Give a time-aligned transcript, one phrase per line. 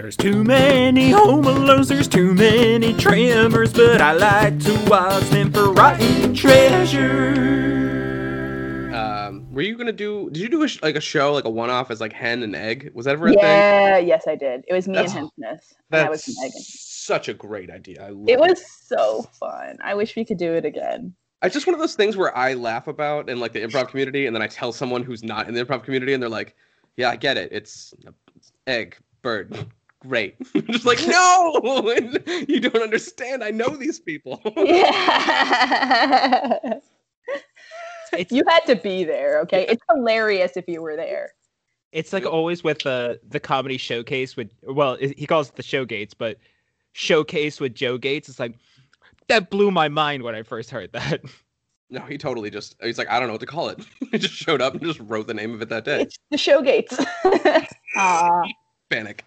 [0.00, 5.52] There's too many home alones, there's too many tremors, but I like to watch them
[5.52, 7.34] for rotten treasure.
[8.94, 10.30] Um, were you gonna do?
[10.30, 12.56] Did you do a, sh- like a show, like a one-off as like hen and
[12.56, 12.90] egg?
[12.94, 13.40] Was that ever a thing?
[13.40, 14.64] Yeah, yes, I did.
[14.68, 15.74] It was me That's- and Hen Smith.
[15.92, 16.62] and I was That's Megan.
[16.62, 18.02] such a great idea.
[18.06, 19.76] I love It was so fun.
[19.84, 21.14] I wish we could do it again.
[21.42, 24.24] It's just one of those things where I laugh about in like the improv community,
[24.24, 26.56] and then I tell someone who's not in the improv community, and they're like,
[26.96, 27.52] "Yeah, I get it.
[27.52, 27.92] It's
[28.66, 29.54] egg, bird,
[30.00, 30.34] great."
[30.70, 31.60] just like, no,
[32.48, 33.44] you don't understand.
[33.44, 34.40] I know these people.
[34.56, 36.58] Yeah.
[38.12, 39.66] It's- you had to be there, okay?
[39.68, 41.32] It's hilarious if you were there.
[41.92, 45.84] It's like always with the the comedy showcase with well, he calls it the show
[45.84, 46.38] gates, but
[46.92, 48.28] showcase with Joe Gates.
[48.28, 48.56] It's like
[49.28, 51.20] that blew my mind when I first heard that.
[51.90, 52.76] no, he totally just.
[52.82, 53.80] He's like, I don't know what to call it.
[54.12, 56.02] he just showed up and just wrote the name of it that day.
[56.02, 56.96] It's the show gates.
[57.96, 58.42] Aw.
[58.88, 59.24] Panic.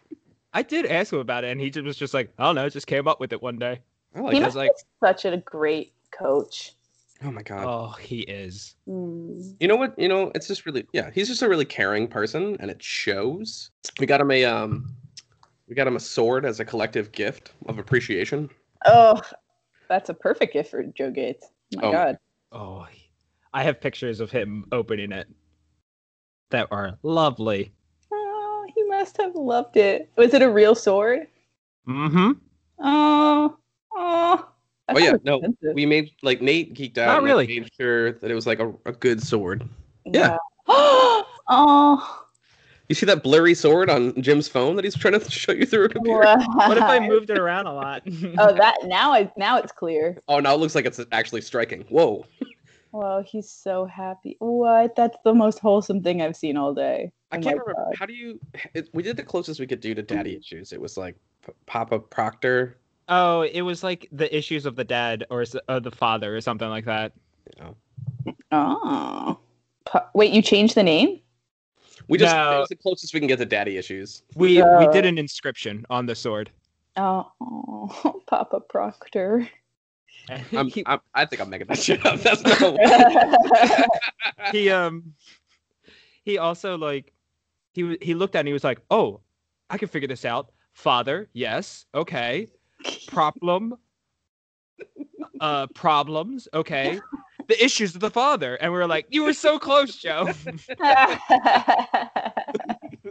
[0.54, 2.70] I did ask him about it, and he just was just like, I don't know,
[2.70, 3.82] just came up with it one day.
[4.16, 4.42] I like He it.
[4.42, 6.74] was was like- like such a great coach.
[7.26, 7.64] Oh my god.
[7.66, 8.76] Oh, he is.
[8.88, 9.56] Mm.
[9.60, 9.98] You know what?
[9.98, 11.10] You know, it's just really yeah.
[11.14, 13.72] He's just a really caring person, and it shows.
[14.00, 14.94] We got him a um,
[15.70, 18.50] we got him a sword as a collective gift of appreciation.
[18.86, 19.22] Oh,
[19.88, 21.48] that's a perfect gift for Joe Gates.
[21.78, 21.92] Oh my Oh.
[21.94, 22.18] god.
[22.52, 22.88] Oh,
[23.54, 25.28] I have pictures of him opening it
[26.50, 27.72] that are lovely.
[29.04, 30.10] He must have loved it.
[30.16, 31.28] Was it a real sword?
[31.90, 32.32] Mm-hmm.
[32.80, 33.58] Oh,
[33.94, 34.50] oh.
[34.88, 35.74] Oh yeah, no, expensive.
[35.74, 37.08] we made like Nate geeked out.
[37.08, 37.60] Not and, like, really.
[37.60, 39.68] made sure that it was like a, a good sword.
[40.06, 40.38] yeah.
[40.70, 42.26] oh.
[42.88, 45.84] You see that blurry sword on Jim's phone that he's trying to show you through
[45.88, 46.38] a computer?
[46.54, 48.04] What if I moved it around a lot?
[48.38, 50.18] oh, that now I now it's clear.
[50.30, 51.82] Oh, now it looks like it's actually striking.
[51.90, 52.26] Whoa.
[52.94, 54.36] Oh, he's so happy.
[54.40, 54.96] What?
[54.96, 57.12] That's the most wholesome thing I've seen all day.
[57.32, 57.74] I Oh can't remember.
[57.74, 57.96] God.
[57.98, 58.40] How do you?
[58.74, 60.72] It, we did the closest we could do to daddy issues.
[60.72, 62.78] It was like P- Papa Proctor.
[63.10, 66.70] oh, it was like the issues of the dad or uh, the father or something
[66.70, 67.14] like that.
[67.58, 67.76] You know.
[68.52, 69.40] Oh.
[69.86, 71.20] Pu- Wait, you changed the name?
[72.08, 72.58] We just No.
[72.58, 74.22] it was the closest we can get to daddy issues.
[74.36, 76.52] We we did an inscription on the sword.
[76.96, 79.48] Oh, Papa Proctor.
[80.56, 82.20] I'm, he, I'm, I think I'm making that shit up.
[82.24, 82.78] That's no.
[84.52, 85.14] he um
[86.24, 87.14] he also like
[87.74, 89.22] he w- he looked at it and he was like, "Oh,
[89.70, 90.52] I can figure this out.
[90.74, 92.50] Father, yes, okay.
[93.08, 93.76] Problem,
[95.40, 97.00] uh, problems, okay.
[97.48, 100.30] The issues of the father." And we were like, "You were so close, Joe."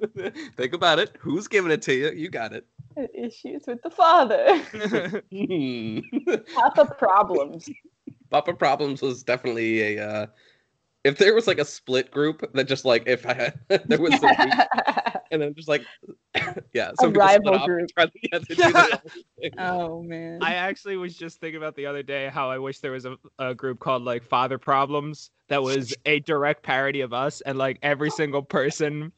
[0.57, 1.17] think about it.
[1.21, 2.11] Who's giving it to you?
[2.11, 2.67] You got it.
[3.15, 4.61] Issues with the father.
[5.33, 5.99] Hmm.
[6.55, 7.69] Papa problems.
[8.31, 10.05] Papa Problems was definitely a.
[10.09, 10.27] Uh,
[11.05, 14.15] if there was like a split group that just like if I had there was
[14.15, 14.55] a week,
[15.31, 15.83] and then just like
[16.73, 17.89] yeah some people split rival off and group.
[17.97, 19.53] to- yeah, to do the whole thing.
[19.59, 20.39] oh man.
[20.43, 23.17] I actually was just thinking about the other day how I wish there was a,
[23.39, 27.79] a group called like Father Problems that was a direct parody of us, and like
[27.83, 29.13] every single person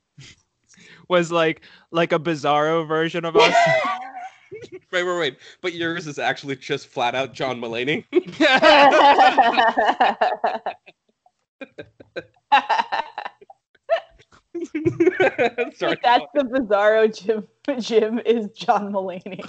[1.09, 3.55] was like like a bizarro version of us.
[4.93, 5.39] Wait, wait, wait.
[5.61, 8.05] But yours is actually just flat out John Mulaney.
[15.77, 15.99] Sorry.
[16.03, 17.47] That's the bizarro Jim.
[17.81, 19.45] Jim is John Mulaney.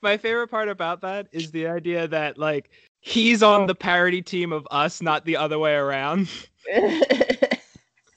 [0.00, 3.66] My favorite part about that is the idea that like he's on oh.
[3.66, 6.28] the parody team of us, not the other way around.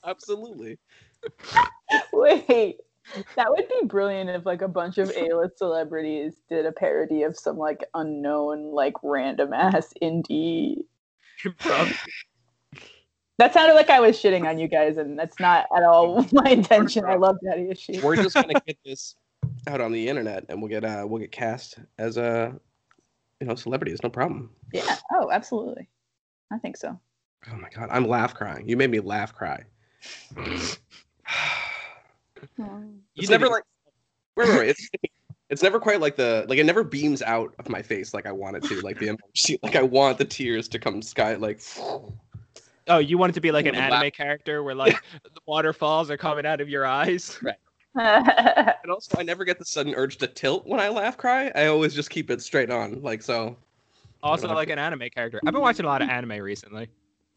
[0.04, 0.78] Absolutely.
[2.12, 2.78] Wait,
[3.36, 7.36] that would be brilliant if like a bunch of A-list celebrities did a parody of
[7.36, 10.78] some like unknown, like random ass indie.
[13.38, 16.50] That sounded like I was shitting on you guys, and that's not at all my
[16.50, 17.04] intention.
[17.04, 18.02] I love Daddy Issues.
[18.02, 19.14] We're just gonna get this
[19.66, 22.58] out on the internet, and we'll get uh we'll get cast as a
[23.40, 24.00] you know celebrities.
[24.02, 24.50] No problem.
[24.72, 24.96] Yeah.
[25.12, 25.88] Oh, absolutely.
[26.50, 26.98] I think so.
[27.52, 28.66] Oh my god, I'm laugh crying.
[28.66, 29.64] You made me laugh cry.
[33.16, 33.62] It's You never like
[34.36, 34.68] wait, wait, wait.
[34.68, 34.90] It's,
[35.48, 38.32] it's never quite like the like it never beams out of my face like I
[38.32, 38.80] want it to.
[38.80, 41.60] Like the emotion, like I want the tears to come sky like
[42.88, 45.40] Oh, you want it to be like an The la- anime character where like the
[45.46, 47.38] waterfalls are coming out of your eyes.
[47.42, 47.56] Right.
[47.94, 51.50] and also I never get the sudden urge to tilt when I laugh cry.
[51.54, 53.02] I always just keep it straight on.
[53.02, 53.56] Like so
[54.22, 55.40] Also like an anime character.
[55.46, 56.88] I've been watching a lot of anime recently.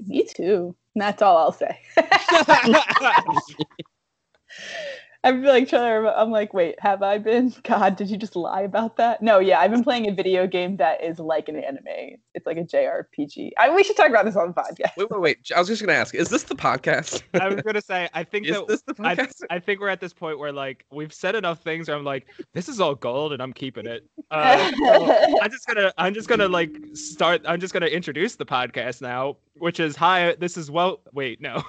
[0.05, 0.75] Me too.
[0.99, 1.79] And that's all I'll say.
[5.23, 6.17] I'm like trying to remember.
[6.17, 7.53] I'm like, wait, have I been?
[7.63, 9.21] God, did you just lie about that?
[9.21, 12.17] No, yeah, I've been playing a video game that is like an anime.
[12.33, 13.51] It's like a JRPG.
[13.57, 14.95] I, we should talk about this on the podcast.
[14.95, 15.51] Wait, wait, wait.
[15.53, 17.21] I was just gonna ask: Is this the podcast?
[17.39, 19.41] I was gonna say, I think Is that this the I, podcast?
[19.49, 22.27] I think we're at this point where like we've said enough things where I'm like,
[22.53, 24.05] this is all gold and I'm keeping it.
[24.31, 28.45] Uh, so I'm just gonna I'm just gonna like start I'm just gonna introduce the
[28.45, 31.63] podcast now, which is hi, this is well wait, no.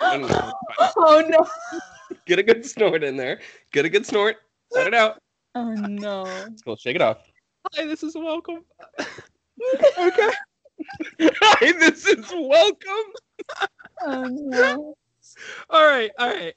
[0.00, 1.46] Oh no!
[2.26, 3.40] Get a good snort in there.
[3.72, 4.36] Get a good snort.
[4.72, 5.18] Let it out.
[5.54, 6.22] Oh no!
[6.22, 6.76] Let's go.
[6.76, 7.18] Shake it off.
[7.74, 8.64] hi, this is welcome.
[9.98, 10.30] okay.
[11.20, 13.12] Hi, this is welcome.
[14.02, 14.94] Oh no!
[15.68, 16.54] All right, all right.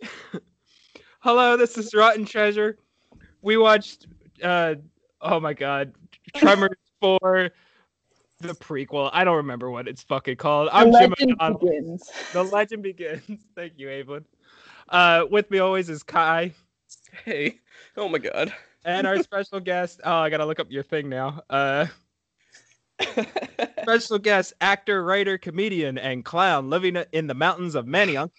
[1.19, 2.77] Hello, this is Rotten Treasure.
[3.41, 4.07] We watched
[4.41, 4.75] uh
[5.21, 5.93] oh my god,
[6.35, 7.51] Tremors 4
[8.43, 9.09] the prequel.
[9.13, 10.69] I don't remember what it's fucking called.
[10.71, 11.59] I'm the Jim legend O'Donnell.
[11.59, 12.11] begins.
[12.33, 13.21] The legend begins.
[13.55, 14.25] Thank you, Evelyn.
[14.89, 16.53] Uh, with me always is Kai
[17.25, 17.59] Hey.
[17.95, 18.53] Oh my god.
[18.85, 20.01] and our special guest.
[20.03, 21.41] Oh, I gotta look up your thing now.
[21.49, 21.87] Uh,
[23.81, 28.29] special guest, actor, writer, comedian, and clown living in the mountains of Manioc.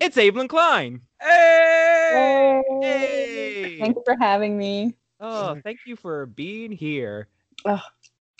[0.00, 1.00] It's Evelyn Klein.
[1.20, 2.62] hey.
[2.80, 3.78] Hey!
[3.80, 4.94] Thanks for having me.
[5.20, 7.28] Oh, thank you for being here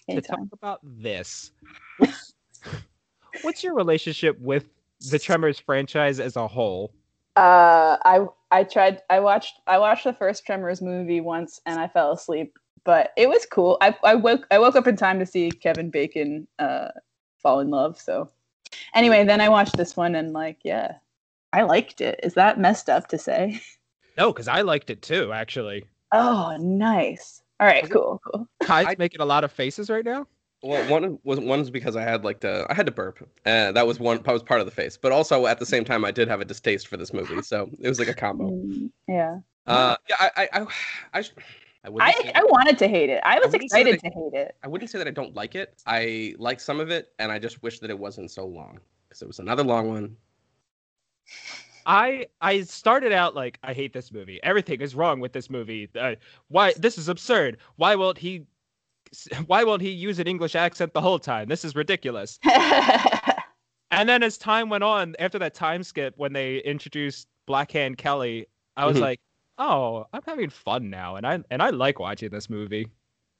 [0.09, 1.53] to talk about this.
[1.99, 2.35] What's,
[3.43, 4.67] what's your relationship with
[5.11, 6.93] the Tremors franchise as a whole?
[7.37, 9.03] Uh, I I tried.
[9.11, 9.61] I watched.
[9.67, 12.59] I watched the first Tremors movie once, and I fell asleep.
[12.85, 13.79] But it was cool.
[13.81, 16.89] I I woke I woke up in time to see Kevin Bacon uh
[17.39, 18.01] fall in love.
[18.01, 18.29] So
[18.95, 20.97] anyway, then I watched this one, and like, yeah,
[21.53, 22.21] I liked it.
[22.23, 23.61] Is that messed up to say?
[24.17, 25.87] No, because I liked it too, actually.
[26.13, 27.43] Oh, nice.
[27.61, 28.49] All right, cool, cool.
[28.63, 30.27] Kai's I- making a lot of faces right now.
[30.63, 33.87] Well, one was one's because I had like to I had to burp, and that
[33.87, 34.97] was one that was part of the face.
[34.97, 37.69] But also at the same time, I did have a distaste for this movie, so
[37.81, 38.51] it was like a combo.
[38.51, 40.67] Mm, yeah, Uh, yeah, I, I, I,
[41.13, 41.33] I, sh-
[41.85, 42.17] I wouldn't.
[42.17, 43.21] I say, I wanted to hate it.
[43.25, 44.57] I was wouldn't excited that to hate it.
[44.63, 45.75] I wouldn't say that I don't like it.
[45.87, 49.21] I like some of it, and I just wish that it wasn't so long because
[49.21, 50.17] it was another long one.
[51.87, 54.41] I I started out like I hate this movie.
[54.43, 55.89] Everything is wrong with this movie.
[55.99, 56.15] Uh,
[56.49, 57.59] why this is absurd.
[57.77, 58.47] Why won't he?
[59.47, 61.49] Why won't he use an English accent the whole time?
[61.49, 62.39] This is ridiculous.
[63.91, 67.97] And then as time went on, after that time skip when they introduced Black Blackhand
[67.97, 69.01] Kelly, I was Mhm.
[69.03, 69.21] like,
[69.59, 72.89] "Oh, I'm having fun now," and I and I like watching this movie.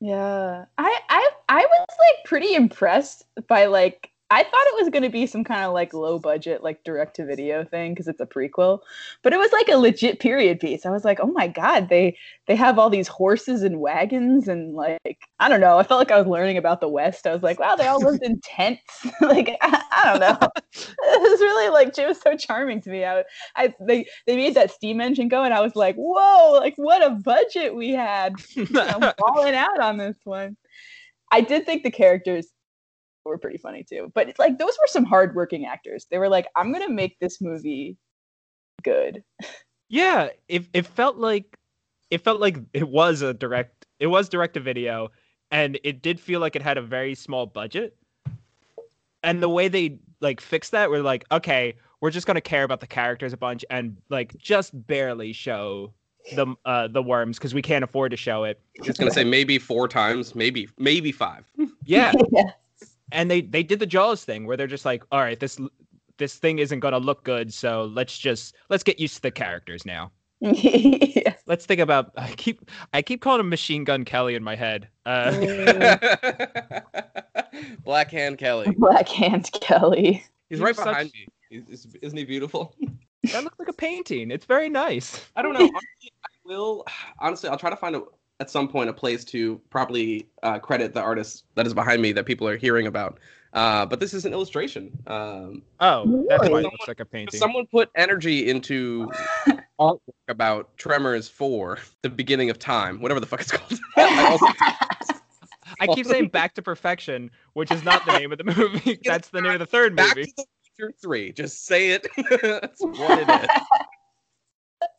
[0.01, 0.67] Yeah.
[0.79, 5.11] I I I was like pretty impressed by like I thought it was going to
[5.11, 8.27] be some kind of like low budget like direct to video thing because it's a
[8.27, 8.81] prequel,
[9.23, 10.85] but it was like a legit period piece.
[10.85, 14.75] I was like, "Oh my god, they they have all these horses and wagons and
[14.75, 15.79] like I don't know.
[15.79, 17.29] I felt like I was learning about the West.
[17.29, 20.49] I was like, "Wow, they all lived in tents." like I, I don't know.
[20.73, 23.05] it was really like it was so charming to me.
[23.05, 23.23] I,
[23.55, 27.05] I they they made that steam engine go and I was like, "Whoa, like what
[27.05, 28.35] a budget we had."
[28.75, 30.57] I'm balling out on this one.
[31.31, 32.49] I did think the characters
[33.31, 36.07] were pretty funny too, but it's like those were some hardworking actors.
[36.11, 37.97] They were like, "I'm gonna make this movie
[38.83, 39.23] good."
[39.91, 41.59] Yeah, it it felt like
[42.11, 45.11] it felt like it was a direct it was direct to video
[45.51, 47.97] and it did feel like it had a very small budget.
[49.23, 52.65] And the way they like fixed that were like, okay, we're just going to care
[52.65, 55.93] about the characters a bunch and like just barely show
[56.35, 58.59] the uh the worms because we can't afford to show it.
[58.83, 61.45] I was gonna say maybe four times, maybe maybe five.
[61.85, 62.13] Yeah.
[62.33, 62.51] yeah.
[63.13, 65.59] And they they did the jaws thing where they're just like all right this
[66.19, 69.31] this thing isn't going to look good so let's just let's get used to the
[69.31, 70.11] characters now
[70.41, 71.35] yeah.
[71.47, 74.89] let's think about i keep i keep calling him machine gun kelly in my head
[75.07, 76.83] uh Mm,
[77.85, 78.75] Black Hand Kelly.
[78.79, 80.25] Black Hand Kelly.
[80.49, 81.27] He's He right was such- behind me.
[81.51, 82.75] He's, is- isn't he beautiful?
[83.33, 85.61] that looks like a painting it's very nice I don't know.
[85.61, 86.85] Honestly, I will.
[87.21, 88.03] Honestly, I'll try to find a,
[88.41, 92.13] at some point a place to properly uh, credit the artist that is behind me
[92.13, 93.19] that people are hearing about.
[93.53, 94.91] Uh, but this is an illustration.
[95.07, 96.61] Um, oh that's why Really?
[96.65, 99.09] it looks like a painting someone put energy into
[99.79, 103.81] artwork about Tremors 4, the beginning of time, whatever the fuck it's called.
[103.97, 104.47] I also-
[105.81, 109.31] i keep saying back to perfection which is not the name of the movie that's
[109.31, 110.45] the name of the third Back movie to the
[110.77, 111.33] Future 3.
[111.33, 112.07] Just say it.
[112.43, 113.49] That's what it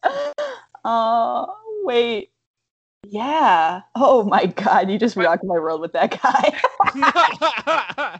[0.06, 0.14] is.
[0.84, 2.32] Oh, wait.
[3.10, 3.82] Yeah.
[3.96, 8.20] Oh my god, you just rocked my world with that guy.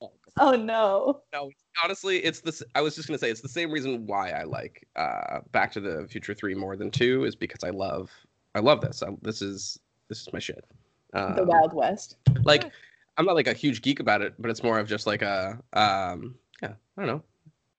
[0.38, 1.22] oh no.
[1.32, 1.50] No,
[1.82, 2.62] honestly, it's this.
[2.74, 5.80] I was just gonna say it's the same reason why I like uh, Back to
[5.80, 8.10] the Future Three more than two is because I love,
[8.54, 9.02] I love this.
[9.02, 10.64] I, this is this is my shit.
[11.12, 12.16] The Um, Wild West.
[12.44, 12.70] like,
[13.16, 15.58] I'm not like a huge geek about it, but it's more of just like a,
[15.72, 17.22] um, yeah, I don't know,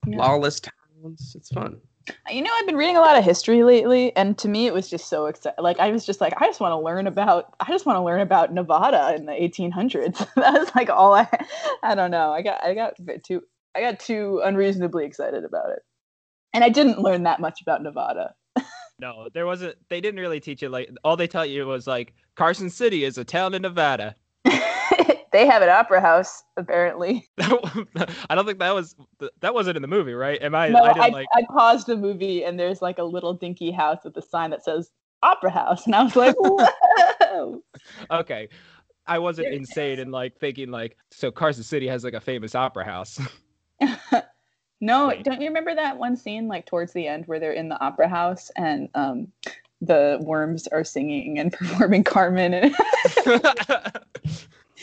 [0.08, 0.18] Yeah.
[0.18, 1.36] lawless towns.
[1.36, 1.82] It's fun.
[2.30, 4.90] You know, I've been reading a lot of history lately, and to me, it was
[4.90, 5.64] just so exciting.
[5.64, 8.04] Like, I was just like, I just want to learn about, I just want to
[8.04, 10.18] learn about Nevada in the 1800s.
[10.36, 11.28] that was like all I,
[11.84, 12.32] I don't know.
[12.32, 12.94] I got, I got
[13.24, 13.42] too,
[13.76, 15.80] I got too unreasonably excited about it,
[16.54, 18.36] and I didn't learn that much about Nevada.
[19.00, 19.76] No, there wasn't.
[19.90, 20.70] They didn't really teach it.
[20.70, 24.16] Like all they taught you was like Carson City is a town in Nevada.
[25.36, 27.28] they have an opera house, apparently.
[27.38, 28.96] I don't think that was
[29.42, 30.42] that wasn't in the movie, right?
[30.42, 30.70] Am I?
[30.70, 31.28] No, I I, didn't like.
[31.34, 34.64] I paused the movie, and there's like a little dinky house with a sign that
[34.64, 34.92] says
[35.24, 37.62] Opera House, and I was like, whoa.
[38.10, 38.48] Okay,
[39.06, 42.86] I wasn't insane and like thinking like so Carson City has like a famous opera
[42.86, 43.20] house.
[44.80, 45.26] no, Wait.
[45.26, 48.08] don't you remember that one scene like towards the end where they're in the opera
[48.08, 49.28] house and um
[49.82, 52.76] the worms are singing and performing Carmen and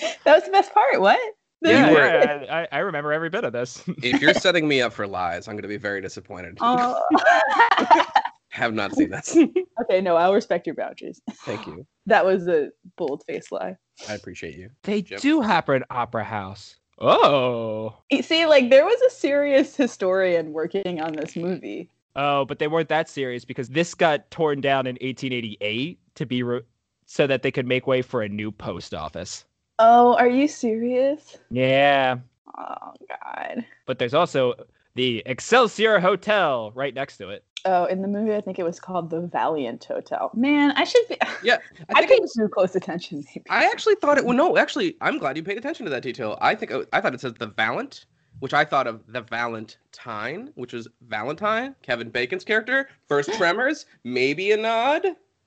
[0.25, 1.01] that was the best part.
[1.01, 1.19] What?
[1.63, 3.83] yeah, You were- yeah, I, I remember every bit of this.
[4.03, 6.59] If you're setting me up for lies, I'm going to be very disappointed.
[6.61, 7.01] Oh.
[8.51, 9.35] Have not seen this.
[9.83, 11.23] okay, no, I'll respect your boundaries.
[11.47, 11.87] Thank you.
[12.05, 13.77] That was a bold faced lie.
[14.09, 14.69] I appreciate you.
[14.83, 15.19] They Jim.
[15.21, 16.77] do happen an opera house.
[16.99, 17.97] Oh.
[18.11, 21.89] You See, like there was a serious historian working on this movie.
[22.15, 26.43] Oh, but they weren't that serious because this got torn down in 1888 to be
[26.43, 26.61] re-
[27.07, 29.47] so that they could make way for a new post office.
[29.79, 31.39] Oh, are you serious?
[31.51, 32.19] Yeah,
[32.59, 33.65] Oh God.
[33.87, 34.55] but there's also
[34.95, 37.45] the Excelsior Hotel right next to it.
[37.65, 40.31] Oh, in the movie, I think it was called the Valiant Hotel.
[40.35, 41.17] Man, I should be.
[41.45, 43.25] Yeah, I, I think paid it was, too close attention.
[43.29, 43.45] Maybe.
[43.51, 44.25] I actually thought it.
[44.25, 46.39] Well, no, actually, I'm glad you paid attention to that detail.
[46.41, 48.05] I think oh, I thought it says the Valant,
[48.41, 52.89] which I thought of the Valentine, which is Valentine, Kevin Bacon's character.
[53.09, 55.07] First Tremors, maybe a nod,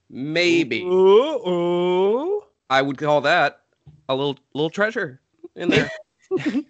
[0.10, 0.82] maybe.
[0.82, 2.44] Ooh, ooh.
[2.70, 3.62] I would call that
[4.10, 5.22] a little little treasure
[5.56, 5.90] in there.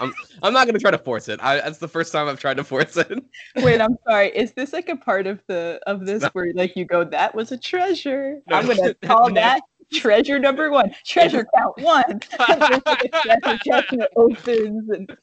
[0.00, 1.40] I'm I'm not gonna try to force it.
[1.42, 3.22] I, that's the first time I've tried to force it.
[3.56, 4.28] Wait, I'm sorry.
[4.28, 6.30] Is this like a part of the of this No.
[6.32, 8.40] where like you go, that was a treasure?
[8.48, 8.56] No.
[8.56, 9.34] I'm gonna call No.
[9.34, 9.60] that
[9.92, 10.94] treasure number one.
[11.06, 12.20] Treasure count one.
[12.20, 15.16] treasure chest and it opens and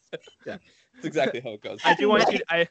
[0.98, 1.80] That's exactly how it goes.
[1.86, 2.68] I do want you, I,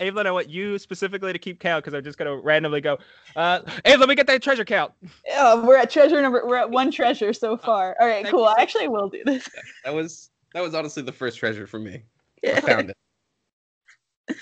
[0.00, 2.98] Evelyn, I want you specifically to keep count because I'm just gonna randomly go.
[3.36, 4.92] Uh, hey, let me get that treasure count.
[5.34, 6.46] oh, we're at treasure number.
[6.46, 7.96] We're at one treasure so far.
[8.00, 8.40] All right, cool.
[8.40, 9.48] you I actually will do this.
[9.84, 12.02] That was that was honestly the first treasure for me.
[12.46, 12.96] I found it.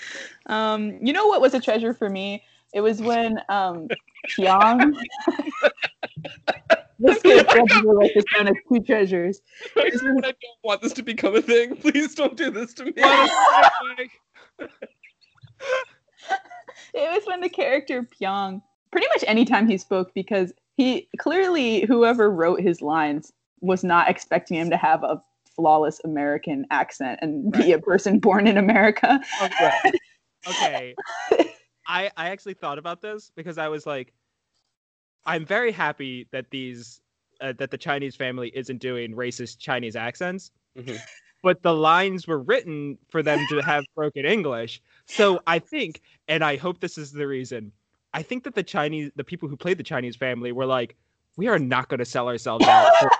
[0.47, 2.41] Um, you know what was a treasure for me?
[2.73, 3.89] It was when um
[4.29, 4.95] Pyong.
[6.99, 9.41] this kid probably write this down as two treasures.
[9.75, 11.75] I don't want this to become a thing.
[11.81, 12.93] Please don't do this to me.
[16.93, 18.61] It was when the character Pyong,
[18.91, 24.57] pretty much anytime he spoke, because he clearly whoever wrote his lines was not expecting
[24.57, 25.21] him to have a
[25.55, 29.19] flawless American accent and be a person born in America.
[29.41, 29.93] Oh, okay.
[30.47, 30.95] okay.
[31.87, 34.13] I I actually thought about this because I was like,
[35.27, 37.01] I'm very happy that these
[37.41, 40.51] uh, that the Chinese family isn't doing racist Chinese accents.
[40.75, 40.97] Mhm.
[41.43, 44.81] But the lines were written for them to have broken English.
[45.05, 47.71] So I think, and I hope this is the reason,
[48.13, 50.95] I think that the Chinese, the people who played the Chinese family were like,
[51.35, 53.11] we are not going to sell ourselves out for,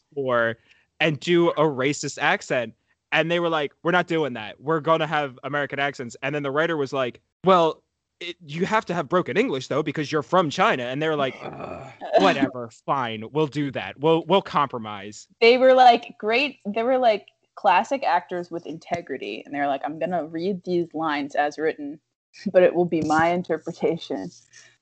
[0.14, 0.56] for
[1.00, 2.74] and do a racist accent.
[3.12, 4.60] And they were like, we're not doing that.
[4.60, 6.16] We're going to have American accents.
[6.22, 7.82] And then the writer was like, well,
[8.20, 10.84] it, you have to have broken English though because you're from China.
[10.84, 11.34] And they're like,
[12.18, 13.98] whatever, fine, we'll do that.
[13.98, 15.26] We'll we'll compromise.
[15.40, 19.98] they were like great they were like classic actors with integrity and they're like i'm
[19.98, 22.00] gonna read these lines as written
[22.52, 24.30] but it will be my interpretation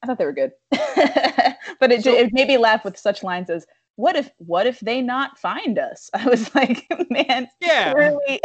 [0.02, 3.50] i thought they were good but it, So- it made me laugh with such lines
[3.50, 3.66] as
[3.96, 7.92] what if what if they not find us i was like man Yeah.
[7.92, 8.40] clearly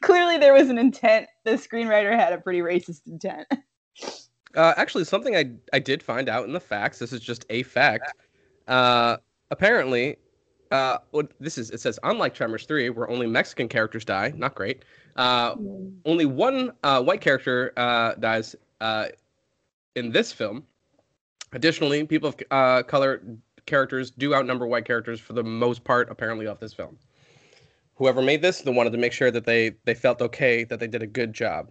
[0.00, 3.48] clearly there was an intent the screenwriter had a pretty racist intent
[4.56, 6.98] uh, actually, something I I did find out in the facts.
[6.98, 8.12] This is just a fact.
[8.66, 9.16] Uh,
[9.50, 10.16] apparently,
[10.70, 14.32] uh, what this is it says unlike Tremors three, where only Mexican characters die.
[14.36, 14.84] Not great.
[15.16, 15.54] Uh,
[16.04, 19.06] only one uh, white character uh, dies uh,
[19.94, 20.64] in this film.
[21.52, 23.22] Additionally, people of uh, color
[23.66, 26.96] characters do outnumber white characters for the most part, apparently, of this film.
[27.94, 30.86] Whoever made this, they wanted to make sure that they they felt okay that they
[30.86, 31.70] did a good job.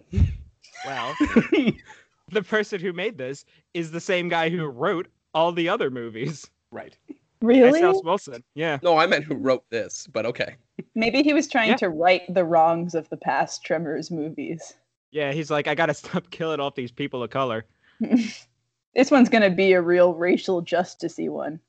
[0.86, 1.16] Well,
[2.32, 6.50] the person who made this is the same guy who wrote all the other movies.
[6.72, 6.96] Right.
[7.42, 8.02] really S.
[8.04, 8.44] Wilson.
[8.54, 8.78] Yeah.
[8.84, 10.56] No, I meant who wrote this, but okay.
[10.96, 11.78] maybe he was trying Yeah.
[11.78, 14.76] to right the wrongs of the past tremors movies
[15.12, 17.66] Yeah, he's like, I gotta stop killing off these people of color.
[18.00, 21.60] this one's gonna be a real racial justicey one.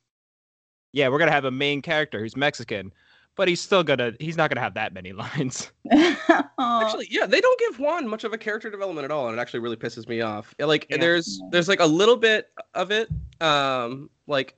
[0.92, 2.92] Yeah, we're gonna have a main character who's Mexican,
[3.36, 5.72] but he's still gonna he's not gonna have that many lines.
[5.92, 9.40] Actually, yeah, they don't give Juan much of a character development at all, and it
[9.40, 10.54] actually really pisses me off.
[10.58, 10.98] Yeah, Like, Yeah.
[10.98, 13.08] there's there's like a little bit of it,
[13.40, 14.56] um, like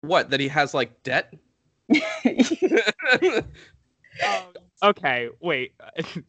[0.00, 1.32] what that he has like debt.
[4.82, 5.74] okay, wait.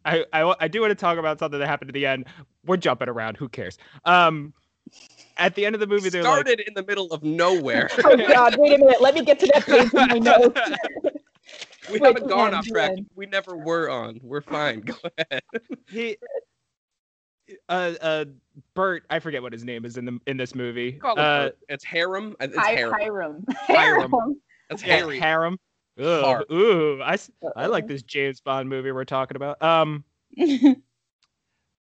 [0.05, 2.25] I, I I do want to talk about something that happened at the end.
[2.65, 3.38] We're jumping around.
[3.38, 3.77] Who cares?
[4.05, 4.53] Um,
[5.38, 7.89] at the end of the movie, they're like, Started in the middle of nowhere.
[8.03, 8.55] oh God!
[8.58, 9.01] Wait a minute.
[9.01, 10.60] Let me get to that page in my notes.
[11.92, 12.92] We Wait, haven't gone Juan, off track.
[12.92, 13.06] Juan.
[13.16, 14.20] We never were on.
[14.24, 14.82] We're fine.
[14.86, 15.42] Go ahead.
[15.90, 16.18] he
[17.70, 18.25] uh uh
[18.75, 20.94] Bert, I forget what his name is in the in this movie.
[20.94, 21.58] Call Uh, Bert.
[21.70, 22.36] it's harem.
[22.40, 22.94] It's Hi, harem.
[23.00, 23.46] Hiram.
[23.68, 24.12] Hiram.
[24.12, 24.42] Hiram.
[24.70, 25.20] That's yeah, Harry.
[25.20, 25.60] harem.
[26.00, 27.90] Ugh, Har- ooh, I, s- I like Uh-oh.
[27.90, 29.62] this James Bond movie we're talking about.
[29.62, 30.04] Um,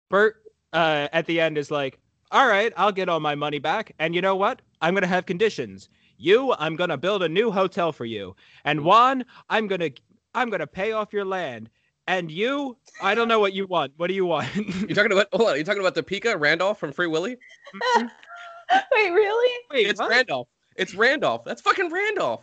[0.09, 1.97] Bert uh, at the end is like,
[2.31, 4.61] "All right, I'll get all my money back, and you know what?
[4.81, 5.89] I'm gonna have conditions.
[6.17, 9.89] You, I'm gonna build a new hotel for you, and Juan, I'm gonna
[10.33, 11.69] I'm gonna pay off your land,
[12.07, 13.93] and you, I don't know what you want.
[13.97, 14.53] What do you want?
[14.55, 15.27] You talking about?
[15.33, 15.57] Hold on.
[15.57, 17.37] You talking about the Pika Randolph from Free Willy?
[17.97, 19.63] Wait, really?
[19.71, 20.09] Wait, it's what?
[20.09, 20.47] Randolph.
[20.75, 21.43] It's Randolph.
[21.45, 22.41] That's fucking Randolph.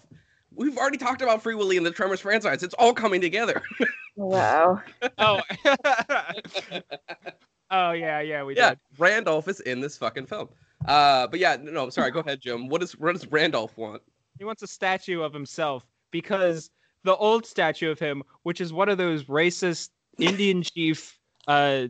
[0.54, 2.62] We've already talked about Free Willy and the Tremors franchise.
[2.62, 3.62] It's all coming together.
[4.14, 4.82] Wow.
[5.16, 5.40] Oh.
[7.70, 8.78] oh yeah, yeah, we yeah, did.
[8.98, 10.50] Randolph is in this fucking film.
[10.86, 12.10] Uh, but yeah, no, sorry.
[12.10, 12.68] Go ahead, Jim.
[12.68, 14.02] What does what does Randolph want?
[14.38, 16.70] He wants a statue of himself because
[17.04, 21.86] the old statue of him, which is one of those racist Indian chief uh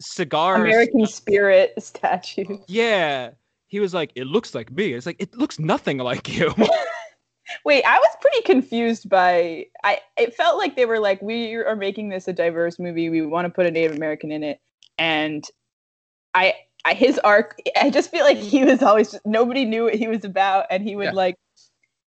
[0.00, 0.60] cigars.
[0.60, 2.58] American Spirit statue.
[2.66, 3.30] Yeah.
[3.68, 4.92] He was like, it looks like me.
[4.92, 6.54] It's like it looks nothing like you.
[7.64, 11.76] Wait, I was pretty confused by I it felt like they were like we are
[11.76, 13.08] making this a diverse movie.
[13.08, 14.60] We want to put a Native American in it.
[14.98, 15.44] And
[16.34, 16.54] I I
[16.90, 20.24] his arc I just feel like he was always just, nobody knew what he was
[20.24, 21.12] about and he would Yeah.
[21.12, 21.36] like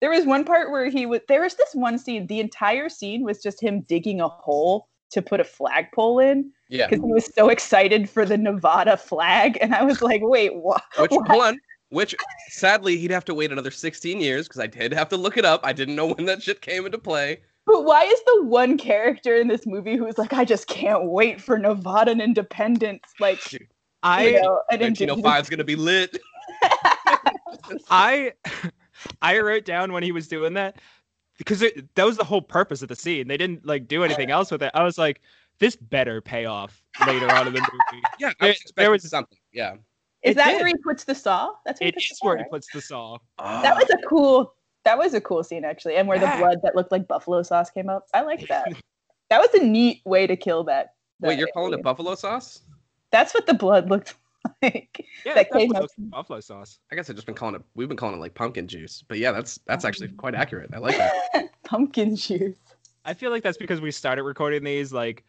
[0.01, 3.23] there was one part where he was there was this one scene the entire scene
[3.23, 6.87] was just him digging a hole to put a flagpole in Yeah.
[6.87, 10.81] because he was so excited for the Nevada flag and I was like wait what
[10.97, 11.59] Which hold on.
[11.89, 12.15] Which
[12.49, 15.45] sadly he'd have to wait another 16 years because I did have to look it
[15.45, 15.61] up.
[15.63, 17.41] I didn't know when that shit came into play.
[17.67, 21.39] But why is the one character in this movie who's like, I just can't wait
[21.39, 23.03] for Nevadan independence?
[23.19, 23.59] Like, you
[24.03, 26.17] I know, an 1905 is gonna be lit.
[27.89, 28.33] I
[29.21, 30.77] I wrote down when he was doing that
[31.37, 33.27] because it, that was the whole purpose of the scene.
[33.27, 34.71] They didn't like do anything else with it.
[34.73, 35.21] I was like,
[35.59, 38.03] this better pay off later on in the movie.
[38.19, 39.37] Yeah, I There- was there expecting was- something.
[39.51, 39.75] Yeah.
[40.23, 40.57] Is It that did.
[40.59, 41.51] where he puts the saw?
[41.65, 43.17] That's where It he puts is the where saw, he puts the saw.
[43.39, 44.53] That was a cool.
[44.85, 46.35] That was a cool scene actually, and where Yeah.
[46.37, 48.05] the blood that looked like buffalo sauce came up.
[48.13, 48.71] I like that.
[49.29, 50.93] that was a neat way to kill that.
[51.19, 52.61] Wait, you're calling it buffalo sauce?
[53.13, 54.15] That's what the blood looked
[54.63, 55.05] like.
[55.23, 56.79] Yeah, That came up- like buffalo sauce.
[56.91, 57.61] I guess I've just been calling it.
[57.75, 60.71] We've been calling it like pumpkin juice, but yeah, that's that's actually quite accurate.
[60.73, 61.49] I like that.
[61.63, 62.57] Pumpkin juice.
[63.05, 65.23] I feel like that's because we started recording these like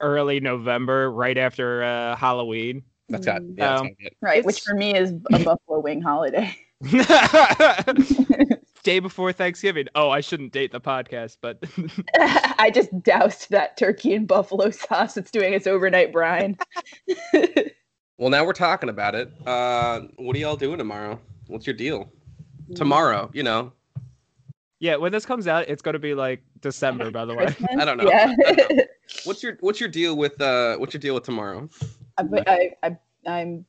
[0.00, 2.82] early November, right after uh, Halloween.
[3.08, 4.10] That's got yeah, that's Um, gotta be.
[4.20, 6.54] Right, which for me is a buffalo wing holiday.
[8.82, 9.86] Day before Thanksgiving.
[9.94, 11.62] Oh, I shouldn't date the podcast, but
[12.58, 15.16] I just doused that turkey in buffalo sauce.
[15.16, 16.56] It's doing its overnight brine.
[18.18, 19.32] Well, now we're talking about it.
[19.46, 21.18] Uh, what are y'all doing tomorrow?
[21.46, 22.12] What's your deal?
[22.74, 23.72] Tomorrow, you know.
[24.78, 27.46] yeah, when this comes out, it's gonna be like December, by the way.
[27.78, 28.10] I don't know.
[28.10, 28.34] Yeah.
[29.24, 31.70] What's your what's your deal with uh what's your deal with tomorrow?
[32.18, 33.64] I, I, I, I'm.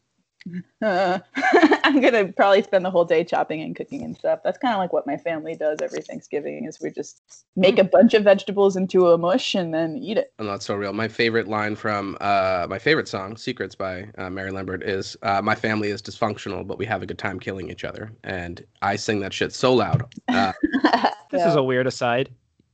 [0.81, 1.19] Uh,
[1.83, 4.39] I'm gonna probably spend the whole day chopping and cooking and stuff.
[4.43, 6.65] That's kind of like what my family does every Thanksgiving.
[6.65, 7.21] Is we just
[7.55, 10.33] make a bunch of vegetables into a mush and then eat it.
[10.39, 10.93] Oh, that's so real.
[10.93, 15.41] My favorite line from uh my favorite song, "Secrets" by uh, Mary Lambert, is uh,
[15.41, 18.95] "My family is dysfunctional, but we have a good time killing each other." And I
[18.95, 20.11] sing that shit so loud.
[20.27, 20.53] Uh,
[21.31, 22.29] This is a weird aside.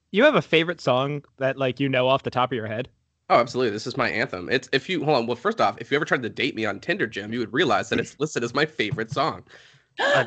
[0.10, 2.89] You have a favorite song that like you know off the top of your head?
[3.29, 3.71] Oh, absolutely.
[3.71, 4.49] This is my anthem.
[4.49, 5.27] It's if you hold on.
[5.27, 7.53] Well, first off, if you ever tried to date me on Tinder, Jim, you would
[7.53, 9.43] realize that it's listed as my favorite song.
[9.99, 10.25] Uh,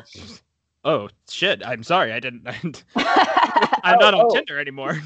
[0.85, 1.65] oh shit!
[1.65, 2.11] I'm sorry.
[2.13, 2.45] I didn't.
[3.83, 5.01] I'm not on Oh, oh, Tinder anymore.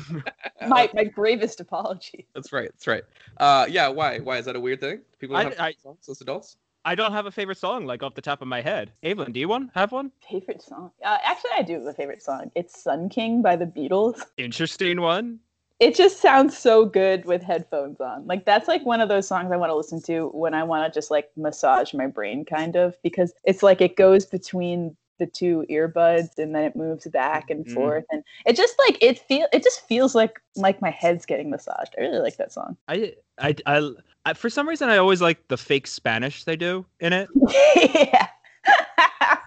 [0.67, 2.27] My my gravest apology.
[2.33, 2.69] That's right.
[2.71, 3.03] That's right.
[3.37, 3.87] Uh, yeah.
[3.87, 4.19] Why?
[4.19, 5.01] Why is that a weird thing?
[5.19, 6.57] People don't I- have I- songs as adults.
[6.87, 8.91] I don't have a favorite song like off the top of my head.
[9.01, 10.11] Evelyn, do you one have one?
[10.29, 10.91] Favorite song?
[11.03, 12.51] Uh, actually, I do have a favorite song.
[12.53, 14.21] It's "Sun King" by the Beatles.
[14.37, 15.39] Interesting one.
[15.79, 18.25] It just sounds so good with headphones on.
[18.25, 20.85] Like that's like one of those songs I want to listen to when I want
[20.91, 25.25] to just like massage my brain, kind of, because it's like it goes between the
[25.25, 27.73] two earbuds and then it moves back and Mhm.
[27.73, 31.49] forth, and it just like it feel it just feels like like my head's getting
[31.49, 31.93] massaged.
[31.97, 32.77] I really like that song.
[32.87, 33.91] I, I, I,
[34.25, 37.29] I, for some reason, I always like the fake Spanish they do in it.
[37.75, 38.27] yeah.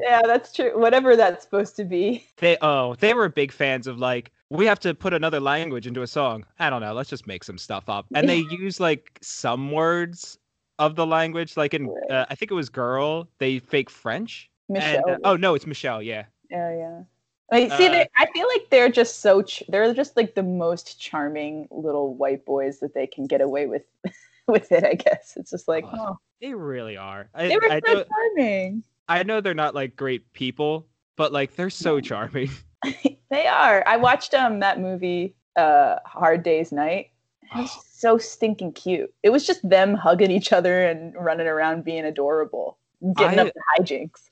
[0.00, 0.78] Yeah, that's true.
[0.78, 2.26] Whatever that's supposed to be.
[2.38, 6.02] They oh, they were big fans of like we have to put another language into
[6.02, 6.44] a song.
[6.58, 8.06] I don't know, let's just make some stuff up.
[8.14, 10.38] And they use like some words
[10.78, 14.50] of the language like in uh, I think it was girl, they fake French.
[14.68, 15.08] Michelle.
[15.08, 16.24] And, uh, oh no, it's Michelle, yeah.
[16.50, 17.00] Yeah, yeah.
[17.52, 21.00] Like, see, Uh, I feel like they're just so ch- they're just like the most
[21.00, 23.82] charming little white boys that they can get away with
[24.48, 24.84] with it.
[24.84, 27.28] I guess it's just like, Oh, oh, They really are.
[27.34, 28.84] I, they were I, so know, charming.
[29.08, 32.50] I know they're not like great people, but like they're so charming.
[33.30, 33.82] they are.
[33.86, 37.10] I watched um that movie, uh, Hard Day's Night.
[37.54, 39.12] It was so stinking cute.
[39.22, 42.78] It was just them hugging each other and running around being adorable,
[43.16, 44.28] getting I- up to hijinks.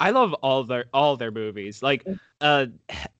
[0.00, 1.82] I love all their all their movies.
[1.82, 2.18] Like Mm.
[2.40, 2.66] uh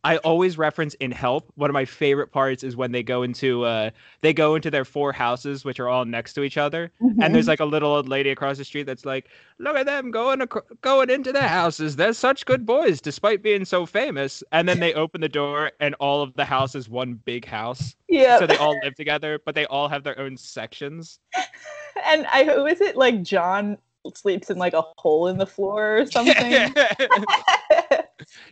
[0.03, 1.53] I always reference in Help.
[1.57, 3.90] One of my favorite parts is when they go into uh
[4.23, 6.90] they go into their four houses which are all next to each other
[7.21, 10.11] and there's like a little old lady across the street that's like, "Look at them
[10.11, 11.97] going ac- going into their houses.
[11.97, 15.95] They're such good boys despite being so famous." And then they open the door and
[16.01, 17.95] all of the house is one big house.
[18.09, 18.38] yeah.
[18.38, 21.19] So they all live together, but they all have their own sections.
[22.07, 23.77] and I who is it like John
[24.15, 26.35] sleeps in like a hole in the floor or something.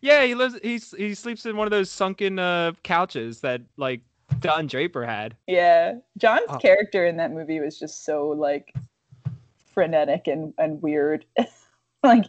[0.03, 0.59] yeah, he lives.
[0.63, 4.01] He's he sleeps in one of those sunken uh, couches that like
[4.41, 5.37] Don Draper had.
[5.47, 5.95] yeah.
[6.19, 6.59] John's Oh.
[6.59, 8.75] character in that movie was just so like
[9.73, 11.25] frenetic and, and weird.
[12.03, 12.25] like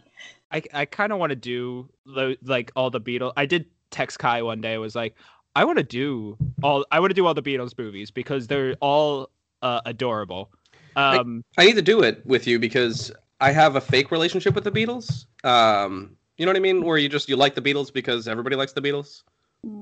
[0.50, 3.32] I I kind of want to do lo- like all the Beatles.
[3.36, 4.78] I did text Kai one day.
[4.78, 5.14] Was like,
[5.56, 6.84] I want to do all.
[6.90, 9.30] I want to do all the Beatles movies because they're all
[9.62, 10.50] uh, adorable.
[10.96, 14.64] Um, I need to do it with you because I have a fake relationship with
[14.64, 15.26] the Beatles.
[15.44, 16.84] Um, you know what I mean?
[16.84, 19.22] Where you just you like the Beatles because everybody likes the Beatles.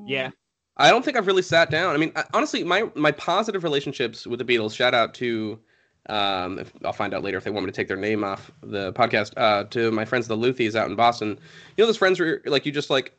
[0.07, 0.31] yeah,
[0.77, 1.95] I don't think I've really sat down.
[1.95, 4.75] I mean, I, honestly, my my positive relationships with the Beatles.
[4.75, 5.59] Shout out to,
[6.09, 8.51] um, if, I'll find out later if they want me to take their name off
[8.63, 9.33] the podcast.
[9.37, 11.31] Uh, to my friends the Luthies out in Boston.
[11.77, 13.18] You know those friends where like you just like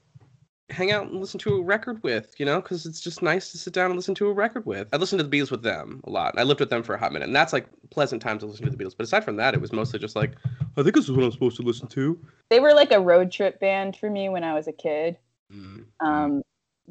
[0.69, 2.33] hang out and listen to a record with.
[2.37, 4.87] You know, because it's just nice to sit down and listen to a record with.
[4.93, 6.37] I listened to the Beatles with them a lot.
[6.37, 8.65] I lived with them for a hot minute, and that's like pleasant time to listen
[8.65, 8.95] to the Beatles.
[8.97, 10.33] But aside from that, it was mostly just like,
[10.77, 12.19] I think this is what I'm supposed to listen to.
[12.49, 15.17] they were like a road trip band for me when I was a kid.
[15.53, 15.85] Mm.
[15.99, 16.43] Um,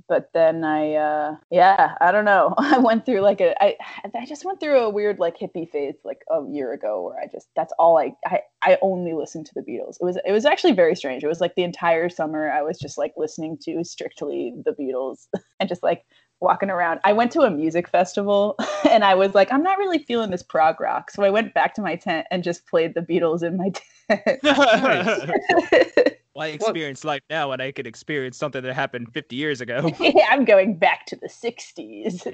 [0.09, 2.55] but then I, uh, yeah, I don't know.
[2.59, 3.77] I went through like a, I,
[4.15, 7.27] I just went through a weird like hippie phase like a year ago where I
[7.27, 9.97] just, that's all I, I, I only listened to the Beatles.
[10.01, 11.25] It was, it was actually very strange.
[11.25, 15.27] It was like the entire summer I was just like listening to strictly the Beatles
[15.61, 16.05] and just like
[16.41, 17.01] walking around.
[17.05, 18.57] I went to a music festival
[18.91, 21.11] and I was like, I'm not really feeling this prog rock.
[21.11, 23.71] So I went back to my tent and just played the Beatles in my
[24.09, 26.15] tent.
[26.39, 29.91] Well, I experience life now, and I could experience something that happened 50 years ago.
[30.31, 32.33] I'm going back to the 60s.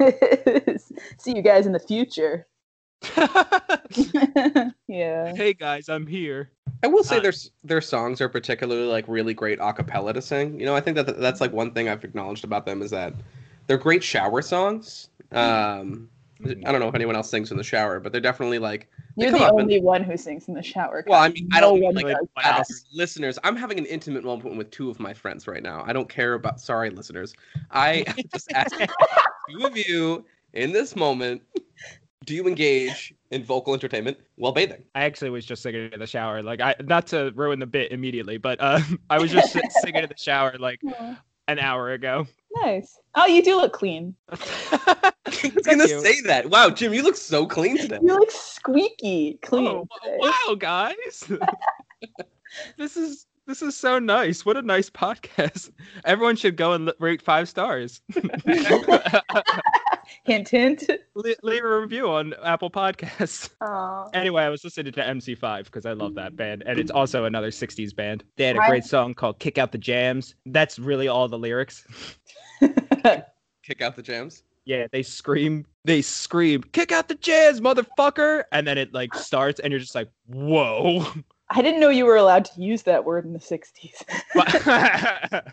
[1.18, 2.46] See you guys in the future.
[4.88, 5.34] yeah.
[5.34, 6.50] hey guys, I'm here.
[6.84, 7.32] I will say Uh, their
[7.64, 10.58] their songs are particularly like really great a cappella to sing.
[10.58, 13.14] You know, I think that that's like one thing I've acknowledged about them is that
[13.66, 15.08] they're great shower songs.
[15.32, 16.08] Um,
[16.44, 18.88] I don't know if anyone else sings in the shower, but they're definitely like.
[19.16, 21.04] they You're the up and- only one who sings in the shower.
[21.06, 21.32] Well, I Kyle.
[21.34, 22.60] mean, I don't one like really does want that.
[22.60, 23.38] us- listeners.
[23.44, 25.82] I'm having an intimate moment with two of my friends right now.
[25.86, 26.60] I don't care about.
[26.60, 27.34] Sorry, listeners.
[27.70, 28.76] I just ask
[29.50, 31.42] two of you in this moment.
[32.24, 34.84] Do you engage in vocal entertainment while bathing?
[34.94, 36.42] I actually was just singing in the shower.
[36.42, 40.08] Like, I not to ruin the bit immediately, but uh, I was just singing in
[40.10, 42.26] the shower like Aw, an hour ago.
[42.62, 42.98] nice.
[43.20, 44.14] Oh, you do look clean.
[44.30, 46.00] I was gonna you.
[46.00, 46.50] say that.
[46.50, 47.98] Wow, Jim, you look so clean today.
[48.00, 49.66] You look squeaky clean.
[49.66, 51.28] Oh, wow, guys.
[52.78, 54.46] this is this is so nice.
[54.46, 55.72] What a nice podcast.
[56.04, 58.00] Everyone should go and li- rate five stars.
[60.22, 60.88] hint, hint.
[61.16, 63.50] Le- leave a review on Apple Podcasts.
[63.62, 64.10] Aw.
[64.14, 66.96] Anyway, I was listening to MC5 because I love that band, and it's mm.
[66.96, 68.22] also another 60s band.
[68.36, 70.36] They had a great song called Kick Out the Jams.
[70.46, 71.84] That's really all the lyrics.
[73.62, 74.44] Kick out the jams.
[74.64, 78.44] Yeah, they scream, they scream, kick out the jams, motherfucker!
[78.52, 81.06] And then it like starts, and you're just like, whoa.
[81.50, 84.04] I didn't know you were allowed to use that word in the 60s.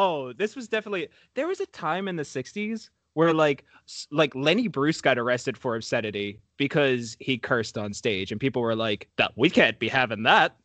[0.00, 3.64] Oh, this was definitely there was a time in the 60s where like
[4.12, 8.76] like Lenny Bruce got arrested for obscenity because he cursed on stage and people were
[8.76, 10.56] like that we can't be having that.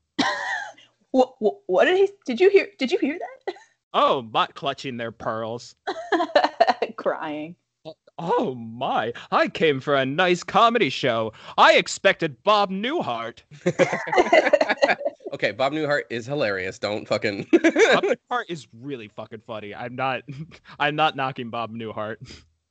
[1.10, 2.10] what, what, what did he?
[2.28, 2.68] Did you hear?
[2.78, 3.18] Did you hear
[3.94, 5.76] Oh, not clutching their pearls.
[6.96, 7.56] Crying.
[8.18, 11.34] Oh my, I came for a nice comedy show.
[11.58, 13.40] I expected Bob Newhart.
[15.34, 16.78] Okay, Bob Newhart is hilarious.
[16.78, 17.48] Don't fucking.
[17.52, 19.74] Bob Newhart is really fucking funny.
[19.74, 20.22] I'm not
[20.80, 22.18] I'm not knocking Bob Newhart.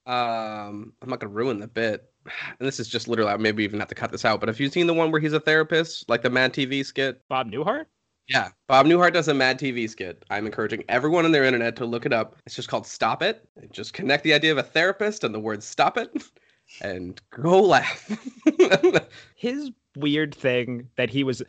[0.06, 2.08] um, I'm not gonna ruin the bit.
[2.24, 4.60] and this is just literally, I maybe even have to cut this out, but have
[4.60, 7.20] you seen the one where he's a therapist, like the Mad TV skit?
[7.28, 7.86] Bob Newhart.
[8.28, 10.24] Yeah, Bob Newhart does a Mad TV skit.
[10.30, 12.36] I'm encouraging everyone on their internet to look it up.
[12.46, 13.46] It's just called Stop It.
[13.72, 16.10] Just connect the idea of a therapist and the word Stop It,
[16.80, 18.16] and go laugh.
[19.36, 21.42] His weird thing that he was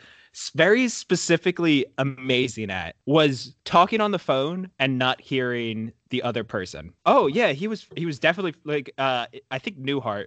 [0.55, 6.91] very specifically amazing at was talking on the phone and not hearing the other person.
[7.05, 10.25] Oh yeah, he was he was definitely like uh I think Newhart,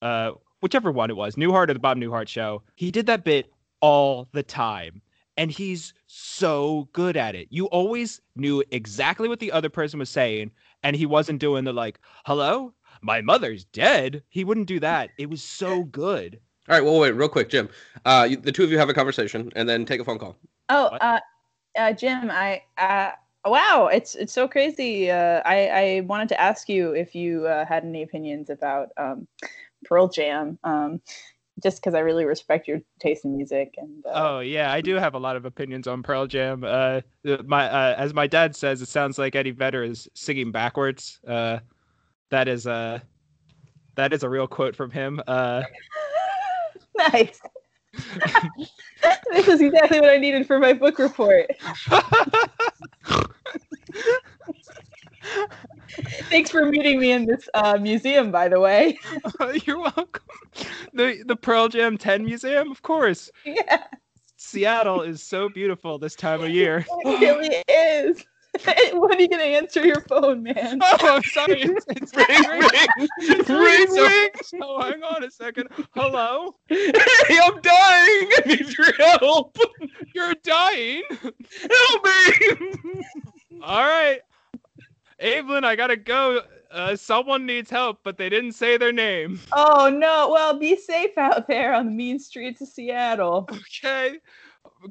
[0.00, 2.62] uh whichever one it was, Newhart or the Bob Newhart show.
[2.76, 5.02] He did that bit all the time.
[5.42, 7.48] And he's so good at it.
[7.50, 10.52] You always knew exactly what the other person was saying,
[10.84, 14.22] and he wasn't doing the like, hello, my mother's dead.
[14.28, 15.10] He wouldn't do that.
[15.18, 16.38] It was so good.
[16.68, 17.68] All right, well, wait, real quick, Jim.
[18.04, 20.36] Uh, you, the two of you have a conversation, and then take a phone call.
[20.68, 21.18] Oh, uh,
[21.76, 23.10] uh, Jim, I, uh,
[23.44, 25.10] wow, it's it's so crazy.
[25.10, 29.26] Uh, I I wanted to ask you if you uh, had any opinions about um,
[29.86, 31.00] Pearl Jam, um,
[31.62, 34.04] just because I really respect your taste in music and.
[34.06, 36.64] Uh, Oh yeah, I do have a lot of opinions on Pearl Jam.
[36.64, 37.00] Uh,
[37.44, 41.20] my uh, as my dad says, it sounds like Eddie Vedder is singing backwards.
[41.26, 41.58] Uh,
[42.30, 43.02] that is a
[43.94, 45.20] that is a real quote from him.
[45.26, 45.62] Uh,
[46.98, 47.40] nice.
[49.32, 51.50] this is exactly what I needed for my book report.
[56.30, 58.98] Thanks for meeting me in this uh, museum, by the way.
[59.64, 60.22] You're welcome.
[60.92, 63.30] The the Pearl Jam 10 Museum, of course.
[63.44, 63.84] yeah,
[64.36, 66.84] Seattle is so beautiful this time of year.
[67.04, 68.24] it really is.
[68.92, 70.78] when are you gonna answer your phone, man?
[70.82, 71.62] Oh, I'm sorry.
[71.62, 74.30] It's, it's Ring, ring, It's ring.
[74.44, 75.68] So hang on a second.
[75.94, 76.54] Hello?
[76.66, 76.92] Hey,
[77.42, 78.28] I'm dying.
[78.30, 79.56] I need your help.
[80.14, 81.02] You're dying.
[81.08, 83.02] Help me.
[83.62, 84.20] All right.
[85.22, 86.42] Evelyn, I gotta go.
[86.70, 89.38] Uh, someone needs help, but they didn't say their name.
[89.54, 90.30] Oh no!
[90.32, 93.48] Well, be safe out there on the mean streets of Seattle.
[93.50, 94.18] Okay.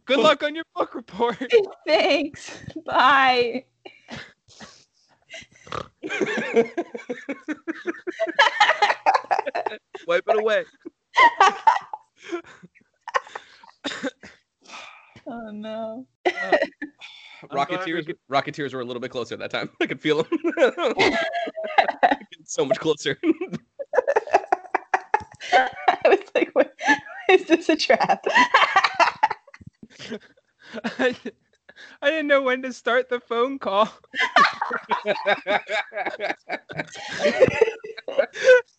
[0.06, 1.38] Good luck on your book report.
[1.88, 2.60] Thanks.
[2.86, 3.65] Bye.
[10.08, 10.63] Wipe it away.
[15.28, 16.08] Oh no.
[17.49, 19.69] Rocketeers, could- Rocketeers were a little bit closer that time.
[19.82, 20.39] I could feel them.
[22.45, 23.17] so much closer.
[25.54, 25.69] I
[26.06, 26.51] was like,
[27.30, 28.23] "Is this a trap?
[30.99, 31.15] I,
[32.01, 33.89] I didn't know when to start the phone call.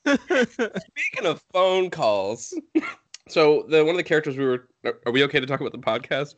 [0.06, 2.54] Speaking of phone calls,
[3.28, 4.68] so the one of the characters we were.
[4.84, 6.34] Are are we okay to talk about the podcast?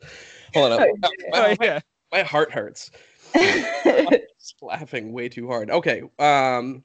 [0.53, 0.81] Hold on.
[0.81, 1.79] Oh, My, Oh, my- yeah.
[2.15, 2.91] My heart hurts.
[3.35, 5.69] Just laughing way too hard.
[5.69, 6.01] Okay.
[6.19, 6.83] Um.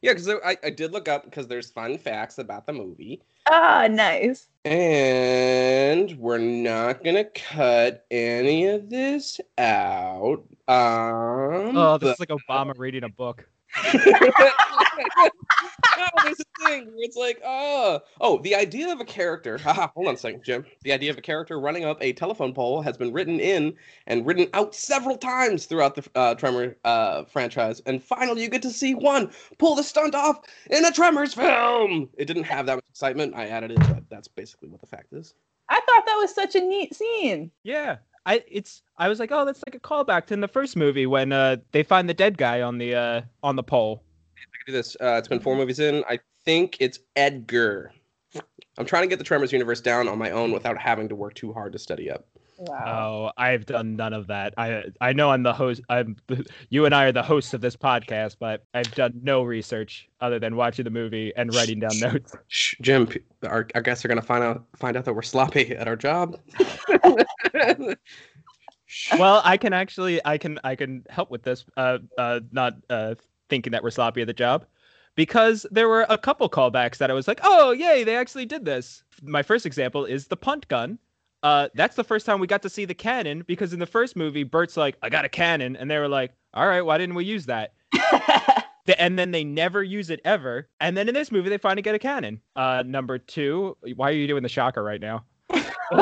[0.00, 3.88] Yeah, because I, I did look up because there's fun facts about the movie, Ah,
[3.90, 4.46] nice.
[4.64, 10.44] and we're not gonna cut any of this out.
[10.68, 11.76] Um.
[11.76, 13.48] Oh, this is like Obama reading a book.
[15.98, 19.58] no, there's a thing where it's like, oh, oh, the idea of a character.
[19.62, 20.64] Haha, hold on a second, Jim.
[20.82, 23.74] The idea of a character running up a telephone pole has been written in
[24.06, 28.62] and written out several times throughout the uh, Tremor uh, franchise, and finally you get
[28.62, 32.08] to see one pull the stunt off in a Tremors film.
[32.16, 33.34] It didn't have that much excitement.
[33.34, 35.34] I added it, but that's basically what the fact is.
[35.68, 37.50] I thought that was such a neat scene.
[37.62, 37.96] Yeah.
[38.26, 41.06] I it's I was like, oh, that's like a callback to in the first movie
[41.06, 44.02] when uh they find the dead guy on the uh on the pole.
[44.36, 44.96] I can do this.
[45.00, 46.04] Uh, it's been four movies in.
[46.08, 47.92] I think it's Edgar.
[48.78, 51.34] I'm trying to get the Tremors universe down on my own without having to work
[51.34, 52.28] too hard to study up.
[52.58, 53.30] Wow.
[53.38, 54.52] Oh, I've done none of that.
[54.56, 55.80] I I know I'm the host.
[55.88, 56.16] I'm
[56.70, 60.40] you and I are the hosts of this podcast, but I've done no research other
[60.40, 62.34] than watching the movie and writing down notes.
[62.48, 63.08] Shh, Jim,
[63.44, 66.38] our, our guests are gonna find out find out that we're sloppy at our job.
[69.18, 71.64] Well, I can actually I can I can help with this.
[71.76, 73.16] Uh, uh, not uh
[73.48, 74.64] thinking that we're sloppy at the job,
[75.14, 78.64] because there were a couple callbacks that I was like, oh yay, they actually did
[78.64, 79.02] this.
[79.22, 80.98] My first example is the punt gun.
[81.42, 84.16] Uh, that's the first time we got to see the cannon because in the first
[84.16, 87.14] movie, Bert's like, I got a cannon, and they were like, all right, why didn't
[87.14, 87.74] we use that?
[88.98, 90.68] And then they never use it ever.
[90.80, 92.40] And then in this movie, they finally get a cannon.
[92.56, 95.24] Uh, number two, why are you doing the shocker right now?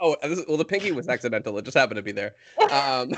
[0.00, 1.56] oh, this is- well, the pinky was accidental.
[1.58, 2.34] It just happened to be there.
[2.70, 3.10] Um,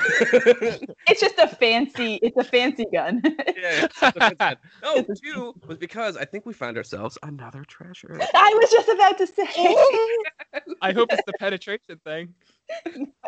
[1.09, 2.21] it's just a fancy.
[2.23, 3.21] It's a fancy gun.
[3.25, 7.65] yeah, it's just a bit- no, two was because I think we found ourselves another
[7.67, 8.19] treasure.
[8.35, 10.67] I was just about to say.
[10.81, 12.35] I hope it's the penetration thing.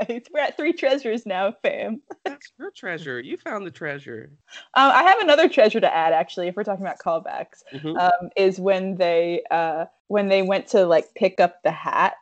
[0.08, 0.22] Nice.
[0.32, 2.02] We're at three treasures now, fam.
[2.24, 3.20] That's your treasure.
[3.20, 4.30] You found the treasure.
[4.74, 7.62] Um, I have another treasure to add, actually, if we're talking about callbacks.
[7.72, 7.96] Mhm.
[7.98, 12.14] um, is when they uh, when they went to like pick up the hat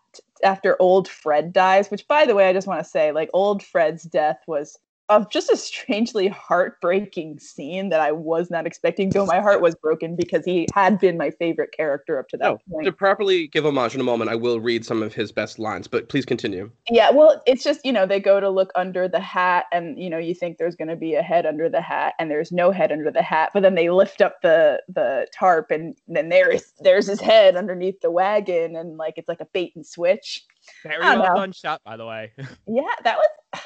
[0.44, 1.90] after old Fred dies.
[1.90, 4.78] Which, by the way, I just want to say, like old Fred's death was
[5.16, 9.10] of just a strangely heartbreaking scene that I was not expecting.
[9.10, 12.46] Though my heart was broken because he had been my favorite character up to that
[12.50, 12.86] oh, No, point.
[12.86, 15.86] to properly give homage in a moment, I will read some of his best lines,
[15.86, 16.70] but please continue.
[16.90, 20.08] Yeah, well, it's just, you know, they go to look under the hat and, you
[20.10, 22.70] know, you think there's going to be a head under the hat and there's no
[22.70, 26.72] head under the hat, but then they lift up the the tarp and then there's
[26.80, 30.44] there's his head underneath the wagon and like it's like a bait and switch.
[30.82, 31.40] Very I well know.
[31.40, 32.32] done shot, by the way.
[32.66, 33.60] Yeah, that was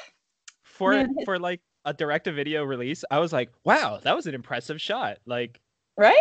[0.77, 4.25] for Man, for like a direct to video release, I was like, wow, that was
[4.27, 5.17] an impressive shot.
[5.25, 5.59] Like
[5.97, 6.15] right?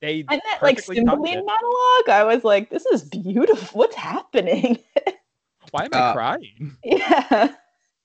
[0.00, 3.68] they And that like perfectly Cymbeline monologue, I was like, this is beautiful.
[3.78, 4.78] What's happening?
[5.70, 6.76] Why am I Uh, crying?
[6.84, 7.54] yeah.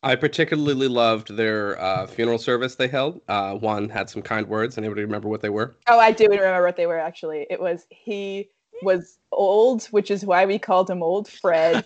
[0.04, 3.20] I particularly loved their uh, funeral service they held.
[3.28, 4.78] Uh, one had some kind words.
[4.78, 5.76] Anybody remember what they were?
[5.88, 7.48] Oh, I do remember what they were actually.
[7.50, 8.48] It was he
[8.84, 11.84] was old, which is why we called him Old Fred.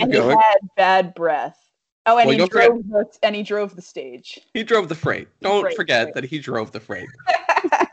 [0.00, 1.58] and he had bad breath.
[2.04, 4.40] Oh, and Well, he don't forget- drove the and he drove the stage.
[4.54, 5.28] He drove the freight.
[5.40, 6.14] Don't Freight, forget right.
[6.14, 7.08] that he drove the freight.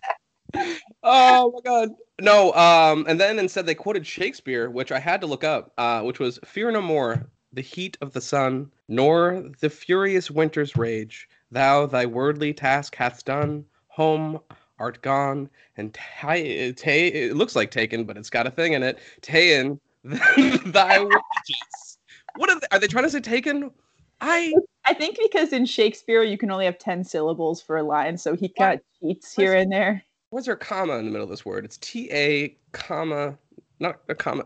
[1.04, 1.90] oh my god.
[2.20, 6.02] No, um, and then instead they quoted Shakespeare, which I had to look up, uh,
[6.02, 11.28] which was Fear no more the heat of the sun, nor the furious winter's rage.
[11.52, 14.40] Thou thy worldly task hast done, home
[14.80, 16.34] art gone, and ta-
[16.76, 19.00] ta- it looks like taken, but it's got a thing in it.
[19.22, 21.98] Ta'en thy wages.
[22.36, 23.72] What are they, are they trying to say taken?
[24.22, 24.54] I
[24.86, 28.36] I think because in Shakespeare you can only have ten syllables for a line, so
[28.36, 30.04] he got cheats here and there.
[30.32, 31.66] What's there a comma in the middle of this word?
[31.66, 33.38] It's T A comma,
[33.80, 34.46] not a comma.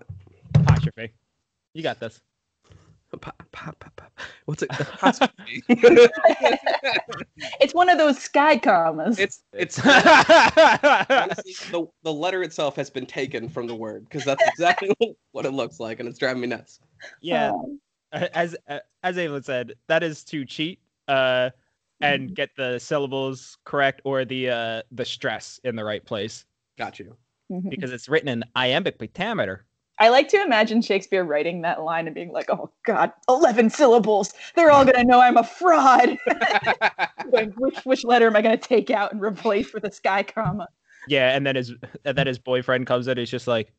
[0.56, 1.14] Apostrophe.
[1.74, 2.22] You got this.
[3.22, 4.08] Pa, pa, pa, pa.
[4.46, 4.70] What's it?
[7.62, 9.20] It's one of those sky commas.
[9.20, 14.26] it's it's yeah, honestly the the letter itself has been taken from the word because
[14.26, 14.94] that's exactly
[15.32, 16.80] what it looks like, and it's driving me nuts.
[17.52, 17.80] Um,
[18.14, 21.50] as uh, as Evelyn said, that is to cheat uh,
[22.02, 26.46] and get the syllables correct or the uh, the stress in the right place
[26.78, 27.16] Got you.
[27.52, 27.70] mhm.
[27.70, 29.66] because it's written in iambic pentameter.
[30.00, 34.34] I like to imagine Shakespeare writing that line and being like, "Oh God, eleven syllables!
[34.56, 36.18] They're all gonna know I'm a fraud."
[37.32, 40.68] Going, which which letter am I gonna take out and replace with a sky comma?
[41.08, 41.74] Yeah, and then his
[42.06, 43.18] and then his boyfriend comes in.
[43.18, 43.72] He's just like,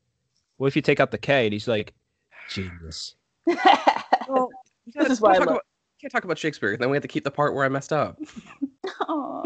[0.58, 1.92] "What if you take out the K?" And he's like,
[2.48, 3.16] "Genius."
[4.94, 5.62] Well, This is why I love- about,
[6.00, 6.76] can't talk about Shakespeare.
[6.76, 8.18] Then we have to keep the part where I messed up.
[9.08, 9.44] Oh,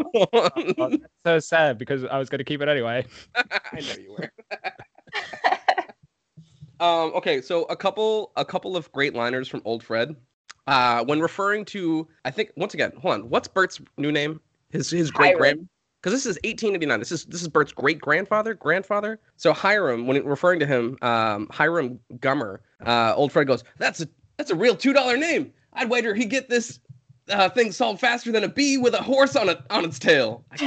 [0.77, 3.05] that's so sad because I was gonna keep it anyway.
[3.35, 4.31] I know you were.
[6.79, 10.15] um, okay, so a couple a couple of great liners from Old Fred.
[10.67, 13.29] Uh, when referring to, I think once again, hold on.
[13.29, 14.39] What's Bert's new name?
[14.69, 15.67] His his great grand.
[16.01, 16.99] Because this is 1889.
[16.99, 19.19] This is this is Bert's great grandfather, grandfather.
[19.35, 24.07] So Hiram, when referring to him, um, Hiram Gummer, uh, Old Fred goes, "That's a
[24.39, 25.51] that's a real two dollar name.
[25.73, 26.79] I'd wager he get this
[27.29, 30.45] uh, thing solved faster than a bee with a horse on it on its tail."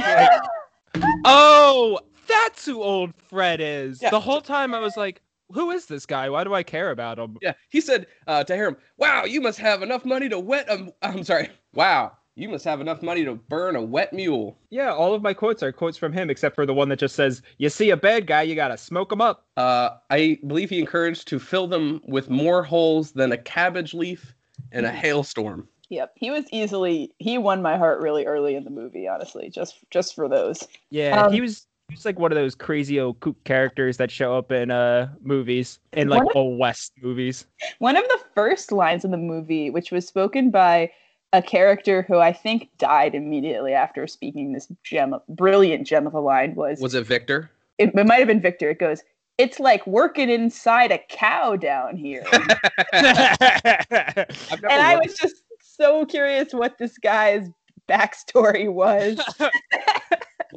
[1.25, 3.99] Oh, that's who old Fred is.
[3.99, 4.11] Yeah.
[4.11, 6.29] The whole time I was like, "Who is this guy?
[6.29, 9.57] Why do I care about him?" Yeah, he said uh, to Hiram, "Wow, you must
[9.57, 10.93] have enough money to wet a.
[11.01, 11.49] I'm sorry.
[11.73, 15.33] Wow, you must have enough money to burn a wet mule." Yeah, all of my
[15.33, 17.97] quotes are quotes from him, except for the one that just says, "You see a
[17.97, 22.01] bad guy, you gotta smoke him up." Uh, I believe he encouraged to fill them
[22.05, 24.33] with more holes than a cabbage leaf
[24.71, 25.67] in a hailstorm.
[25.89, 29.07] Yep, he was easily he won my heart really early in the movie.
[29.07, 30.67] Honestly, just just for those.
[30.89, 34.09] Yeah, Um, he was he was like one of those crazy old kook characters that
[34.09, 37.45] show up in uh movies, in like of- old west movies.
[37.77, 40.89] One of the first lines in the movie, which was spoken by
[41.33, 46.19] a character who I think died immediately after speaking this gem, brilliant gem of a
[46.19, 47.49] line, was, Was it Victor?
[47.79, 48.69] it, it might have been Victor.
[48.69, 49.01] It goes,
[49.39, 52.23] "It's like working inside a cow down here,"
[52.93, 57.49] I've and I was just so curious what this guy's
[57.89, 59.19] backstory was.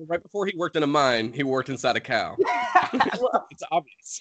[0.06, 2.36] right before he worked in a mine, he worked inside a cow.
[3.20, 4.20] Well, It's obvious.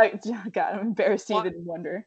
[0.00, 0.20] I-
[0.52, 1.46] God, I'm embarrassed to What?
[1.46, 2.06] even wonder.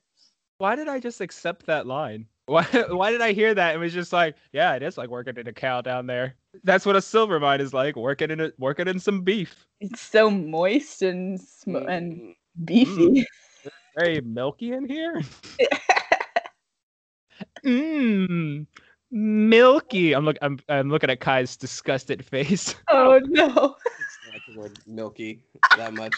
[0.60, 2.28] Why did I just accept that line?
[2.50, 3.76] Why why did I hear that?
[3.76, 6.36] It was just like, yeah, it is like working in a cow down there.
[6.64, 9.68] That's what a silver mine is like, working in a, working in some beef.
[9.80, 13.26] It's so moist and sm- and Mm, beefy.
[13.98, 15.22] Very milky in here.
[17.64, 18.66] Mmm,
[19.12, 20.14] milky.
[20.14, 20.38] I'm look.
[20.42, 22.74] I'm I'm looking at Kai's disgusted face.
[22.90, 23.76] Oh no!
[24.54, 25.42] The word milky
[25.78, 26.14] that much.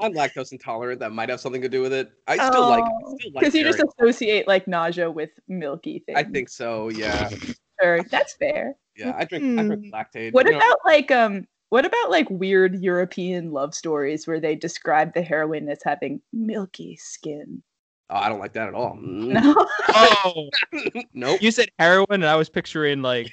[0.00, 1.00] I'm lactose intolerant.
[1.00, 2.12] That might have something to do with it.
[2.26, 2.84] I still like.
[2.84, 6.18] Like because Oh, you just associate like nausea with milky things.
[6.18, 6.88] I think so.
[6.90, 7.30] Yeah.
[7.80, 8.74] sure, that's fair.
[8.96, 9.14] Yeah.
[9.16, 9.58] I drink.
[9.58, 10.32] I drink lactate.
[10.32, 10.58] What you know.
[10.58, 11.46] about like um?
[11.70, 16.96] What about like weird European love stories where they describe the heroine as having milky
[16.96, 17.62] skin?
[18.08, 18.96] Oh, I don't like that at all.
[19.02, 19.32] Mm.
[19.42, 19.66] No.
[19.88, 20.50] Oh,
[21.12, 21.42] Nope.
[21.42, 23.30] you said heroin, and I was picturing like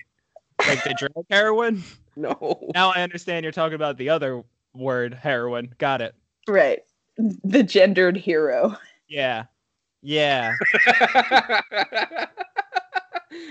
[0.68, 1.84] like the drug heroin.
[2.18, 2.70] No.
[2.76, 4.43] Now I understand you're talking about the other
[4.76, 5.74] word, heroin.
[5.80, 6.14] Got it.
[6.47, 6.80] right.
[7.18, 8.78] The gendered hero.
[9.07, 9.45] Yeah,
[10.03, 10.53] yeah.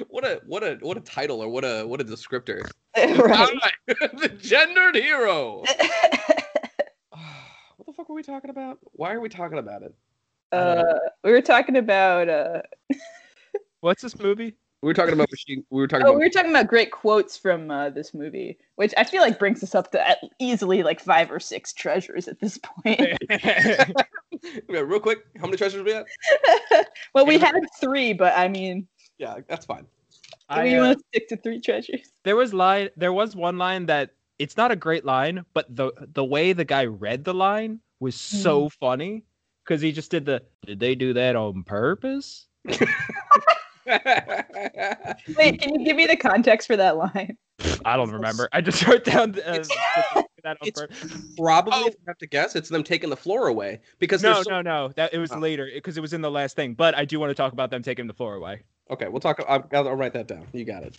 [0.08, 2.62] what a what a what a title or what a what a descriptor.
[2.96, 3.60] right.
[3.86, 5.62] the gendered hero.
[7.10, 8.78] what the fuck were we talking about?
[8.92, 9.94] Why are we talking about it?
[10.52, 10.84] uh,
[11.24, 12.62] we were talking about uh
[13.80, 14.54] What's this movie?
[14.83, 15.64] We were talking about machine.
[15.70, 18.59] We were talking oh about we were talking about great quotes from uh, this movie
[18.76, 22.28] which i feel like brings us up to at easily like five or six treasures
[22.28, 23.01] at this point
[24.68, 25.20] Yeah, real quick.
[25.37, 26.05] How many treasures we had?
[27.14, 29.87] well we had three but i mean Yeah, that's fine.
[30.49, 32.91] I, we uh, want to stick to three treasures there was line.
[32.97, 36.64] There was one line that it's not a great line, but the the way the
[36.64, 39.24] guy read the line was so funny
[39.64, 40.43] because he just did the.
[40.66, 42.47] Did they do that on purpose?
[45.36, 47.36] Wait can you give me the context for that line
[47.84, 48.49] I don't remember.
[48.53, 49.68] I just wrote down uh, It's-
[50.43, 50.82] that it's.
[51.36, 51.86] Probably, Oh.
[51.86, 54.62] if I have to guess, it's them taking the floor away because No, so- no,
[54.62, 54.88] no.
[54.97, 55.38] That it was Oh.
[55.38, 56.74] later because it was in the last thing.
[56.74, 58.62] But I do want to talk about them taking the floor away.
[58.90, 59.40] Okay, we'll talk.
[59.49, 60.47] I'll, I'll write that down.
[60.53, 60.97] You got it.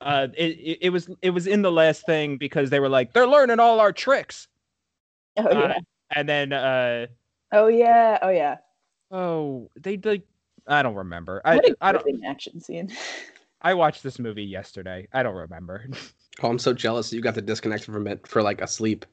[0.00, 3.12] Uh, it, it it was it was in the last thing because they were like
[3.12, 4.48] they're learning all our tricks,
[5.36, 5.74] oh Uh,
[6.16, 7.06] and then uh
[7.52, 8.56] oh yeah oh yeah
[9.10, 10.22] oh they did.
[10.66, 11.42] I don't remember.
[11.44, 12.02] I what a I don't.
[12.02, 12.90] gripping action scene
[13.62, 15.06] I watched this movie yesterday.
[15.12, 15.88] I don't remember.
[16.42, 19.04] Oh, I'm so jealous that you got the disconnect from it for like a sleep.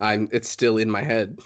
[0.00, 0.28] I'm.
[0.30, 1.36] It's still in my head.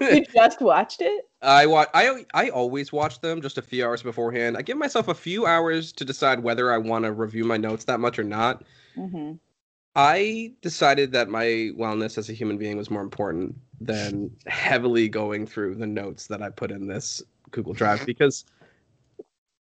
[0.00, 1.88] you just watched it I watch.
[1.94, 4.56] I I always watch them just a few hours beforehand.
[4.56, 7.84] I give myself a few hours to decide whether I want to review my notes
[7.84, 8.64] that much or not.
[8.96, 9.34] mm-hmm.
[9.94, 15.46] I decided that my wellness as a human being was more important than heavily going
[15.46, 18.44] through the notes that I put in this Google Drive because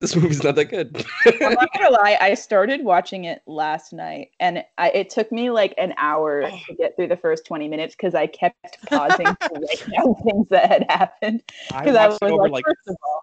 [0.01, 1.05] this movie's not that good.
[1.27, 2.17] I'm not gonna lie.
[2.21, 6.59] I started watching it last night, and I, it took me like an hour Oh.
[6.69, 10.49] to get through the first 20 minutes because I kept pausing to write down things
[10.51, 11.43] that had happened.
[11.73, 13.23] I Because I, watched was it over like, like first of all,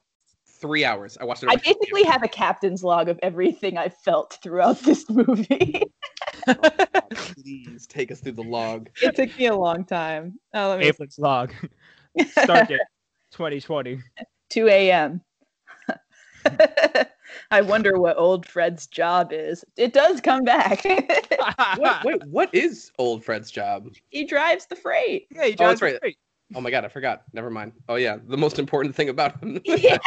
[0.59, 1.19] Three hours.
[1.21, 1.49] I watched it.
[1.49, 5.83] I over three basically have a captain's log of everything I felt throughout this movie.
[6.47, 7.33] hours.
[7.35, 8.89] Please take us through the log.
[9.03, 10.39] it took me a long time.
[10.55, 11.53] Oh, let me Aplin's log.
[12.31, 12.81] Start it.
[13.33, 13.99] 2020.
[14.49, 15.21] 2 a.m.
[17.51, 19.63] I wonder what old Fred's job is.
[19.77, 20.83] It does come back.
[21.77, 23.89] What, wait, what is old Fred's job?
[24.09, 25.27] he drives the freight.
[25.33, 26.01] Yeah, he Oh, that's drives right.
[26.01, 26.17] great.
[26.55, 27.23] Oh my god, I forgot.
[27.33, 27.73] Never mind.
[27.89, 29.59] Oh yeah, the most important thing about him.
[29.65, 29.97] Yeah.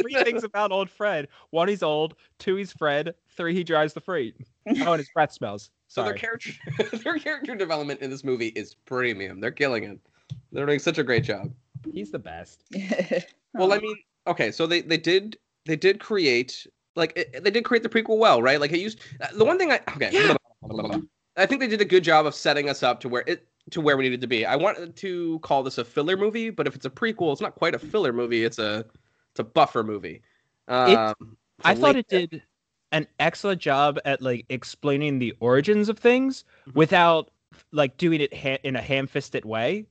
[0.00, 1.28] Three things about old Fred.
[1.50, 2.14] One, he's old.
[2.38, 3.14] Two, he's Fred.
[3.36, 4.34] Three, he drives the freight.
[4.66, 5.70] Oh, and his breath smells.
[5.86, 6.18] So their Sorry.
[6.18, 6.50] character
[7.04, 9.40] their character development in this movie is premium.
[9.40, 9.98] They're killing it.
[10.52, 11.52] They're doing such a great job.
[11.92, 12.64] He's the best.
[13.54, 13.96] Well, I mean,
[14.28, 16.66] okay, so they they did they did create
[16.96, 18.60] like it, they did create the prequel well, right?
[18.60, 19.00] Like it used
[19.34, 20.10] the one thing I okay.
[20.12, 20.36] Yeah.
[21.36, 23.80] I think they did a good job of setting us up to where it to
[23.80, 24.44] where we needed to be.
[24.44, 27.54] I wanted to call this a filler movie, but if it's a prequel, it's not
[27.54, 28.44] quite a filler movie.
[28.44, 28.84] It's a
[29.30, 30.22] it's a buffer movie.
[30.66, 32.42] Um, it's I thought it did
[32.92, 36.74] an excellent job at like explaining the origins of things Mhm.
[36.74, 37.30] without
[37.72, 39.86] like doing it ha- in a ham-fisted way.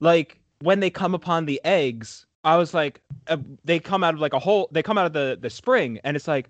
[0.00, 4.20] Like when they come upon the eggs, I was like, uh, they come out of
[4.20, 4.68] like a hole.
[4.72, 6.48] They come out of the the spring, and it's like,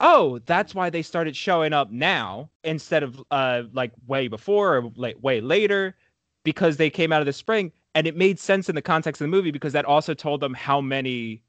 [0.00, 4.92] oh, that's why they started showing up now instead of uh like way before or
[4.96, 5.96] like way later,
[6.44, 9.24] because they came out of the spring, and it made sense in the context of
[9.24, 11.42] the movie because that also told them how many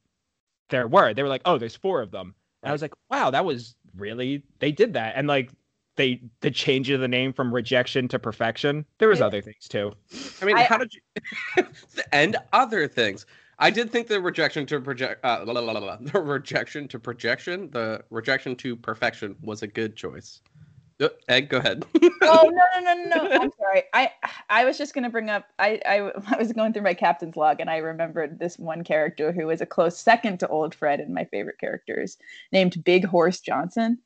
[0.69, 1.13] there were.
[1.13, 2.33] They were like, oh, there's four of them.
[2.63, 5.13] And I was like, wow, that was really they did that.
[5.15, 5.51] And like
[5.95, 8.83] they the change of the name from rejection to perfection.
[8.97, 9.27] There was Yeah.
[9.27, 9.93] other things too.
[10.41, 11.65] I mean, I- how did you
[12.11, 13.27] and other things?
[13.59, 17.69] I did think the rejection to project, uh, la, la, la, the rejection to projection,
[17.71, 20.41] the rejection to perfection was a good choice.
[21.01, 21.85] Uh, Egg, go ahead.
[22.21, 23.31] oh no no no no no!
[23.41, 23.83] I'm sorry.
[23.93, 24.11] I
[24.49, 25.45] I was just gonna bring up.
[25.59, 29.33] I, I I was going through my captain's log and I remembered this one character
[29.33, 32.17] who was a close second to Old Fred and my favorite characters,
[32.53, 33.97] named Big Horse Johnson.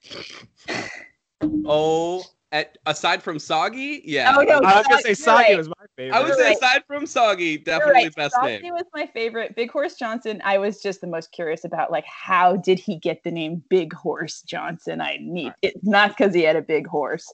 [1.65, 4.33] oh, at, aside from Soggy, yeah.
[4.35, 5.57] Oh, no, I was gonna say Soggy right.
[5.57, 6.15] was my favorite.
[6.15, 6.57] I would say right.
[6.57, 8.15] aside from Soggy, definitely right.
[8.15, 8.61] best Frosty name.
[8.61, 9.55] Soggy was my favorite.
[9.55, 10.41] Big Horse Johnson.
[10.43, 13.93] I was just the most curious about like how did he get the name Big
[13.93, 14.99] Horse Johnson?
[15.01, 17.31] I need it's not because he had a big horse.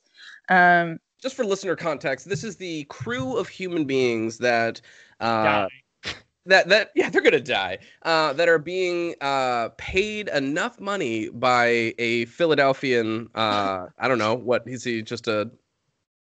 [0.50, 4.82] Um, just for listener context, this is the crew of human beings that
[5.22, 5.70] uh, Die.
[6.46, 11.94] That that yeah they're gonna die uh, that are being uh, paid enough money by
[11.98, 15.50] a Philadelphian uh, I don't know what is he just a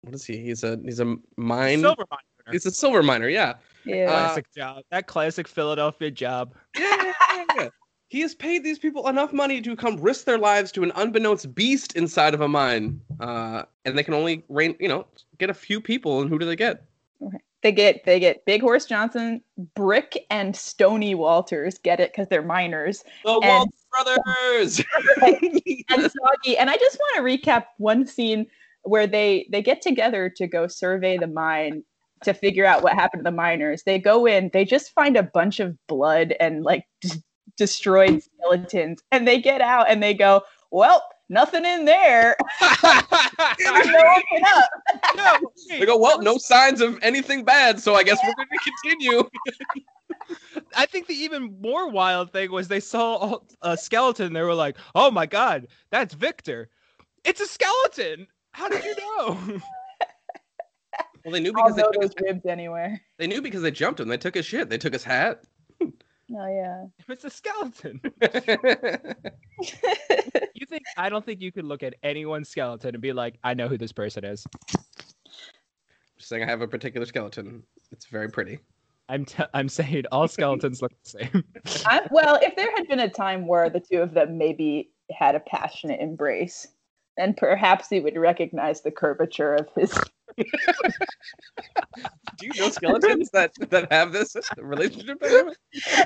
[0.02, 2.52] what is he he's a he's a mine Silver miner.
[2.52, 3.54] he's a silver miner yeah
[3.84, 4.06] Yeah.
[4.06, 4.82] Uh, classic job.
[4.90, 6.54] That classic Philadelphia job.
[6.76, 7.68] yeah, yeah, yeah, yeah.
[8.08, 11.52] He has paid these people enough money to come risk their lives to an unbeknownst
[11.56, 15.06] beast inside of a mine, uh, and they can only rain, you know,
[15.38, 16.20] get a few people.
[16.20, 16.84] And who do they get?
[17.62, 19.42] They get they get Big Horse Johnson,
[19.74, 23.02] Brick, and Stony Walters get it because they're miners.
[23.24, 24.82] The And- Walt brothers.
[25.22, 26.58] and Soggy.
[26.58, 28.46] And I just want to recap one scene
[28.82, 31.82] where they they get together to go survey the mine
[32.24, 33.82] to figure out what happened to the miners.
[33.82, 37.10] They go in, they just find a bunch of blood and like d-
[37.56, 42.36] destroyed skeletons, and they get out and they go, "Well, nothing in there.
[42.60, 44.70] Time open up."
[45.16, 48.70] No, they go, well, no signs of anything bad, so I guess we're going to
[48.82, 49.22] continue.
[50.76, 54.32] I think the even more wild thing was they saw a skeleton.
[54.34, 56.68] They were like, "Oh my god, that's Victor!
[57.24, 58.26] It's a skeleton!
[58.52, 59.60] How did you know?"
[61.24, 63.00] Well, they knew I'll because they know took his, ribs anywhere.
[63.18, 64.08] they knew because they jumped him.
[64.08, 64.68] They took his shit.
[64.68, 65.42] They took his hat.
[66.32, 66.86] Oh yeah.
[67.08, 68.00] it's a skeleton.
[70.54, 70.84] You think?
[70.96, 73.76] I don't think you could look at anyone's skeleton and be like, "I know who
[73.76, 74.82] this person is." I'm
[76.16, 77.62] just saying I have a particular skeleton.
[77.92, 78.58] It's very pretty.
[79.08, 81.44] I'm t- I'm saying all skeletons look the same.
[81.84, 85.34] I, well, if there had been a time where the two of them maybe had
[85.34, 86.66] a passionate embrace,
[87.16, 89.96] then perhaps he would recognize the curvature of his.
[92.36, 95.18] Do you know skeletons that that have this relationship?
[95.20, 95.56] dynamic?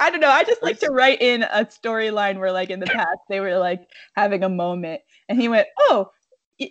[0.00, 0.28] I don't know.
[0.28, 3.58] I just like to write in a storyline where, like, in the past, they were
[3.58, 6.10] like having a moment, and he went, "Oh,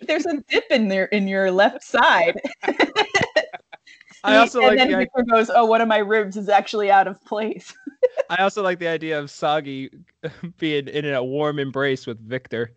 [0.02, 2.40] there's a dip in there in your left side."
[4.22, 6.48] I also and like then the, i- Victor goes, "Oh, one of my ribs is
[6.50, 7.72] actually out of place."
[8.28, 9.90] I also like the idea of Soggy
[10.58, 12.72] being in a warm embrace with Victor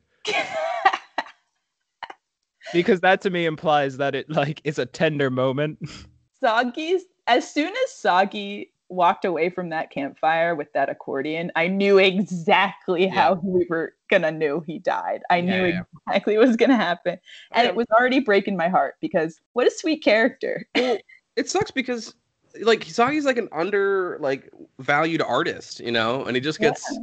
[2.72, 5.80] because that to me implies that it like is a tender moment.
[6.40, 11.98] Soggy's as soon as Soggy walked away from that campfire with that accordion, I knew
[11.98, 13.12] exactly Yeah.
[13.12, 15.22] how we were gonna know he died.
[15.30, 15.82] I Yeah, knew yeah.
[16.08, 17.18] exactly what was gonna happen.
[17.54, 20.68] And it was already breaking my heart because what a sweet character.
[20.76, 22.14] it sucks because
[22.62, 27.00] like Hisagi's like an under like valued artist, you know, and he just gets Yeah.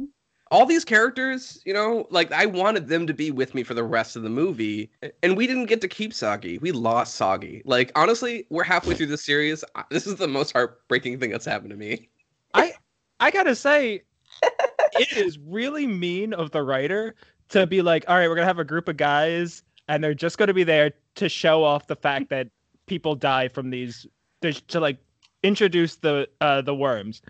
[0.51, 3.83] All these characters, you know, like I wanted them to be with me for the
[3.83, 4.91] rest of the movie,
[5.23, 6.57] and we didn't get to keep Soggy.
[6.57, 7.61] We lost Soggy.
[7.63, 9.63] Like honestly, we're halfway through the series.
[9.89, 12.09] This is the most heartbreaking thing that's happened to me.
[12.53, 12.73] I
[13.21, 14.01] I gotta say,
[14.43, 17.15] it is really mean of the writer
[17.49, 20.37] to be like, all right, we're gonna have a group of guys, and they're just
[20.37, 22.49] gonna be there to show off the fact that
[22.87, 24.05] people die from these,
[24.41, 24.97] to, to like
[25.43, 27.21] introduce the uh, the worms.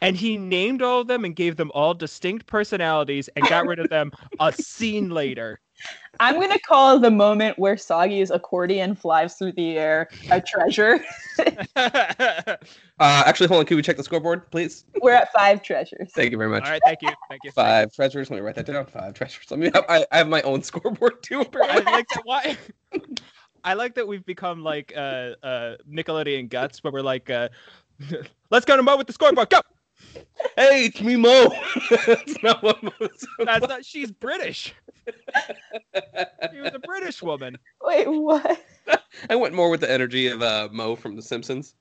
[0.00, 3.78] And he named all of them and gave them all distinct personalities and got rid
[3.78, 5.60] of them a scene later.
[6.20, 11.00] I'm gonna call the moment where Soggy's accordion flies through the air a treasure.
[13.00, 13.64] Uh, actually, hold on.
[13.64, 14.84] Can we check the scoreboard, please?
[15.00, 16.10] we're at five treasures.
[16.16, 16.64] Thank you very much.
[16.64, 16.82] All right.
[16.84, 17.52] thank you, thank you.
[17.52, 18.28] Five treasures.
[18.28, 18.86] Let me write that down.
[18.86, 19.48] Five treasures.
[19.48, 19.70] Let me.
[19.72, 21.46] Have, I, I have my own scoreboard too.
[21.62, 22.22] I like that.
[22.24, 22.56] Why?
[23.62, 27.50] I like that we've become like uh, uh, Nickelodeon guts, but we're like, uh,
[28.50, 29.48] let's go to Mo with the scoreboard.
[29.50, 29.60] Go.
[30.56, 31.50] Hey, it's me, Mo.
[32.06, 32.90] That's not what Mo
[33.38, 33.84] That's not.
[33.84, 34.74] She's British.
[36.52, 37.56] She was a British woman.
[37.82, 38.62] Wait, what?
[39.30, 41.74] I went more with the energy of uh, Moe from The Simpsons.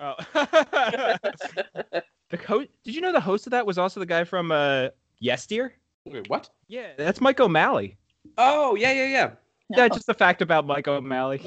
[0.00, 0.14] Oh.
[0.34, 2.02] the
[2.46, 2.68] host.
[2.84, 4.88] Did you know the host of that was also the guy from uh,
[5.18, 5.74] Yes Dear?
[6.04, 6.50] Wait, what?
[6.68, 7.96] Yeah, that's Mike O'Malley.
[8.36, 9.30] Oh, yeah, yeah, yeah.
[9.70, 11.40] Yeah, just a fact about Mike O'Malley.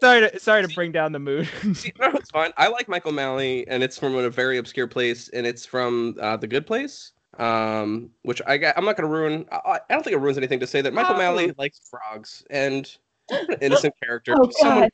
[0.00, 1.48] Sorry to sorry to bring down the mood.
[1.74, 2.52] See, no, it's fine.
[2.56, 6.36] I like Mike O'Malley, and it's from a very obscure place, and it's from uh,
[6.36, 7.12] The Good Place.
[7.38, 9.44] Um, which I got, I'm not gonna ruin.
[9.52, 11.18] I, I don't think it ruins anything to say that Michael Oh.
[11.18, 12.90] Malley likes frogs and
[13.30, 14.34] an innocent character.
[14.38, 14.90] oh Someone, god.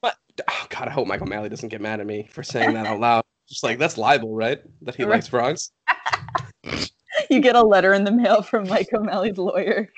[0.00, 0.16] but
[0.48, 3.00] oh god, I hope Mike O'Malley doesn't get mad at me for saying that out
[3.00, 3.24] loud.
[3.48, 4.60] Just like that's libel, right?
[4.82, 5.12] That he Right.
[5.16, 5.72] likes frogs.
[7.30, 9.88] You get a letter in the mail from Mike O'Malley's lawyer.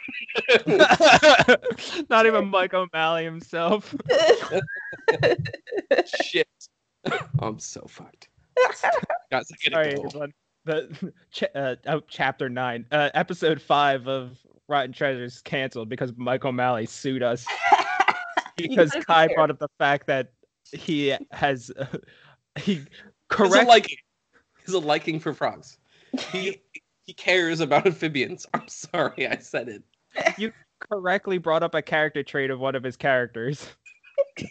[2.10, 3.94] Not even Mike O'Malley himself.
[6.22, 6.48] Shit,
[7.38, 8.28] I'm so fucked.
[9.30, 10.02] Guys, I gotta All right, go.
[10.04, 10.32] everyone.
[10.64, 16.44] The ch- uh, oh, chapter nine, uh, episode five of Rotten Treasures canceled because Mike
[16.44, 17.44] O'Malley sued us
[18.56, 19.36] because gotta be Kai fair.
[19.36, 20.32] brought up the fact that
[20.72, 21.86] he has uh,
[22.56, 22.88] he He's a
[23.28, 23.96] correct liking.
[24.64, 25.78] He's a liking for frogs.
[26.30, 26.62] He
[27.12, 28.46] he cares about amphibians.
[28.54, 29.82] I'm sorry, I said it.
[30.38, 30.50] You
[30.80, 33.68] correctly brought up a character trait of one of his characters.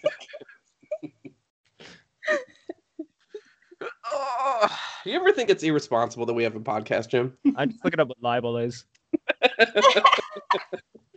[4.14, 4.68] Oh,
[5.06, 7.36] you ever think it's irresponsible that we have a podcast, Jim?
[7.56, 8.86] I'm just looking up what libel is.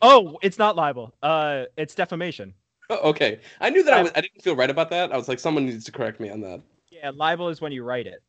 [0.00, 1.12] oh, it's not libel.
[1.22, 2.54] Uh, it's defamation.
[2.88, 5.12] Oh, okay, I knew that I, was, I didn't feel right about that.
[5.12, 6.62] I was like, someone needs to correct me on that.
[6.90, 8.22] Yeah, libel is when you write it.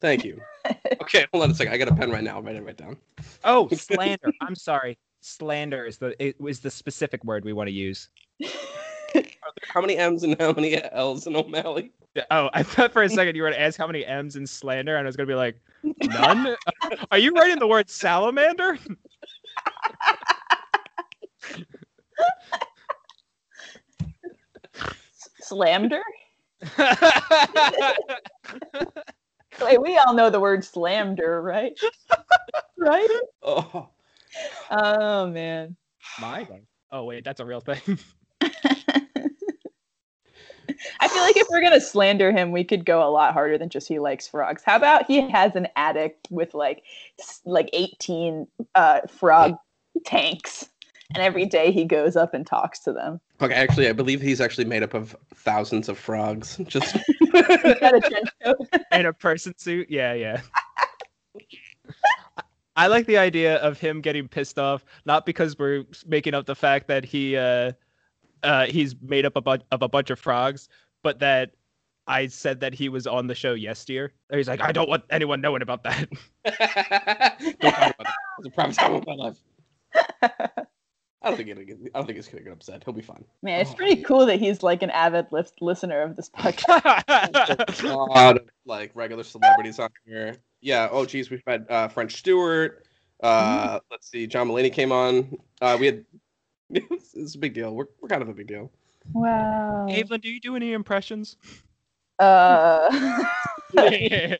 [0.00, 0.40] Thank you.
[1.00, 1.72] Okay, hold on a second.
[1.72, 2.36] I got a pen right now.
[2.36, 2.96] I'll write it right down.
[3.44, 4.32] Oh, slander.
[4.40, 4.98] I'm sorry.
[5.20, 8.08] Slander is the it was the specific word we want to use.
[9.68, 11.92] How many M's and how many L's in O'Malley?
[12.32, 14.44] Oh, I thought for a second you were going to ask how many M's in
[14.44, 15.60] slander, and I was gonna be like,
[16.02, 16.56] none.
[17.12, 18.78] Are you writing the word salamander?
[25.40, 25.94] Slammed
[29.62, 31.78] Wait, we all know the word slammed right?
[32.78, 33.08] right?
[33.42, 33.88] Oh,
[34.70, 35.76] Oh man.
[36.20, 36.46] My.
[36.90, 37.80] Oh wait, that's a real thing.
[41.00, 43.68] I feel like if we're gonna slander him, we could go a lot harder than
[43.68, 44.62] just he likes frogs.
[44.64, 46.82] How about he has an attic with like
[47.44, 49.56] like 18 uh, frog
[50.04, 50.68] tanks,
[51.14, 53.20] and every day he goes up and talks to them.
[53.40, 53.54] okay.
[53.54, 56.58] Actually, I believe he's actually made up of thousands of frogs.
[56.66, 56.96] Just
[57.32, 58.68] got a trench coat.
[58.92, 59.88] in a person suit.
[59.90, 60.40] Yeah, yeah.
[62.76, 66.54] I like the idea of him getting pissed off, not because we're making up the
[66.54, 67.72] fact that he uh,
[68.42, 70.68] uh, he's made up a bu- of a bunch of frogs,
[71.02, 71.52] but that
[72.06, 74.12] I said that he was on the show yesterday.
[74.30, 76.08] And he's like, I don't want anyone knowing about that.
[76.44, 78.14] don't talk about that.
[78.38, 79.38] It's a prime time of my life.
[81.26, 82.84] I don't think it'll get, I don't think he's gonna get upset.
[82.84, 83.24] He'll be fine.
[83.42, 87.84] Man, it's pretty cool that he's like an avid lis- listener of this podcast.
[87.84, 90.36] A lot of like regular celebrities on here.
[90.60, 90.88] Yeah.
[90.90, 92.86] Oh, geez, we've had uh, French Stewart.
[93.22, 95.36] Uh, let's see, John Mulaney came on.
[95.60, 96.04] Uh, we had.
[96.68, 97.72] It's, it's a big deal.
[97.72, 98.72] We're, we're kind of a big deal.
[99.12, 99.86] Wow.
[99.88, 101.36] Evelyn, do you do any impressions?
[102.18, 102.88] Uh,
[103.78, 104.38] as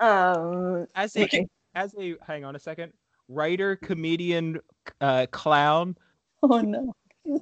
[0.00, 2.92] um, a as a hang on a second,
[3.28, 4.60] writer, comedian,
[5.00, 5.96] uh, clown.
[6.50, 6.94] oh no.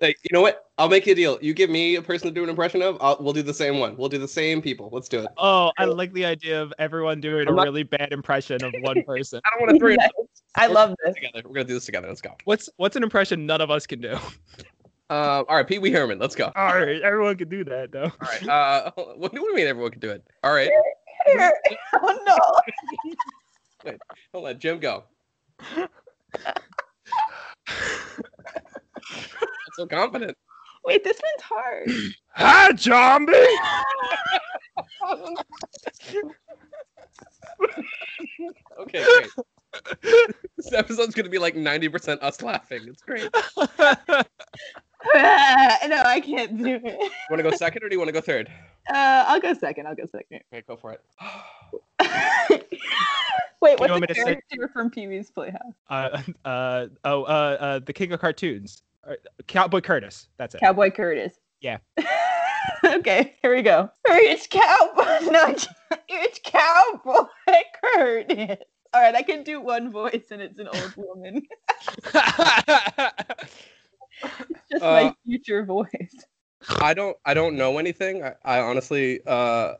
[0.00, 0.64] Hey, you know what?
[0.78, 1.38] I'll make you a deal.
[1.40, 2.98] You give me a person to do an impression of.
[3.00, 3.96] I'll, we'll do the same one.
[3.96, 4.88] We'll do the same people.
[4.90, 5.28] Let's do it.
[5.36, 8.74] Oh, I like the idea of everyone doing a I'm not- really bad impression of
[8.80, 9.40] one person.
[9.44, 10.00] I don't want to throw it
[10.56, 11.14] I love this.
[11.14, 11.42] together.
[11.46, 12.08] We're gonna do this together.
[12.08, 12.34] Let's go.
[12.46, 14.16] What's what's an impression none of us can do?
[15.08, 16.18] Uh, all right, Pee Wee Herman.
[16.18, 16.50] Let's go.
[16.56, 18.10] All right, everyone can do that though.
[18.10, 18.48] All right.
[18.48, 20.24] Uh, what do you mean everyone can do it?
[20.42, 20.68] All right.
[22.02, 23.92] oh no.
[24.32, 25.04] Don't let Jim go.
[27.68, 28.24] I'm
[29.74, 30.36] so confident.
[30.84, 31.90] Wait, this one's hard.
[32.34, 33.32] Hi, zombie.
[38.78, 39.30] Okay, great.
[40.56, 42.82] this episode's gonna be like 90% us laughing.
[42.86, 43.28] It's great.
[45.88, 46.98] No, I can't do it.
[47.30, 48.48] want to go second or do you want to go third?
[48.88, 49.86] Uh, I'll go second.
[49.86, 50.40] I'll go second.
[50.52, 51.00] Okay, go for it.
[53.66, 55.60] Wait, want what's me the to say- character from Pee Wee's Playhouse?
[55.90, 59.14] uh, uh, oh, uh, uh, the king of cartoons, uh,
[59.48, 60.28] Cowboy Curtis.
[60.36, 60.60] That's it.
[60.60, 61.34] Cowboy Curtis.
[61.60, 61.78] Yeah.
[62.84, 63.90] okay, here we go.
[64.06, 65.02] It's Cowboy.
[65.32, 65.66] No, it's,
[66.08, 67.24] it's Cowboy
[67.84, 68.58] Curtis.
[68.94, 71.42] All right, I can do one voice, and it's an old woman.
[74.70, 76.14] Just my Uh, future voice.
[76.80, 77.16] I don't.
[77.24, 78.22] I don't know anything.
[78.24, 79.20] I, I honestly.
[79.26, 79.74] Uh,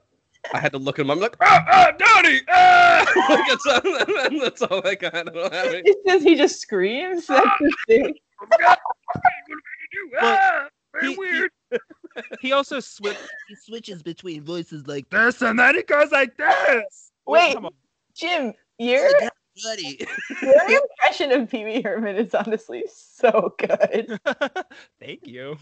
[0.54, 1.10] I had to look at him.
[1.10, 3.04] I'm like, ah, ah, daddy, ah!
[3.28, 5.14] like, that's, all, that's all I got.
[5.14, 5.82] I don't have any.
[5.84, 7.26] It says he just screams.
[7.26, 8.14] That's the thing.
[10.20, 10.68] Ah,
[11.00, 11.50] He- very he- weird.
[12.40, 13.16] he also switch
[13.48, 17.12] he switches between voices like this, and then he goes like this.
[17.26, 17.54] Wait.
[17.54, 17.72] come on.
[18.14, 19.08] Jim, your
[19.64, 20.06] buddy.
[20.42, 24.18] your impression of Pee Wee Herman is honestly so good.
[25.00, 25.56] Thank you.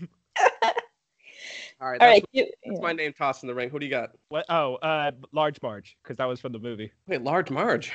[1.85, 3.69] All right, All that's, right, you, that's my name tossed in the ring.
[3.69, 4.09] Who do you got?
[4.31, 4.47] What?
[4.49, 6.91] Oh, uh, Large Marge, because that was from the movie.
[7.07, 7.93] Wait, Large Marge.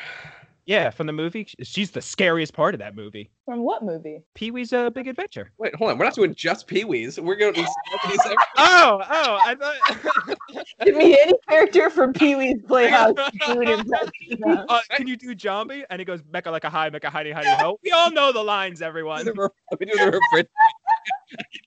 [0.68, 1.48] Yeah, from the movie.
[1.64, 3.32] She's the scariest part of that movie.
[3.46, 4.22] from what movie?
[4.36, 5.52] Pee Wee's uh, Big Adventure.
[5.58, 5.98] Wait, hold on.
[5.98, 7.20] We're not doing just Pee Wee's.
[7.20, 7.68] We're going to
[8.04, 8.36] celebrities.
[8.60, 10.38] Oh, oh, I thought.
[10.86, 13.16] Give me any character from Pee Wee's Playhouse.
[13.16, 14.66] to do an impression of.
[14.70, 15.84] uh, can you do Jambi?
[15.90, 17.80] And he goes, Mecca like a high, Mecca hidey, hidey ho.
[17.84, 19.26] We all know the lines, everyone.
[19.26, 19.34] the
[19.72, 20.50] Let me do the refrigerator.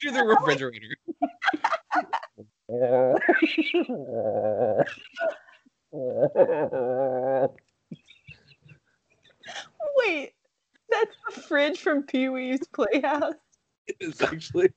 [0.01, 0.97] do the refrigerator.
[9.97, 10.33] Wait,
[10.89, 13.35] that's the fridge from Pee Wee's Playhouse.
[14.01, 14.71] It's actually.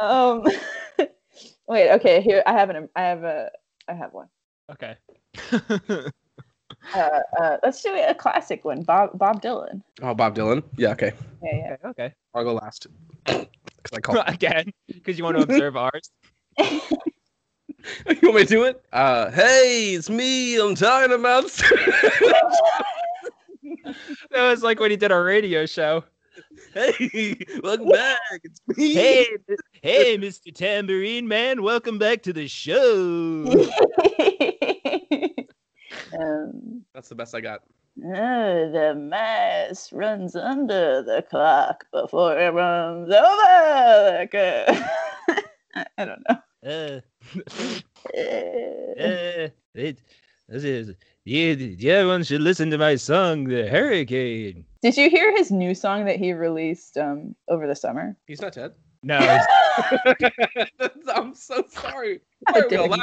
[0.00, 0.44] Um,
[1.68, 3.50] wait, okay, here I have an I have a
[3.88, 4.28] I have one.
[4.70, 4.96] Okay.
[6.94, 8.82] Uh, uh, let's do a classic one.
[8.82, 9.82] Bob Bob Dylan.
[10.02, 10.62] Oh, Bob Dylan.
[10.76, 11.12] Yeah, okay.
[11.42, 11.72] Yeah, yeah.
[11.84, 12.14] Okay, okay.
[12.34, 12.86] I'll go last.
[13.82, 14.22] Because I call.
[14.26, 16.10] Again, because you want to observe ours.
[16.58, 16.80] you
[18.22, 18.82] want me to do it?
[18.92, 20.60] Uh, hey, it's me.
[20.60, 21.46] I'm talking about.
[24.32, 26.04] That was like when he did our radio show.
[26.74, 28.18] hey, welcome back.
[28.44, 28.92] It's me.
[28.92, 29.26] Hey,
[29.82, 30.54] hey, Mr.
[30.54, 33.44] Tambourine Man, welcome back to the show.
[36.18, 37.62] Um, That's the best I got.
[38.04, 45.40] oh, the mice runs under the clock before it runs over the clock.
[45.74, 46.36] I, I don't know.
[46.62, 47.00] Uh,
[47.42, 47.80] Uh,
[48.18, 49.98] uh, it,
[50.48, 50.94] this is,
[51.24, 54.64] yeah, yeah, everyone should listen to my song, The Hurricane.
[54.82, 58.16] Did you hear his new song that he released um, over the summer?
[58.26, 58.72] He's not dead.
[59.02, 59.16] No,
[61.14, 62.20] I'm so sorry.
[62.50, 63.00] Why are we all didn't.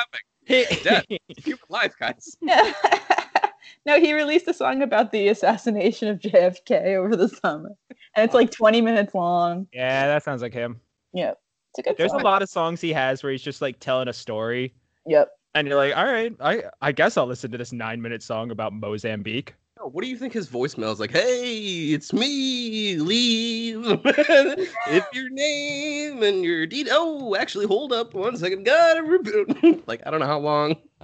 [0.48, 0.82] laughing?
[0.84, 1.06] Dead.
[1.08, 1.20] Keep
[1.56, 2.38] it alive, guys.
[3.86, 7.72] no, he released a song about the assassination of JFK over the summer,
[8.16, 9.68] and it's like 20 minutes long.
[9.74, 10.80] yeah, that sounds like him.
[11.14, 11.38] Yep,
[11.72, 12.22] it's a good There's song.
[12.22, 14.74] a lot of songs he has where he's just like telling a story,
[15.06, 15.30] Yep.
[15.56, 18.52] and you're like, all right, I, I guess I'll listen to this nine minute song
[18.52, 19.56] about Mozambique.
[19.84, 21.12] What do you think his voicemail is like?
[21.12, 23.86] Hey, it's me, leave.
[24.06, 26.88] if your name and your deed.
[26.92, 28.64] Oh, actually, hold up one second.
[28.66, 29.84] Gotta reboot.
[29.88, 30.76] like, I don't know how long.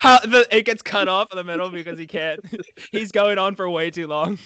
[0.00, 2.40] How the, it gets cut off in the middle because he can't.
[2.92, 4.38] He's going on for way too long.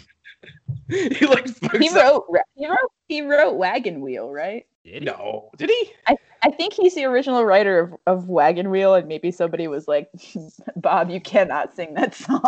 [0.88, 1.46] he like
[1.80, 2.24] He wrote.
[2.28, 2.92] ra- He wrote.
[3.09, 4.64] He wrote Wagon Wheel, right?
[4.85, 5.07] Did he?
[5.07, 5.93] No, did he?
[6.07, 9.89] I I think he's the original writer of, of Wagon Wheel, and maybe somebody was
[9.89, 10.11] like,
[10.76, 12.43] "Bob, you cannot sing that song."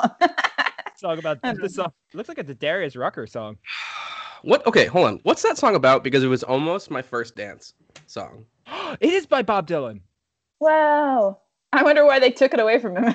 [0.97, 3.57] Song about I don't the song looks like a Darius Rucker song.
[4.43, 4.65] What?
[4.67, 5.21] Okay, hold on.
[5.23, 6.05] What's that song about?
[6.05, 7.73] Because it was almost my first dance
[8.07, 8.45] song.
[9.01, 10.01] it is by Bob Dylan.
[10.61, 11.39] wow.
[11.73, 13.15] I wonder why they took it away from him.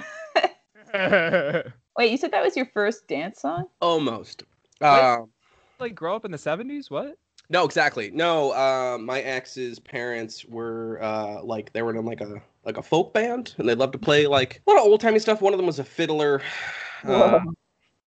[1.98, 3.66] Wait, you said that was your first dance song?
[3.82, 4.44] Almost.
[4.82, 5.30] Um,
[5.80, 6.90] like grow up in the seventies?
[6.90, 7.18] What?
[7.52, 8.10] No, exactly.
[8.12, 12.82] No, uh, my ex's parents were uh, like they were in like a like a
[12.82, 15.42] folk band, and they loved to play like a lot of old timey stuff.
[15.42, 16.42] One of them was a fiddler.
[17.04, 17.40] Uh,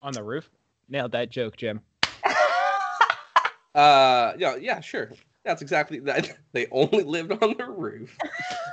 [0.02, 0.50] On the roof?
[0.88, 1.80] Nailed that joke, Jim.
[3.74, 5.12] uh, yeah, yeah, sure.
[5.44, 6.36] That's exactly that.
[6.52, 8.16] They only lived on the roof.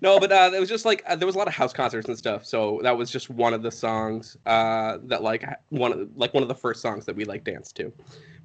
[0.00, 2.08] no, but uh, it was just like uh, there was a lot of house concerts
[2.08, 2.44] and stuff.
[2.44, 6.42] So that was just one of the songs uh, that like one of like one
[6.42, 7.92] of the first songs that we like danced to.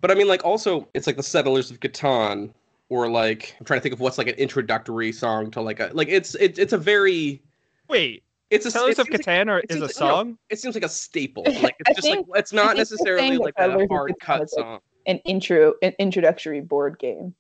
[0.02, 2.52] But I mean, like also it's like the Settlers of Catan,
[2.90, 5.90] or like I'm trying to think of what's like an introductory song to like a
[5.94, 7.42] like it's it, it's a very
[7.90, 10.10] Wait, it's a Tellers it of seems like- Catan or it is seems a like-
[10.12, 10.38] no, song?
[10.50, 11.44] it seems like a staple.
[11.46, 14.80] Like I it's just think- like it's not necessarily like a hard cut song.
[15.06, 17.36] An intro, an introductory board game,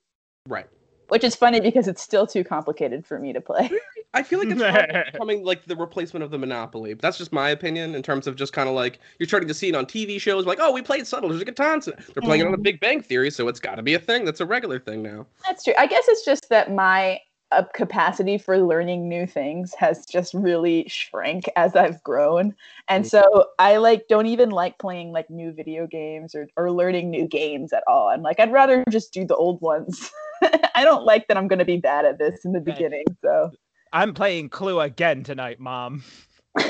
[0.49, 0.67] Right.
[1.13, 3.69] Which is funny because it's still too complicated for me to play.
[4.15, 6.95] I feel like it's becoming like the replacement of the Monopoly.
[6.95, 9.53] But that's just my opinion in terms of just kind of like you're starting to
[9.53, 10.47] see it on TV shows.
[10.47, 11.83] Like, oh, we played Settlers of Catan.
[11.83, 12.63] so They're playing it on The Mhm.
[12.63, 14.25] Big Bang Theory, so it's got to be a thing.
[14.25, 15.27] That's a regular thing now.
[15.45, 15.75] That's true.
[15.77, 17.19] I guess it's just that my
[17.51, 22.55] uh, capacity for learning new things has just really shrank as I've grown.
[22.87, 23.09] And Mm.
[23.09, 27.27] so I like don't even like playing like new video games or, or learning new
[27.27, 28.09] games at all.
[28.09, 30.09] I'm like, I'd rather just do the old ones.
[30.75, 32.65] I don't like that I'm going to be bad at this in the Right.
[32.65, 33.05] beginning.
[33.21, 33.51] So
[33.91, 36.03] I'm playing Clue again tonight, Mom.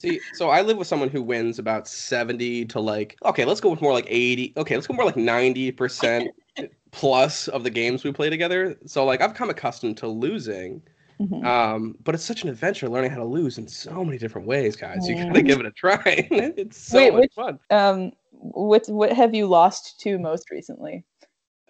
[0.00, 3.70] See, so I live with someone who wins about 70 to like, okay, let's go
[3.70, 4.52] with more like 80.
[4.58, 6.26] Okay, let's go more like 90%
[6.90, 8.76] plus of the games we play together.
[8.86, 10.82] So like I've come accustomed to losing.
[11.20, 11.44] Mhm.
[11.46, 14.74] Um, but it's such an adventure learning how to lose in so many different ways,
[14.74, 15.08] guys.
[15.08, 16.02] You gotta give it a try.
[16.04, 17.58] it's so Wait, much which- fun.
[17.70, 21.04] um, what what have you lost to most recently?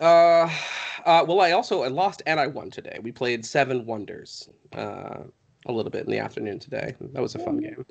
[0.01, 0.51] Uh,
[1.05, 2.99] uh, well, I also I lost and I won today.
[3.03, 5.21] We played Seven Wonders uh,
[5.67, 6.95] a little bit in the afternoon today.
[7.13, 7.85] That was a fun game.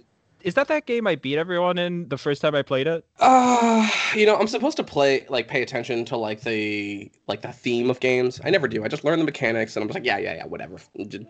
[0.44, 3.06] Is that that game I beat everyone in the first time I played it?
[3.20, 7.54] Uh, you know, I'm supposed to play like pay attention to like the like the
[7.54, 8.42] theme of games.
[8.44, 8.84] I never do.
[8.84, 10.78] I just learn the mechanics and I'm just like, yeah, yeah, yeah, whatever.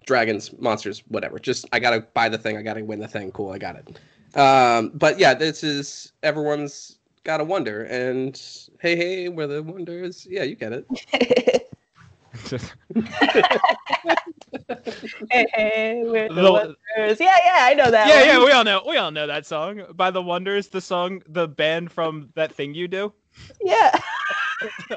[0.07, 1.37] Dragons, monsters, whatever.
[1.37, 2.57] Just I gotta buy the thing.
[2.57, 3.31] I gotta win the thing.
[3.31, 4.37] Cool, I got it.
[4.37, 8.39] Um, but yeah, this is everyone's got a wonder and
[8.79, 10.27] hey, hey, we're the wonders.
[10.29, 10.85] Yeah, you get it.
[15.31, 17.19] hey, hey, we're the The- Wonders.
[17.19, 18.07] Yeah, yeah, I know that.
[18.07, 18.27] yeah, one.
[18.27, 19.83] yeah, we all know we all know that song.
[19.95, 23.13] By the Wonders, the song the band from that thing you do.
[23.61, 23.91] Yeah.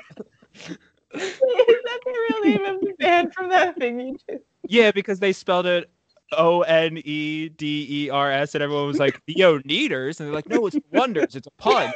[1.14, 4.38] Is that the real name of the band from that thing you do?
[4.68, 5.90] Yeah, because they spelled it
[6.32, 10.20] O N E D E R S, and everyone was like, the Oneaters.
[10.20, 11.36] And they're like, no, it's Wonders.
[11.36, 11.92] It's a pun.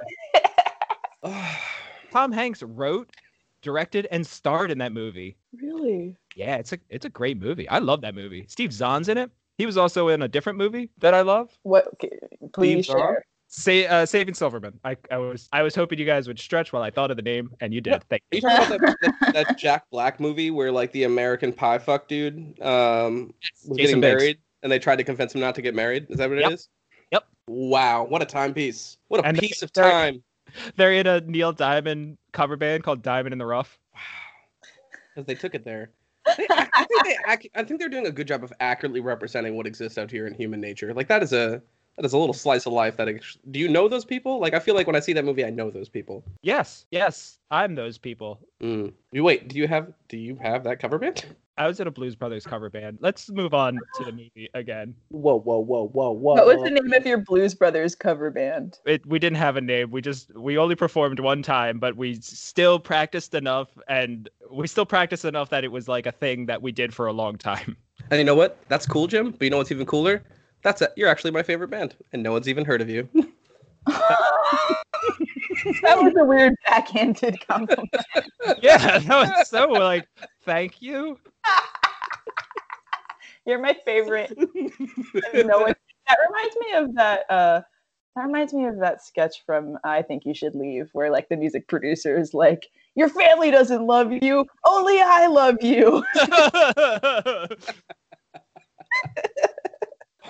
[2.13, 3.11] Tom Hanks wrote,
[3.63, 5.37] directed, and starred in that movie.
[5.61, 6.17] Really?
[6.35, 7.69] Yeah, it's a it's a great movie.
[7.69, 8.47] I love that movie.
[8.49, 9.31] Steve Zahn's in it.
[9.59, 11.51] He was also in a different movie that I love.
[11.65, 11.89] What?
[11.95, 12.19] okay,
[12.53, 13.17] Please Steve Zahn?
[13.53, 14.79] Say, uh, Saving Silverman.
[14.85, 17.23] I, I was I was hoping you guys would stretch while I thought of the
[17.23, 18.01] name, and you did.
[18.09, 18.41] Thank you.
[18.45, 18.59] Are you.
[18.59, 22.61] talking about that, that, that Jack Black movie where like the American Pie fuck dude
[22.63, 23.35] um,
[23.67, 24.15] was Jason getting Biggs.
[24.23, 26.07] married and they tried to convince him not to get married?
[26.11, 26.69] Is that what it is?
[27.11, 27.25] Yep.
[27.25, 27.25] Yep.
[27.49, 28.99] Wow, what a timepiece!
[29.09, 30.23] What a And piece of time!
[30.77, 33.81] They're in a Neil Diamond cover band called Diamond in the Rough.
[33.93, 34.01] Wow,
[35.15, 35.91] Because they took it there.
[36.27, 39.57] I, I think they, ac- I think they're doing a good job of accurately representing
[39.57, 40.95] what exists out here in human nature.
[40.95, 41.61] Like that is a
[42.01, 42.97] that is a little slice of life.
[42.97, 44.41] That ex- do you know those people?
[44.41, 46.25] Like I feel like when I see that movie, I know those people.
[46.41, 48.41] Yes, yes, I'm those people.
[48.63, 48.95] Mm.
[49.13, 49.49] You wait.
[49.49, 51.27] Do you have do you have that cover band?
[51.59, 53.01] I was in a Blues Brothers cover band.
[53.03, 54.95] Let's move on to the movie again.
[55.11, 56.35] Whoa, whoa, whoa, whoa, whoa!
[56.37, 58.79] What was the name of your Blues Brothers cover band?
[58.87, 59.91] It, we didn't have a name.
[59.91, 64.87] We just we only performed one time, but we still practiced enough, and we still
[64.87, 67.77] practiced enough that it was like a thing that we did for a long time.
[68.11, 68.57] And you know what?
[68.69, 69.33] That's cool, Jim.
[69.33, 70.25] But you know what's even cooler?
[70.63, 70.93] That's it.
[70.97, 73.09] You're actually my favorite band, and no one's even heard of you.
[73.87, 74.77] that
[75.83, 77.89] was a weird backhanded compliment.
[78.63, 80.07] yeah, that was so like,
[80.45, 81.19] thank you.
[83.47, 84.37] You're my favorite.
[84.37, 85.75] No one,
[86.09, 87.31] that reminds me of that.
[87.31, 87.63] Uh,
[88.17, 91.37] that reminds me of that sketch from "I Think You Should Leave," where like the
[91.37, 94.45] music producer is like, "Your family doesn't love you.
[94.67, 96.05] Only I love you."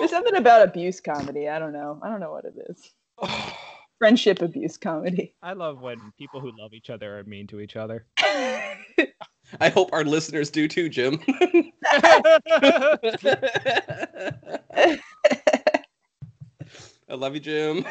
[0.01, 1.47] There's something about abuse comedy.
[1.47, 2.01] I don't know.
[2.03, 2.91] I don't know what it is.
[3.99, 5.35] Friendship abuse comedy.
[5.43, 8.07] I love when people who love each other are mean to each other.
[8.19, 11.21] I hope our listeners do too, Jim.
[11.29, 11.73] I
[17.11, 17.85] love you, Jim.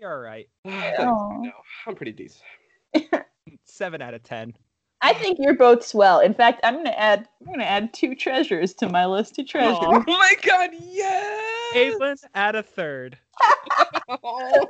[0.00, 0.48] You're all right.
[0.64, 1.42] Aw.
[1.42, 1.52] no,
[1.86, 2.42] I'm pretty decent.
[3.64, 4.54] Seven out of ten.
[5.02, 6.20] I think you're both swell.
[6.20, 7.28] In fact, I'm gonna add.
[7.40, 9.76] I'm gonna add two treasures to my list of treasures.
[9.80, 11.74] Oh my god, yes!
[11.74, 13.18] Caitlin add a third.
[14.08, 14.66] oh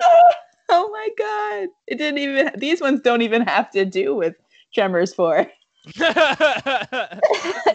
[0.68, 1.68] my god!
[1.86, 2.50] It didn't even.
[2.56, 4.34] These ones don't even have to do with
[4.74, 5.46] Tremors Four.
[5.86, 6.00] it's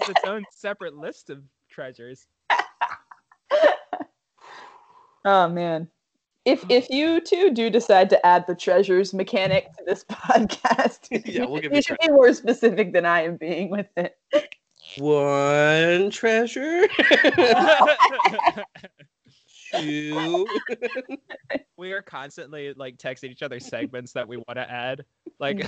[0.10, 2.28] its own separate list of treasures.
[5.24, 5.88] Oh man.
[6.46, 6.72] If mm-hmm.
[6.72, 11.62] if you two do decide to add the treasures mechanic to this podcast, Yeah, we'll
[11.62, 14.18] give you you should be more specific than I am being with it.
[14.98, 16.88] One treasure.
[19.72, 20.48] Two.
[21.78, 25.06] we are constantly like texting each other segments that we want to add.
[25.40, 25.66] Like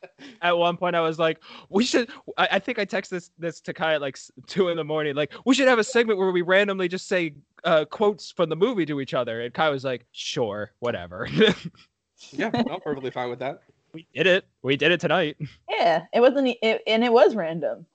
[0.42, 3.60] at one point, I was like, "We should." I, I think I text this this
[3.62, 5.14] to Kai at like two in the morning.
[5.14, 7.34] Like, we should have a segment where we randomly just say
[7.64, 9.42] uh, quotes from the movie to each other.
[9.42, 11.28] And Kai was like, "Sure, whatever."
[12.30, 13.60] yeah, I'm perfectly fine with that.
[13.92, 14.46] we did it.
[14.62, 15.36] We did it tonight.
[15.70, 17.86] Yeah, it wasn't, it, and it was random.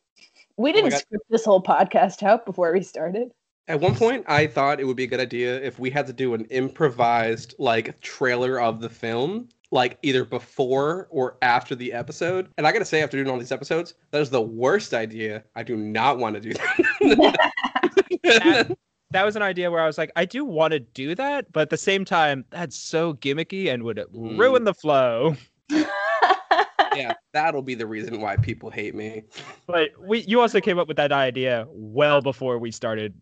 [0.58, 1.00] We didn't God.
[1.00, 3.32] script this whole podcast out before we started.
[3.68, 6.14] At one point, I thought it would be a good idea if we had to
[6.14, 12.50] do an improvised like trailer of the film, like either before or after the episode.
[12.58, 15.44] And I gotta say, after doing all these episodes, that is the worst idea.
[15.56, 17.38] I do not want to do that.
[18.24, 18.78] That-
[19.12, 21.64] That was an idea where I was like, I do want to do that, but
[21.64, 24.40] at the same time, that's so gimmicky and would Mm.
[24.40, 25.36] ruin the flow.
[25.70, 29.24] yeah, that'll be the reason why people hate me.
[29.68, 33.14] But we, you also came up with that idea well before we started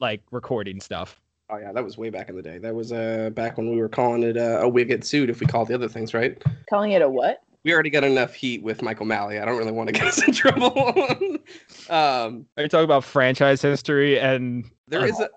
[0.00, 1.20] like recording stuff.
[1.50, 2.58] Oh yeah, that was way back in the day.
[2.58, 5.40] That was uh back when we were calling it uh, a wig get sued if
[5.40, 6.40] we called the other things right.
[6.68, 7.42] Calling it a what?
[7.64, 9.38] We already got enough heat with Mike O'Malley.
[9.38, 10.78] I don't really want to get us in trouble.
[11.90, 15.28] um, Are you talking about franchise history and there is a,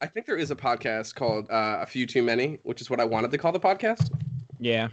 [0.00, 3.00] I think there is a podcast called uh, A Few Too Many, which is what
[3.00, 4.10] I wanted to call the podcast.
[4.58, 4.88] yeah,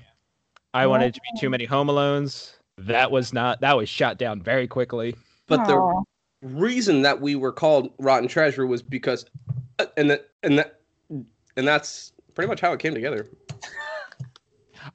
[0.73, 2.53] I wanted it to be too many Home Alones.
[2.77, 3.61] That was not.
[3.61, 5.15] That was shot down very quickly.
[5.47, 6.03] But the Aw.
[6.41, 9.25] Reason that we were called Rotten Treasure was because,
[9.79, 10.79] uh, and that and that
[11.57, 13.27] and that's pretty much how it came together.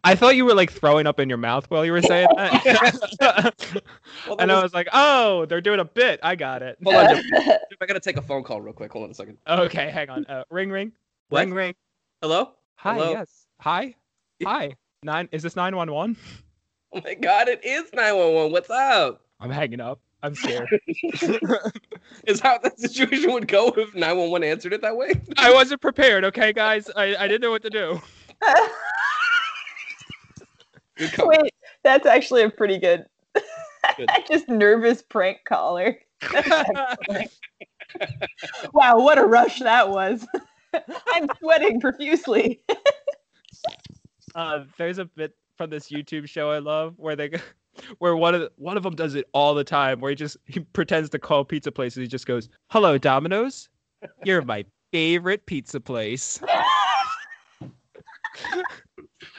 [0.02, 3.54] I thought you were like throwing up in your mouth while you were saying that,
[4.26, 6.18] Well, and that I was- was like, "Oh, they're doing a bit.
[6.24, 7.22] I got it." hold on, Jim.
[7.30, 8.92] Jim, I gotta take a phone call real quick.
[8.92, 9.38] Hold on a second.
[9.48, 10.26] Okay, hang on.
[10.26, 10.90] Uh, ring, ring,
[11.28, 11.40] What?
[11.40, 11.74] ring, ring.
[12.20, 12.52] Hello.
[12.76, 13.12] Hi, Hello?
[13.12, 13.46] yes.
[13.60, 13.94] Hi,
[14.44, 14.72] hi.
[15.04, 15.28] Nine.
[15.30, 16.16] Is this nine one one?
[16.92, 17.46] Oh my God!
[17.48, 18.52] It is nine one one.
[18.52, 19.22] What's up?
[19.38, 20.00] I'm hanging up.
[20.22, 20.68] I'm scared.
[22.26, 25.12] Is how that situation would go if nine one one answered it that way?
[25.36, 26.24] I wasn't prepared.
[26.24, 26.90] Okay, guys.
[26.96, 28.00] I, I didn't know what to do.
[31.18, 31.52] Wait,
[31.82, 33.04] that's actually a pretty good.
[33.96, 34.08] Good.
[34.28, 35.98] Just nervous prank caller.
[38.72, 40.26] wow, what a rush that was.
[41.12, 42.62] I'm sweating profusely.
[44.34, 47.38] Uh, there's a bit from this YouTube show I love where they, go-
[47.98, 50.00] where one of the, one of them does it all the time.
[50.00, 52.00] Where he just he pretends to call pizza places.
[52.00, 53.68] He just goes, "Hello, Domino's.
[54.24, 56.40] You're my favorite pizza place.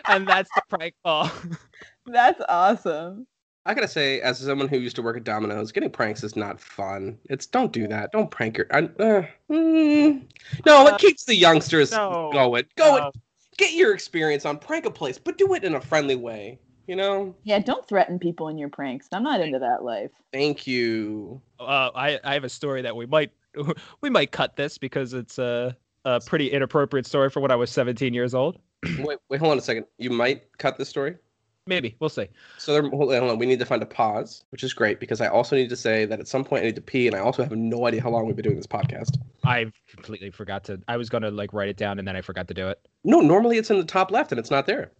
[0.07, 1.31] and that's the prank call.
[2.05, 3.27] That's awesome.
[3.65, 6.57] I gotta say, as someone who used to work at Domino's, getting pranks is not
[6.57, 7.17] fun.
[7.25, 8.13] It's don't do that.
[8.13, 8.67] Don't prank your.
[8.71, 10.25] I, uh, mm,
[10.65, 12.29] no, it keeps the youngsters No.
[12.31, 12.63] going.
[12.77, 13.11] Go Uh,
[13.57, 16.59] get your experience on prank a place, but do it in a friendly way.
[16.87, 17.35] You know.
[17.43, 19.07] Yeah, don't threaten people in your pranks.
[19.11, 20.11] I'm not into that life.
[20.31, 21.41] Thank you.
[21.59, 23.31] uh, I I have a story that we might
[24.01, 25.75] we might cut this because it's a
[26.05, 28.59] a pretty inappropriate story for when I was 17 years old.
[28.99, 29.85] wait, wait, hold on a second.
[29.97, 31.17] You might cut this story.
[31.65, 32.27] Maybe we'll see.
[32.57, 33.39] So there, hold on, hold on.
[33.39, 36.05] We need to find a pause, which is great because I also need to say
[36.05, 38.09] that at some point I need to pee, and I also have no idea how
[38.09, 39.17] long we've been doing this podcast.
[39.43, 40.81] I completely forgot to.
[40.87, 42.79] I was gonna like write it down and then I forgot to do it.
[43.03, 44.91] No, normally it's in the top left and it's not there.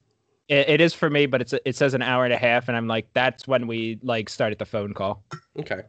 [0.48, 2.78] It, it is for me, but it's it says an hour and a half, and
[2.78, 5.24] I'm like, that's when we like started the phone call.
[5.60, 5.82] Okay.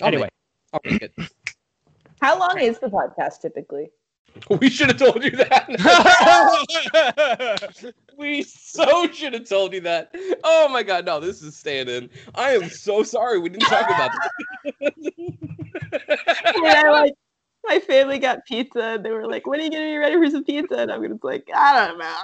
[0.00, 0.30] I'll anyway, make,
[0.72, 1.12] I'll make it.
[2.20, 3.90] How long is the podcast typically?
[4.60, 5.68] We should have told you that.
[8.18, 10.12] we so should have told you that.
[10.42, 12.10] Oh my god, no, this is staying in.
[12.34, 14.10] I am so sorry we didn't talk about
[16.56, 17.14] And I like
[17.66, 20.30] my family got pizza and they were like, When are you gonna be ready for
[20.30, 20.76] some pizza?
[20.76, 22.14] And I'm gonna be like, I don't know.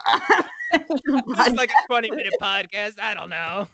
[1.46, 2.98] it's like a 20 minute podcast.
[3.00, 3.68] I don't know.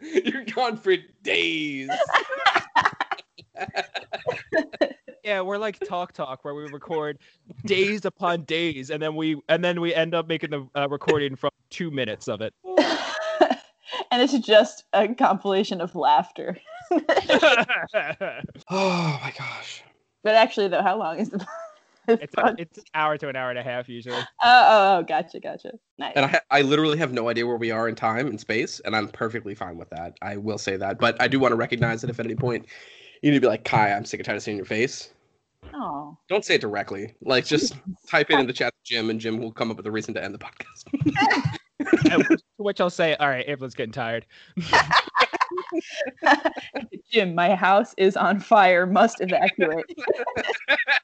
[0.24, 1.90] You're gone for days.
[5.24, 7.18] Yeah, we're like Talk Talk, where we record
[7.64, 11.34] days upon days, and then we and then we end up making the uh, recording
[11.34, 12.54] from two minutes of it.
[14.16, 16.56] And it's just a compilation of laughter.
[18.70, 19.82] Oh my gosh.
[20.22, 21.44] But actually though, how long is the
[22.08, 24.16] it's a, it's an hour to an hour and a half usually.
[24.16, 25.72] Oh, oh, oh, gotcha, gotcha.
[25.98, 26.12] Nice.
[26.14, 28.94] And I, I literally have no idea where we are in time and space, and
[28.94, 30.16] I'm perfectly fine with that.
[30.22, 31.00] I will say that.
[31.00, 32.66] But I do want to recognize that if at any point
[33.22, 35.12] you need to be like, Kai, I'm sick and tired of seeing your face,
[35.74, 36.16] Oh.
[36.28, 37.14] don't say it directly.
[37.22, 37.74] Like, just
[38.08, 40.14] type it in the chat to Jim, and Jim will come up with a reason
[40.14, 41.58] to end the podcast.
[42.10, 44.26] And to which I'll say, all right, Evelyn's getting tired.
[47.10, 48.86] Jim, my house is on fire.
[48.86, 49.84] Must evacuate.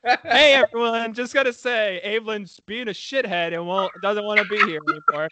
[0.25, 4.59] hey everyone, just gotta say, Evelyn's being a shithead and won't doesn't want to be
[4.65, 5.29] here anymore.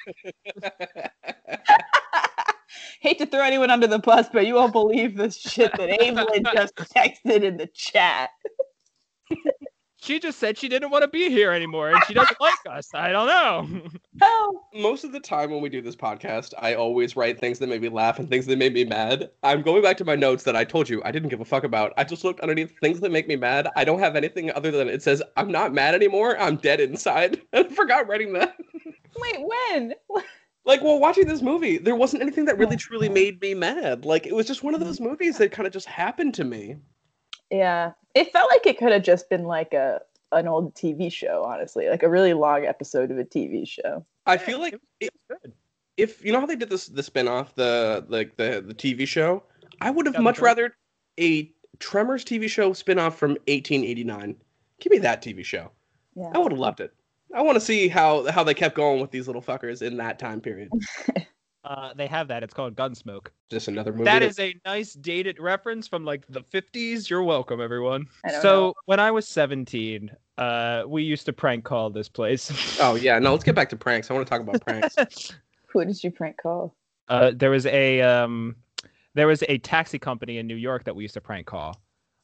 [3.00, 6.44] Hate to throw anyone under the bus, but you won't believe this shit that Evelyn
[6.54, 8.30] just texted in the chat.
[10.02, 12.88] She just said she didn't want to be here anymore and she doesn't like us.
[12.94, 13.90] I don't know.
[14.74, 17.82] Most of the time when we do this podcast, I always write things that made
[17.82, 19.30] me laugh and things that made me mad.
[19.42, 21.64] I'm going back to my notes that I told you I didn't give a fuck
[21.64, 21.92] about.
[21.98, 23.68] I just looked underneath things that make me mad.
[23.76, 26.38] I don't have anything other than it says I'm not mad anymore.
[26.38, 27.42] I'm dead inside.
[27.52, 28.56] I forgot writing that.
[29.16, 29.94] wait, when?
[30.66, 34.04] Like, while watching this movie, there wasn't anything that really truly made me mad.
[34.04, 36.76] Like, it was just one of those movies that kind of just happened to me.
[37.50, 40.00] Yeah, it felt like it could have just been like a
[40.32, 44.04] an old TV show, honestly, like a really long episode of a TV show.
[44.26, 45.52] I feel like It it, was good.
[45.96, 49.42] if you know how they did this the spin-off the like the the TV show,
[49.80, 50.42] I would have Yeah, much show.
[50.44, 50.74] rather
[51.18, 54.36] a Tremors TV show spin-off from 1889.
[54.80, 55.70] Give me that TV show.
[56.14, 56.30] Yeah.
[56.34, 56.92] I would have loved it.
[57.34, 60.18] I want to see how how they kept going with these little fuckers in that
[60.18, 60.68] time period.
[61.62, 62.42] Uh, they have that.
[62.42, 63.26] It's called Gunsmoke.
[63.50, 64.04] Just another movie.
[64.04, 67.10] That is a nice dated reference from like the 50s.
[67.10, 68.06] You're welcome, everyone.
[68.24, 68.74] I don't So know.
[68.86, 72.78] when I was 17, uh, we used to prank call this place.
[72.80, 73.32] Oh yeah, no.
[73.32, 74.10] Let's get back to pranks.
[74.10, 75.34] I want to talk about pranks.
[75.66, 76.74] Who did you prank call?
[77.08, 78.56] uh, there was a um,
[79.14, 81.80] there was a taxi company in New York that we used to prank call,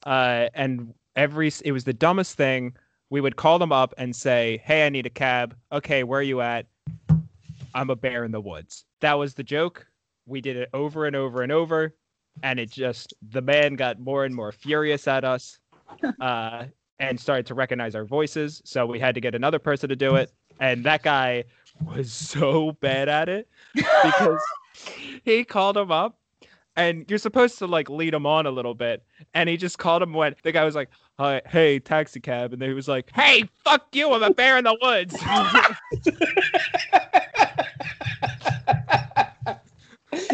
[0.06, 2.74] uh, and every it was the dumbest thing.
[3.10, 5.54] We would call them up and say, "Hey, I need a cab.
[5.72, 6.66] Okay, where are you at?
[7.76, 9.86] I'm a bear in the woods." That was the joke.
[10.26, 11.94] We did it over and over and over,
[12.42, 15.58] and it just the man got more and more furious at us,
[16.20, 16.64] uh,
[16.98, 18.62] and started to recognize our voices.
[18.64, 21.44] So we had to get another person to do it, and that guy
[21.84, 24.40] was so bad at it because
[25.24, 26.18] he called him up
[26.76, 29.02] and you're supposed to like lead him on a little bit
[29.34, 32.60] and he just called him when the guy was like Hi, hey taxi cab and
[32.60, 35.16] then he was like hey fuck you i'm a bear in the woods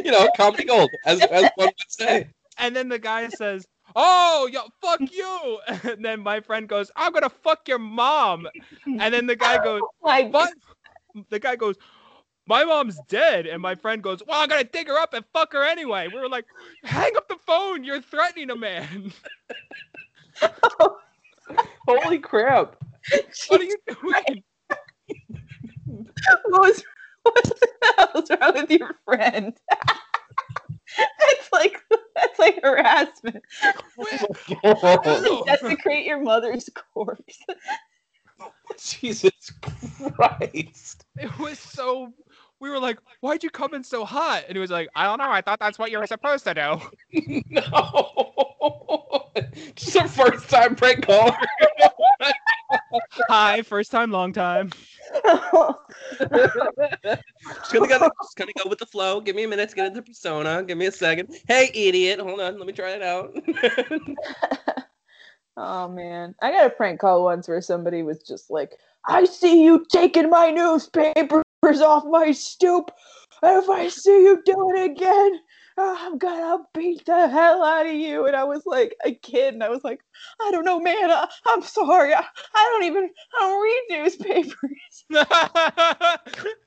[0.04, 2.28] you know, comedy gold, as as one would say.
[2.58, 3.66] and then the guy says
[3.96, 5.58] oh yo fuck you.
[5.84, 8.46] And then my friend goes i'm gonna fuck your mom.
[8.86, 10.52] And then the guy goes My what
[11.30, 11.76] the guy goes
[12.46, 13.46] my mom's dead.
[13.46, 16.08] And my friend goes well i'm gonna dig her up and fuck her anyway.
[16.08, 16.46] We were like
[16.84, 17.84] hang up the phone.
[17.84, 19.12] You're threatening a man.
[21.88, 22.76] Holy crap!
[23.48, 24.42] what are you doing?
[26.46, 26.82] What was
[27.22, 29.56] what the hell's wrong with your friend?
[30.96, 31.80] that's like
[32.14, 33.42] that's like harassment.
[34.64, 37.38] Oh, Desecrate your mother's corpse.
[38.78, 39.52] Jesus
[40.16, 41.04] Christ.
[41.16, 42.12] It was so.
[42.60, 45.18] We were like, "Why'd you come in so hot?" And he was like, "I don't
[45.18, 45.30] know.
[45.30, 46.80] I thought that's what you were supposed to do."
[47.50, 49.30] No.
[49.74, 51.36] Just a first time prank caller.
[53.28, 54.70] Hi, first time, long time.
[55.12, 55.42] just
[57.72, 59.20] gonna go just gonna go with the flow.
[59.20, 60.62] Give me a minute to get into persona.
[60.62, 61.34] Give me a second.
[61.46, 63.34] Hey idiot, hold on, let me try it out.
[65.56, 68.72] oh man, I got a prank call once where somebody was just like,
[69.06, 72.90] "I see you taking my newspapers off my stoop,
[73.42, 75.40] and if I see you do it again,
[75.78, 79.54] uh, I'm gonna beat the hell out of you." And I was like a kid,
[79.54, 80.00] and I was like,
[80.40, 81.10] "I don't know, man.
[81.10, 82.14] I, I'm sorry.
[82.14, 85.04] I, I don't even I don't read newspapers."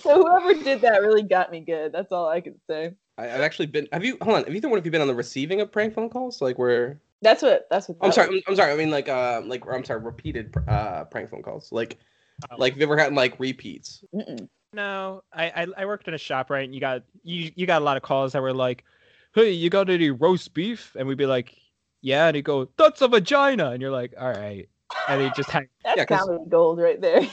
[0.00, 1.92] So whoever did that really got me good.
[1.92, 2.94] That's all I can say.
[3.18, 3.88] I, I've actually been.
[3.92, 4.16] Have you?
[4.22, 4.44] Hold on.
[4.44, 6.40] Have either one of you been on the receiving of prank phone calls?
[6.40, 7.00] Like where?
[7.22, 7.66] That's what.
[7.70, 7.98] That's what.
[8.00, 8.28] I'm sorry.
[8.28, 8.42] was.
[8.46, 8.72] I'm, I'm sorry.
[8.72, 10.00] I mean like uh like I'm sorry.
[10.00, 11.70] Repeated uh prank phone calls.
[11.72, 11.98] Like
[12.50, 12.56] Oh.
[12.58, 14.02] like have you ever had like repeats?
[14.12, 14.48] Mm-mm.
[14.74, 16.64] No, I, I I worked in a shop, right?
[16.64, 18.84] And you got you you got a lot of calls that were like,
[19.34, 21.54] "Hey, you got any roast beef?" And we'd be like,
[22.02, 24.68] "Yeah," and he'd go, "That's a vagina," and you're like, "All right,"
[25.08, 25.68] and he just hang.
[25.84, 27.20] That's Yeah, 'cause- comedy gold right there.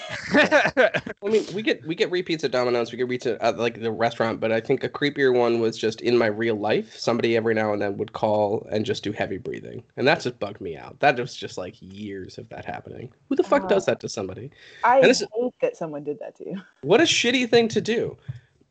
[1.24, 2.92] I mean, we get we get repeats at Domino's.
[2.92, 6.02] We get repeats at like the restaurant, but I think a creepier one was just
[6.02, 6.98] in my real life.
[6.98, 10.40] Somebody every now and then would call and just do heavy breathing, and that just
[10.40, 11.00] bugged me out.
[11.00, 13.12] That was just like years of that happening.
[13.30, 14.52] Who the fuck Uh, does that to somebody?
[14.84, 15.28] I And this is-
[15.62, 16.62] that someone did that to you.
[16.82, 18.18] What a shitty thing to do.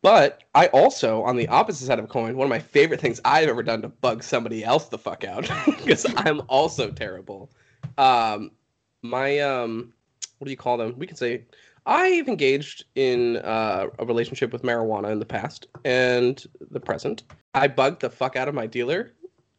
[0.02, 3.20] But I also, on the opposite side of a coin, one of my favorite things
[3.24, 7.50] I've ever done to bug somebody else the fuck out, because I'm also terrible.
[7.98, 8.50] Um,
[9.02, 9.92] my um,
[10.38, 10.94] what do you call them?
[10.96, 11.44] We can say
[11.86, 17.24] I've engaged in uh, a relationship with marijuana in the past and the present.
[17.54, 19.12] I bugged the fuck out of my dealer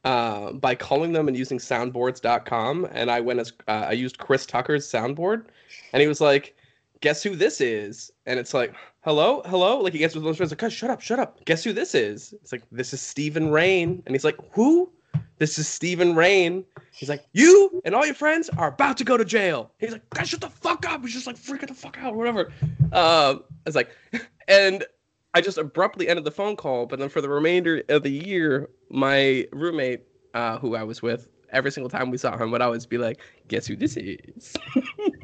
[0.03, 2.87] uh, by calling them and using soundboards.com.
[2.91, 5.45] And I went as uh, I used Chris Tucker's soundboard,
[5.93, 6.55] and he was like,
[7.01, 10.71] "Guess who this is?" And it's like, "Hello, hello." Like he answers those friends like,
[10.71, 12.33] shut up, shut up." Guess who this is?
[12.41, 14.91] It's like, "This is Stephen Rain," and he's like, "Who?"
[15.37, 16.63] This is Stephen Rain.
[16.91, 19.71] He's like, you and all your friends are about to go to jail.
[19.79, 21.01] He's like, guys, shut the fuck up.
[21.01, 22.51] He's just like freaking the fuck out, or whatever.
[22.91, 23.89] Um, I was like,
[24.47, 24.85] and
[25.33, 26.85] I just abruptly ended the phone call.
[26.85, 30.01] But then for the remainder of the year, my roommate,
[30.35, 33.19] uh, who I was with, every single time we saw him, would always be like,
[33.47, 34.55] guess who this is?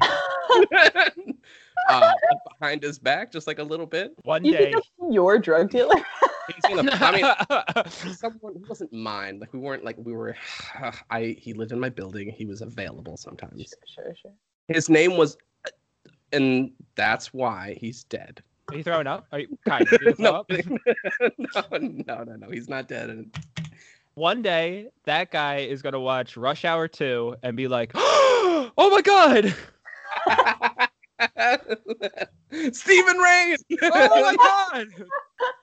[1.88, 2.12] uh,
[2.58, 4.14] behind his back, just like a little bit.
[4.24, 4.58] One You day.
[4.72, 5.94] think that's your drug dealer?
[6.54, 9.40] He's gonna, I mean, someone who wasn't mine.
[9.40, 10.36] Like we weren't like we were.
[11.10, 12.30] I he lived in my building.
[12.30, 13.74] He was available sometimes.
[13.86, 14.32] sure, sure.
[14.68, 15.36] His name was,
[16.32, 18.42] and that's why he's dead.
[18.70, 19.26] Are you throwing up?
[19.32, 19.86] Are you kind?
[19.90, 20.50] Are you throw no, up?
[21.38, 22.50] no, no, no, no.
[22.50, 23.10] He's not dead.
[23.10, 23.34] And
[24.14, 29.00] One day, that guy is gonna watch Rush Hour 2 and be like, "Oh my
[29.02, 29.54] god!
[32.72, 33.56] Stephen Rain.
[33.82, 34.86] Oh my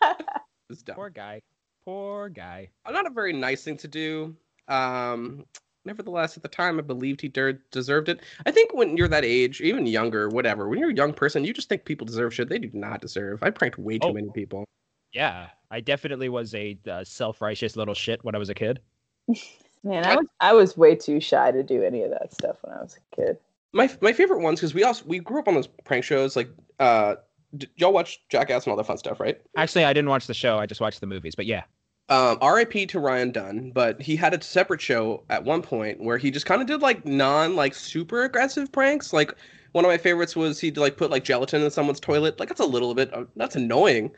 [0.01, 0.36] god!"
[0.70, 0.95] It's dumb.
[0.95, 1.41] Poor guy.
[1.86, 2.70] Poor guy.
[2.89, 4.36] Not a very nice thing to do.
[4.68, 5.45] Um,
[5.86, 8.22] nevertheless, at the time, I believed he der- deserved it.
[8.45, 11.53] I think when you're that age, even younger, whatever, when you're a young person, you
[11.53, 13.43] just think people deserve shit they do not deserve.
[13.43, 14.13] I pranked way too Oh.
[14.13, 14.66] many people.
[15.13, 18.80] Yeah, I definitely was a uh, self-righteous little shit when I was a kid.
[19.84, 22.76] Man, I was I was way too shy to do any of that stuff when
[22.76, 23.38] I was a kid.
[23.72, 26.36] My my favorite ones because we also we grew up on those prank shows.
[26.36, 26.49] Like,
[26.80, 27.20] uh, d-
[27.75, 29.39] y'all watch Jackass and all that fun stuff, right?
[29.57, 30.57] Actually, I didn't watch the show.
[30.57, 31.35] I just watched the movies.
[31.35, 31.63] But yeah,
[32.09, 36.17] um, RIP to Ryan Dunn, but he had a separate show at one point where
[36.17, 39.11] he just kind of did like non like super aggressive pranks.
[39.11, 39.33] Like
[39.71, 42.39] one of my favorites was he'd like put like gelatin in someone's toilet.
[42.39, 44.11] Like that's a little bit uh, that's annoying,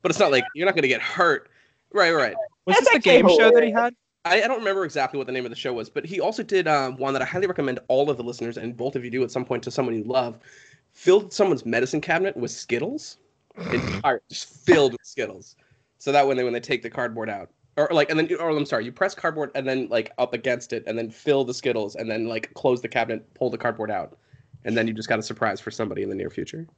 [0.00, 1.50] but it's not like you're not gonna get hurt.
[1.92, 2.34] Right, right.
[2.66, 3.94] was That's this the actually game show that he had?
[4.24, 6.42] I, I don't remember exactly what the name of the show was, but he also
[6.42, 9.10] did um, one that I highly recommend all of the listeners and both of you
[9.10, 10.38] do at some point to someone you love.
[10.94, 13.18] Filled someone's medicine cabinet with Skittles,
[13.72, 15.56] entire just filled with Skittles.
[15.98, 18.50] So that when they when they take the cardboard out, or like, and then or
[18.50, 21.54] I'm sorry, you press cardboard and then like up against it, and then fill the
[21.54, 24.16] Skittles, and then like close the cabinet, pull the cardboard out,
[24.64, 26.66] and then you just got a surprise for somebody in the near future.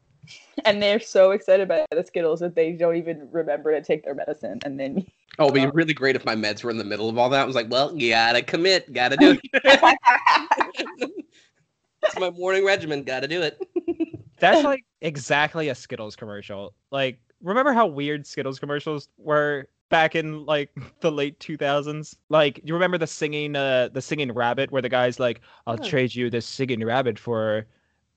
[0.65, 4.15] And they're so excited by the Skittles that they don't even remember to take their
[4.15, 4.59] medicine.
[4.65, 5.07] And then
[5.39, 7.43] Oh, it'd be really great if my meds were in the middle of all that.
[7.43, 9.41] I was like, well, gotta commit, gotta do it.
[12.03, 13.61] it's my morning regimen, gotta do it.
[14.39, 16.75] That's like exactly a Skittles commercial.
[16.91, 22.17] Like, remember how weird Skittles commercials were back in like the late 2000s?
[22.29, 26.15] Like, you remember the singing, uh, the singing rabbit, where the guy's like, "I'll trade
[26.15, 27.67] you this singing rabbit for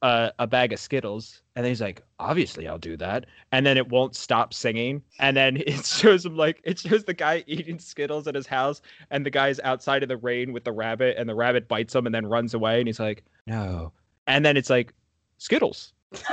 [0.01, 3.77] uh, a bag of Skittles, and then he's like, "Obviously, I'll do that." And then
[3.77, 7.79] it won't stop singing, and then it shows him like it shows the guy eating
[7.79, 8.81] Skittles at his house,
[9.11, 12.05] and the guy's outside in the rain with the rabbit, and the rabbit bites him
[12.05, 13.91] and then runs away, and he's like, "No,"
[14.27, 14.93] and then it's like,
[15.37, 15.93] Skittles.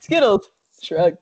[0.00, 0.50] Skittles.
[0.82, 1.16] Shrug.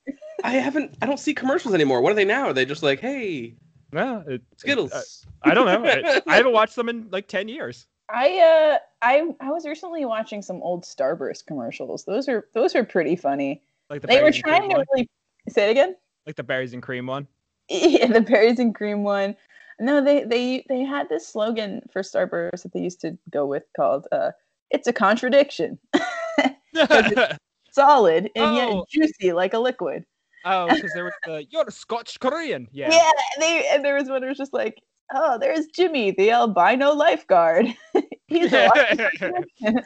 [0.45, 0.97] I haven't.
[1.03, 2.01] I don't see commercials anymore.
[2.01, 2.47] What are they now?
[2.47, 3.55] Are they just like, hey,
[3.93, 5.27] Yeah, it, Skittles?
[5.43, 5.89] I, I don't know.
[5.89, 7.87] I, I haven't watched them in like ten years.
[8.13, 12.05] I uh I I was recently watching some old Starburst commercials.
[12.05, 13.63] Those are those are pretty funny.
[13.89, 14.87] Like the They were berries and cream trying to one.
[14.93, 15.09] really
[15.49, 15.97] say it again.
[16.27, 17.27] like the berries and cream one.
[17.69, 19.37] Yeah, the berries and cream one.
[19.79, 23.63] No, they they they had this slogan for Starburst that they used to go with
[23.77, 24.33] called uh
[24.71, 25.79] "It's a contradiction,
[27.73, 28.55] solid and Oh.
[28.57, 30.05] yet juicy like a liquid."
[30.45, 32.67] oh, because there was the you're a Scotch Korean.
[32.73, 32.91] Yeah.
[32.93, 34.81] Yeah, and they and there was one that was just like,
[35.13, 37.67] "Oh, there's Jimmy, the albino lifeguard.
[38.29, 39.35] He's a walking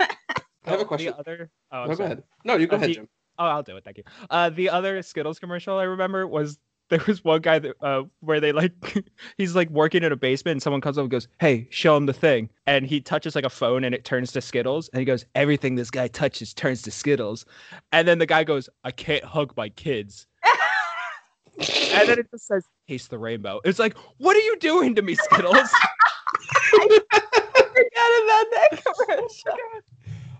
[0.00, 1.12] I have a Oh, question.
[1.12, 1.50] The other.
[1.72, 2.22] Oh, I'm No, go ahead.
[2.44, 3.08] No, you go Uh, ahead, the- Jim.
[3.38, 3.84] Oh, I'll do it.
[3.84, 4.04] Thank you.
[4.30, 6.58] Uh, the other Skittles commercial I remember was
[6.92, 8.72] there was one guy that uh where they like
[9.38, 12.06] he's like working in a basement and someone comes up and goes, "Hey, show him
[12.06, 15.04] the thing," and he touches like a phone and it turns to Skittles and he
[15.06, 17.46] goes, "Everything this guy touches turns to Skittles,"
[17.92, 20.26] and then the guy goes, "I can't hug my kids."
[21.92, 25.02] And then it just says, "Taste the rainbow." It's like, what are you doing to
[25.02, 25.68] me, Skittles?
[27.72, 29.58] forgot about that commercial.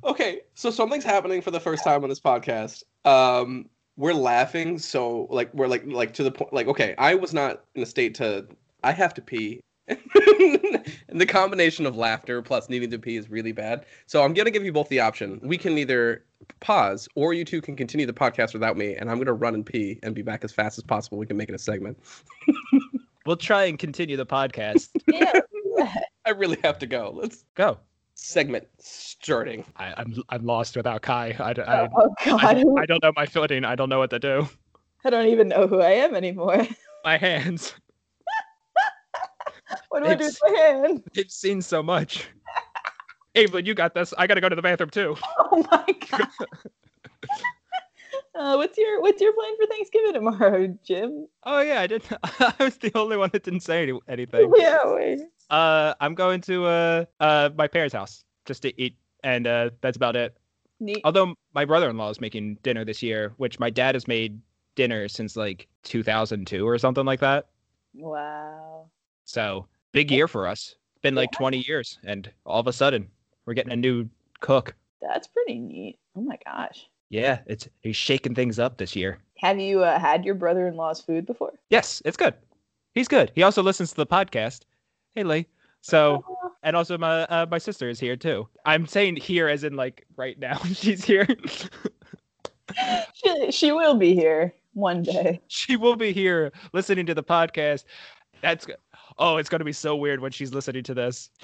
[0.04, 2.82] Okay, so something's happening for the first time on this podcast.
[3.04, 6.52] Um, we're laughing, so like we're like like to the point.
[6.52, 8.46] Like, okay, I was not in a state to.
[8.84, 10.00] I have to pee, and
[11.08, 13.86] the combination of laughter plus needing to pee is really bad.
[14.06, 15.40] So I'm gonna give you both the option.
[15.42, 16.24] We can either
[16.60, 19.64] pause, or you two can continue the podcast without me, and I'm gonna run and
[19.64, 21.18] pee and be back as fast as possible.
[21.18, 21.98] We can make it a segment.
[23.26, 24.88] we'll try and continue the podcast.
[25.74, 26.00] Yeah.
[26.26, 27.12] I really have to go.
[27.14, 27.78] Let's Go.
[28.22, 29.64] Segment starting.
[29.76, 31.36] I, I'm I'm lost without Kai.
[31.38, 33.64] I, d- I, Oh God, I, I, I don't know my footing.
[33.64, 34.48] I don't know what to do.
[35.04, 36.66] I don't even know who I am anymore.
[37.04, 37.74] My hands.
[39.88, 41.02] What do I do with It's- my hand?
[41.14, 42.28] They've seen so much.
[43.34, 44.12] Evelyn, you got this.
[44.18, 45.16] I gotta go to the bathroom too.
[45.38, 46.28] Oh my God.
[48.34, 51.26] Uh, what's your what's your plan for Thanksgiving tomorrow, Jim?
[51.44, 52.12] Oh yeah, I didn't.
[52.22, 54.52] I was the only one that didn't say any, anything.
[54.56, 55.20] Yeah, wait.
[55.52, 59.96] Uh, I'm going to uh uh my parents' house just to eat, and uh that's
[59.96, 60.36] about it.
[60.80, 61.02] Neat.
[61.04, 64.40] Although my brother-in-law is making dinner this year, which my dad has made
[64.74, 67.46] dinner since like 2002 or something like that.
[67.94, 68.86] Wow.
[69.26, 70.74] So big year for us.
[71.02, 73.08] Been like 20 years, and all of a sudden
[73.44, 74.08] we're getting a new
[74.40, 74.74] cook.
[75.00, 75.98] That's pretty neat.
[76.16, 76.86] Oh my gosh.
[77.10, 79.18] Yeah, it's he's shaking things up this year.
[79.38, 81.52] Have you uh, had your brother-in-law's food before?
[81.68, 82.34] Yes, it's good.
[82.94, 83.32] He's good.
[83.34, 84.60] He also listens to the podcast.
[85.14, 85.46] Hey, Lee.
[85.80, 86.24] So,
[86.62, 88.48] and also my uh, my sister is here too.
[88.64, 90.56] I'm saying here as in like right now.
[90.72, 91.26] She's here.
[93.14, 95.40] She, she will be here one day.
[95.48, 97.84] she will be here listening to the podcast.
[98.40, 98.66] That's
[99.18, 101.30] oh, it's gonna be so weird when she's listening to this.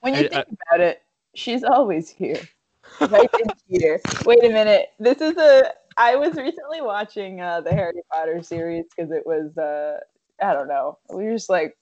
[0.00, 0.44] When you I- think I-
[0.74, 1.02] about it,
[1.34, 2.40] she's always here.
[3.00, 3.46] Right in
[3.80, 4.00] here.
[4.26, 4.88] Wait a minute.
[4.98, 5.72] This is a.
[5.96, 9.56] I was recently watching uh, the Harry Potter series because it was.
[9.56, 10.00] Uh,
[10.42, 10.98] I don't know.
[11.14, 11.76] We were just like,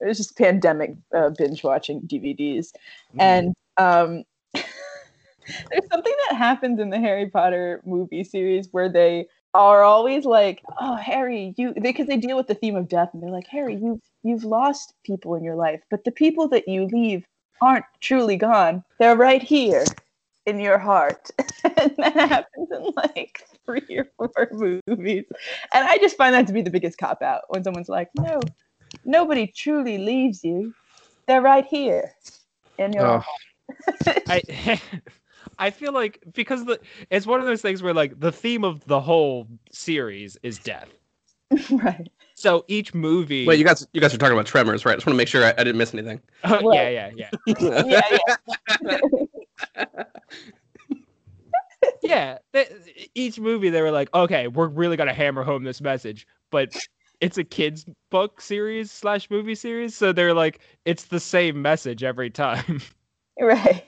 [0.00, 2.72] it was just pandemic uh, binge watching DVDs,
[3.18, 4.24] and um,
[4.54, 10.62] there's something that happens in the Harry Potter movie series where they are always like,
[10.80, 13.74] "Oh, Harry, you," because they deal with the theme of death, and they're like, "Harry,
[13.74, 17.24] you've you've lost people in your life, but the people that you leave
[17.60, 18.82] aren't truly gone.
[18.98, 19.84] They're right here
[20.46, 21.30] in your heart."
[21.64, 25.24] and that happens in like three or four movies,
[25.74, 28.40] and I just find that to be the biggest cop out when someone's like, "No,
[29.04, 30.74] nobody truly leaves you.
[31.26, 32.12] They're right here
[32.78, 33.22] in your." Oh.
[34.28, 34.80] I
[35.58, 36.80] I feel like because the
[37.10, 40.88] it's one of those things where like the theme of the whole series is death.
[41.70, 42.08] right.
[42.34, 43.46] So each movie.
[43.46, 44.92] Wait, you guys, you guys are talking about Tremors, right?
[44.92, 46.20] I just want to make sure I, I didn't miss anything.
[46.44, 47.30] Oh, yeah, yeah, yeah,
[47.84, 50.04] Yeah, yeah.
[52.02, 52.38] yeah.
[52.52, 56.74] th- Each movie they were like, okay, we're really gonna hammer home this message, but
[57.20, 62.02] it's a kids book series slash movie series, so they're like, it's the same message
[62.02, 62.80] every time.
[63.40, 63.86] Right.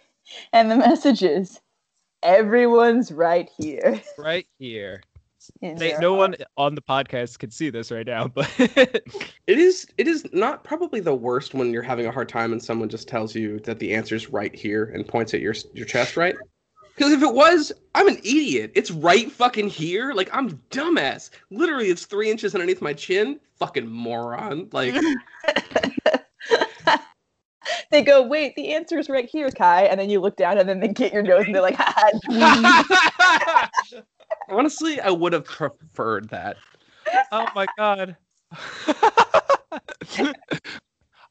[0.55, 1.61] And the message is
[2.23, 4.01] everyone's right here.
[4.17, 5.03] right here.
[5.61, 6.31] They, no heart.
[6.31, 10.65] one on the podcast can see this right now, but It is it is not
[10.65, 13.79] probably the worst when you're having a hard time and someone just tells you that
[13.79, 16.37] the answer's right here and points at your your chest, right?
[16.95, 18.73] Because if it was, I'm an idiot.
[18.75, 20.13] It's right fucking here.
[20.13, 21.31] Like I'm dumbass.
[21.51, 23.41] Literally, it's three inches underneath my chin.
[23.57, 24.69] Fucking moron.
[24.73, 24.95] Like
[27.91, 29.85] they go, wait, the answer's right here, Kai.
[29.85, 32.11] And then you look down and then they get your nose and they're like, ah,
[32.29, 33.71] ha,
[34.49, 36.57] Honestly, I would have preferred that.
[37.31, 38.17] oh my god.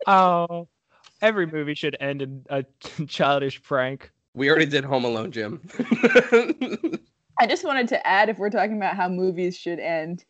[0.07, 0.67] oh,
[1.21, 2.65] every movie should end in a
[3.07, 4.11] childish prank.
[4.33, 5.61] We already did Home Alone, Jim.
[7.39, 10.23] I just wanted to add if we're talking about how movies should end,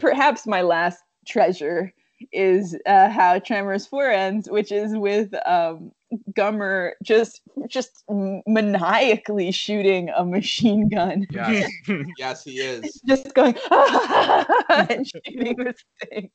[0.00, 1.92] perhaps my last treasure
[2.32, 5.92] is uh, how Tremors 4 ends, which is with um,
[6.32, 11.70] Gummer just just maniacally shooting a machine gun, yes.
[12.18, 13.00] yes, he is.
[13.06, 16.30] just going and shooting this thing.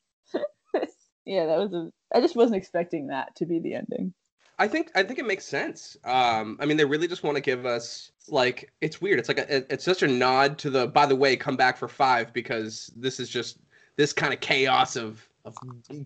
[1.26, 1.90] yeah, that was a.
[2.14, 4.14] I just wasn't expecting that to be the ending.
[4.60, 5.98] I think I think it makes sense.
[6.04, 9.20] Um, I mean, they really just want to give us like it's weird.
[9.20, 10.88] It's like a, it's such a nod to the.
[10.88, 13.58] By the way, come back for five because this is just
[13.96, 15.56] this kind of chaos of of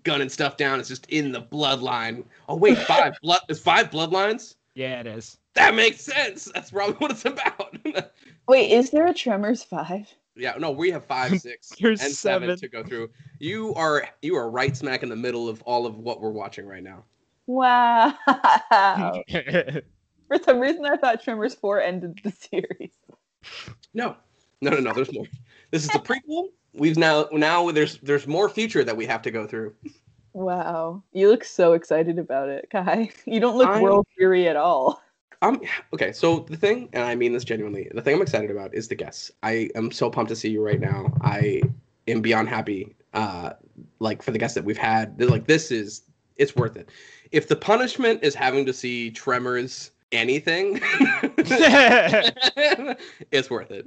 [0.04, 0.80] gunning stuff down.
[0.80, 2.24] It's just in the bloodline.
[2.48, 4.56] Oh wait, five blood is five bloodlines.
[4.76, 5.38] Yeah, it is.
[5.54, 6.52] That makes sense.
[6.54, 7.78] That's probably what it's about.
[8.48, 10.14] Wait, is there a Tremors 5?
[10.36, 12.14] yeah, no, we have five, six, and seven.
[12.14, 12.58] seven.
[12.58, 13.10] to go through.
[13.40, 16.66] You are you are right smack in the middle of all of what we're watching
[16.66, 17.04] right now.
[17.48, 18.14] Wow.
[20.28, 22.92] For some reason, I thought Tremors 4 ended the series.
[23.94, 24.16] No,
[24.62, 24.94] no, no, no.
[24.94, 25.28] There's more.
[25.72, 26.50] This is a prequel.
[26.74, 29.74] We've now now there's there's more future that we have to go through.
[30.34, 31.04] Wow.
[31.14, 33.10] You look so excited about it, Kai.
[33.26, 35.02] You don't look I- world weary at all.
[35.42, 35.62] Um.
[35.94, 36.12] Okay.
[36.12, 38.96] So the thing, and I mean this genuinely, the thing I'm excited about is the
[38.96, 39.32] guests.
[39.44, 41.14] I am so pumped to see you right now.
[41.22, 41.62] I
[42.08, 42.96] am beyond happy.
[43.14, 43.52] Uh,
[44.00, 46.02] like for the guests that we've had, like this is
[46.38, 46.90] it's worth it.
[47.32, 50.80] If the punishment is having to see Tremors anything,
[53.32, 53.86] it's worth it.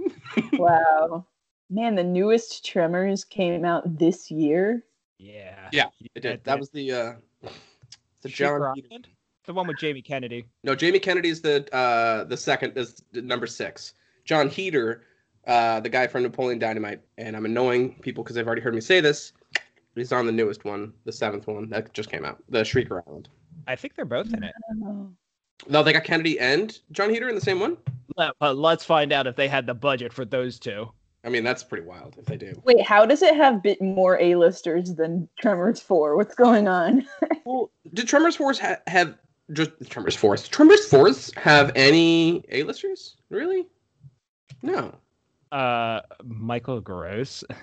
[0.55, 1.27] Wow.
[1.71, 4.85] Man, the newest Tremors came out this year.
[5.19, 5.69] yeah.
[5.73, 6.45] Yeah, It did.
[6.45, 7.13] That was the uh,
[8.23, 8.63] the John.
[8.63, 9.09] Island?
[9.45, 10.45] The one with Jamie Kennedy.
[10.63, 13.95] No, Jamie Kennedy's the uh the second is number six.
[14.25, 15.05] Jon Heder,
[15.47, 18.83] uh, the guy from Napoleon Dynamite, and I'm annoying people because they've already heard me
[18.83, 19.33] say this.
[19.99, 23.29] He's on the newest one, the seventh one that just came out, the Shrieker Island.
[23.67, 24.55] I think they're both in it.
[24.85, 25.11] Oh.
[25.69, 27.77] No, they got Kennedy and Jon Heder in the same one.
[28.17, 30.91] Let- But let's find out if they had the budget for those two.
[31.25, 32.55] I mean, that's pretty wild if they do.
[32.65, 36.17] Wait, how does it have bit more A-listers than Tremors 4?
[36.17, 37.07] What's going on?
[37.45, 39.17] Well, did Tremors 4 ha- have
[39.55, 40.37] just Tremors 4?
[40.37, 43.17] Tremors 4 have any A-listers?
[43.31, 43.67] Really?
[44.63, 44.95] No.
[45.51, 47.43] Uh, Michael Gross.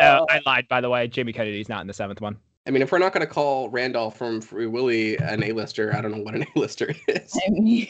[0.00, 1.06] uh, uh, I lied, by the way.
[1.08, 2.36] Jamie Kennedy's not in the seventh one.
[2.66, 6.00] I mean, if we're not going to call Randolph from Free Willy an A-lister, I
[6.00, 7.38] don't know what an A-lister is.
[7.46, 7.88] I mean,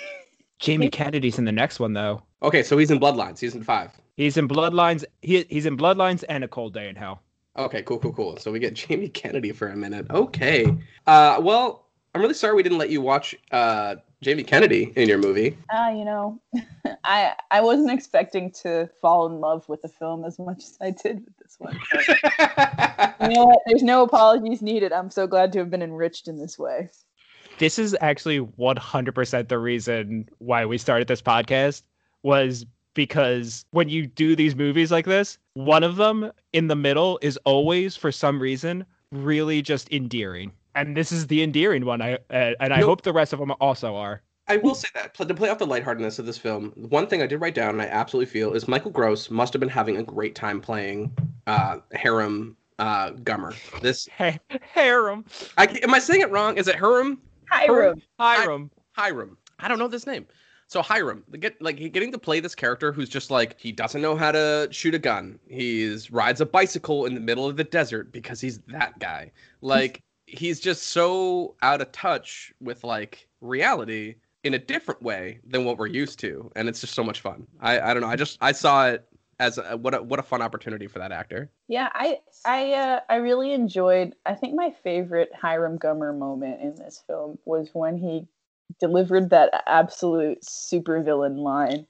[0.59, 2.23] Jamie Kennedy's in the next one though.
[2.43, 3.93] Okay, so he's in Bloodline, season five.
[4.16, 5.05] He's in Bloodlines.
[5.23, 7.23] He, he's in Bloodlines and A Cold Day in Hell.
[7.57, 8.37] Okay, cool, cool, cool.
[8.37, 10.07] So we get Jamie Kennedy for a minute.
[10.11, 10.65] Okay.
[11.07, 15.19] Uh, well, I'm really sorry we didn't let you watch uh, Jamie Kennedy in your
[15.19, 15.57] movie.
[15.71, 16.41] ah, you know,
[17.05, 20.91] I I wasn't expecting to fall in love with the film as much as I
[20.91, 21.79] did with this one.
[23.21, 23.59] You know what?
[23.67, 24.93] There's no apologies needed.
[24.95, 26.89] I'm so glad to have been enriched in this way.
[27.59, 31.83] This is actually 100% the reason why we started this podcast
[32.23, 32.65] was
[32.95, 37.37] because when you do these movies like this, one of them in the middle is
[37.45, 40.51] always for some reason really just endearing.
[40.75, 42.01] And this is the endearing one.
[42.03, 42.89] I uh, and I Nope.
[42.89, 44.23] hope the rest of them also are.
[44.49, 47.27] I will say that to play off the lightheartedness of this film, one thing I
[47.27, 50.03] did write down and I absolutely feel is Michael Gross must have been having a
[50.03, 51.17] great time playing
[51.47, 53.55] uh, Harem uh, Gummer.
[53.81, 54.41] This Hey,
[54.75, 55.25] Harem,
[55.57, 56.57] I, am I saying it wrong?
[56.57, 57.21] Is it Harem?
[57.49, 58.03] Hiram.
[58.19, 58.71] Hiram.
[58.93, 59.37] Hiram.
[59.61, 60.27] I don't know this name.
[60.67, 64.17] So Hiram, get like getting to play this character who's just like he doesn't know
[64.17, 65.39] how to shoot a gun.
[65.49, 69.33] He's rides a bicycle in the middle of the desert because he's that guy.
[69.63, 75.65] Like he's just so out of touch with like reality in a different way than
[75.65, 77.47] what we're used to, and it's just so much fun.
[77.61, 78.09] I I don't know.
[78.09, 79.07] I just I saw it
[79.39, 81.51] as a, what a, what a fun opportunity for that actor.
[81.69, 84.15] Yeah, I I uh, I really enjoyed.
[84.27, 88.27] I think my favorite Hiram Gummer moment in this film was when he
[88.78, 91.86] delivered that absolute supervillain line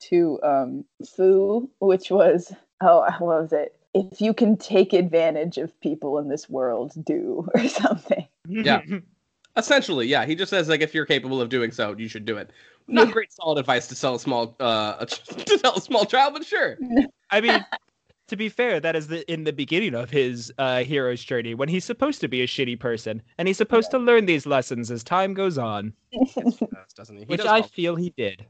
[0.00, 0.84] to um,
[1.16, 2.52] Fu, which was
[2.82, 3.76] oh, I was it?
[3.94, 8.26] If you can take advantage of people in this world, do or something.
[8.48, 8.82] Yeah.
[9.56, 10.26] Essentially, yeah.
[10.26, 12.50] He just says like if you're capable of doing so, you should do it.
[12.88, 13.12] Not Yeah.
[13.12, 16.76] great solid advice to sell a small uh to sell a small child, but sure.
[17.30, 17.64] I mean,
[18.28, 21.68] to be fair, that is the in the beginning of his uh, hero's journey when
[21.68, 25.04] he's supposed to be a shitty person and he's supposed to learn these lessons as
[25.04, 25.92] time goes on,
[26.34, 26.58] does,
[26.96, 27.22] doesn't he?
[27.22, 28.44] He which does I feel he did.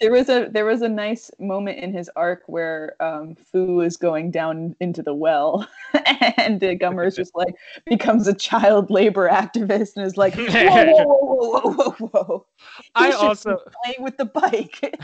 [0.00, 3.96] There was a there was a nice moment in his arc where um, Fu is
[3.96, 5.66] going down into the well,
[6.38, 7.54] and uh, Gummer is just like
[7.84, 12.46] becomes a child labor activist and is like, whoa, whoa, whoa, whoa, whoa, whoa.
[12.76, 14.96] He I also playing with the bike.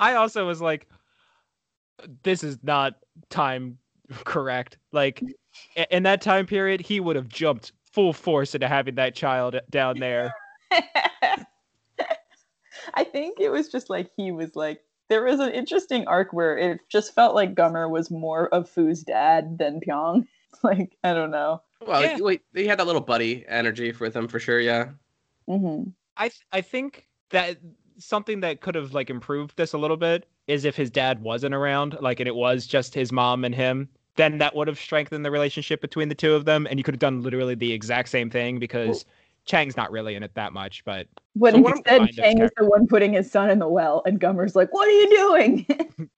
[0.00, 0.88] I also was like,
[2.24, 2.94] this is not
[3.30, 3.78] time
[4.24, 4.78] correct.
[4.90, 5.22] Like
[5.90, 9.98] in that time period, he would have jumped full force into having that child down
[10.00, 10.34] there.
[12.94, 16.56] I think it was just like he was like there was an interesting arc where
[16.56, 20.26] it just felt like Gummer was more of Fu's dad than Pyong.
[20.62, 21.62] Like I don't know.
[21.84, 22.18] Well, Yeah.
[22.20, 24.60] wait, he had that little buddy energy with him for sure.
[24.60, 24.90] Yeah.
[25.48, 25.84] hmm
[26.16, 27.56] I th- I think that
[27.98, 31.54] something that could have like improved this a little bit is if his dad wasn't
[31.54, 35.24] around, like and it was just his mom and him, then that would have strengthened
[35.24, 38.10] the relationship between the two of them, and you could have done literally the exact
[38.10, 39.06] same thing because
[39.44, 42.86] Chang's not really in it that much, but But So instead, Chang is the one
[42.86, 45.66] putting his son in the well, and Gummer's like, "What are you doing?"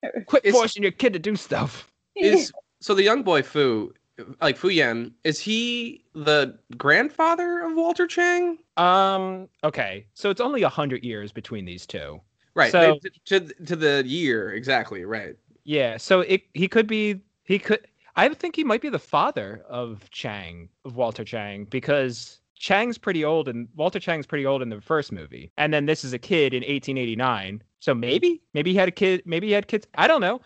[0.27, 1.91] quit Is- forcing your kid to do stuff.
[2.17, 3.93] Is so the young boy Fu,
[4.41, 8.59] like Fu Yan, is he the grandfather of Walter Chang?
[8.77, 9.49] Um.
[9.65, 10.07] Okay.
[10.15, 12.21] So it's only a hundred years between these two.
[12.55, 12.71] Right.
[12.71, 15.05] So- they- to to the year exactly.
[15.05, 15.37] Right.
[15.65, 15.97] Yeah.
[15.97, 17.87] So it he could be he could.
[18.17, 23.23] I think he might be the father of Chang of Walter Chang because Chang's pretty
[23.23, 26.19] old and Walter Chang's pretty old in the first movie, and then this is a
[26.19, 27.63] kid in 1889.
[27.81, 29.23] So maybe maybe he had a kid.
[29.27, 29.87] Maybe he had kids.
[29.97, 30.41] I don't know.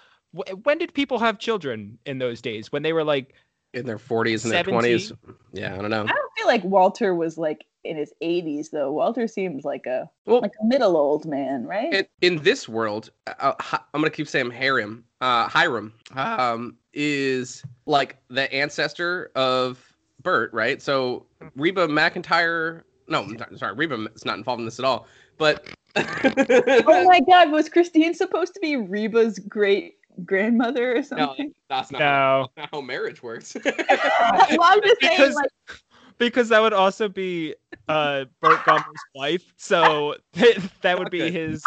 [0.64, 2.72] When did people have children in those days?
[2.72, 3.34] When they were like
[3.72, 5.12] In their forties and their twenties.
[5.52, 6.02] Yeah, I don't know.
[6.02, 8.90] I don't feel like Walter was like in his 80s though.
[8.90, 11.94] Walter seems like a Well, like a middle old man, right?
[11.94, 15.04] in, in this world, uh, I'm gonna keep saying Hiram.
[15.20, 19.87] Uh, Hiram um, is like the ancestor of
[20.22, 20.80] Burt, right?
[20.82, 21.26] So
[21.56, 22.82] Reba McEntire.
[23.08, 25.06] No, I'm sorry, Reba is not involved in this at all.
[25.38, 25.66] But
[25.96, 31.46] oh my God, was Christine supposed to be Reba's great grandmother or something?
[31.46, 33.56] no, that's not, no, not how marriage works.
[33.64, 33.74] well,
[34.62, 35.50] I'm just saying, Because- like,
[36.18, 37.54] because that would also be
[37.86, 38.84] uh Burt Gummer's
[39.14, 39.54] wife.
[39.56, 40.16] So
[40.82, 41.30] that would be Okay.
[41.30, 41.62] his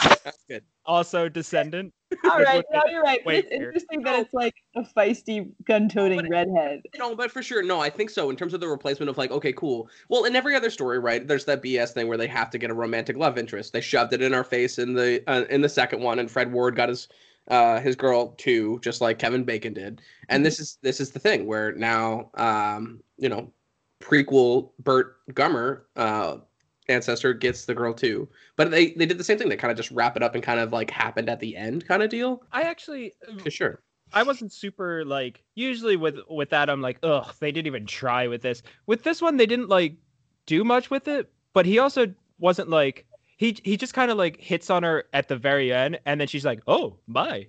[0.85, 1.93] also descendant.
[2.29, 3.21] all which no, you're right.
[3.23, 3.63] But it's weird.
[3.63, 6.81] interesting that it's like a feisty gun-toting but it- redhead.
[6.97, 8.29] No, but for sure, no, I think so.
[8.29, 9.89] In terms of the replacement of like, okay, cool.
[10.09, 11.25] Well, in every other story, right?
[11.27, 13.73] There's that BS thing where they have to get a romantic love interest.
[13.73, 16.51] They shoved it in our face in the uh, in the second one, and Fred
[16.51, 17.07] Ward got his
[17.47, 20.01] uh his girl too, just like Kevin Bacon did.
[20.29, 23.51] And this is this is the thing where now, um, you know,
[24.01, 26.37] prequel Burt Gummer uh
[26.89, 28.27] ancestor gets the girl too.
[28.55, 29.49] But they they did the same thing.
[29.49, 31.87] They kind of just wrap it up and kind of like happened at the end,
[31.87, 32.43] kind of deal.
[32.51, 33.13] I actually
[33.43, 33.81] For sure.
[34.13, 38.27] I wasn't super like usually with with that I'm like ugh they didn't even try
[38.27, 38.61] with this.
[38.85, 39.95] With this one they didn't like
[40.45, 43.05] do much with it, but he also wasn't like
[43.37, 46.27] he he just kind of like hits on her at the very end and then
[46.27, 47.47] she's like oh bye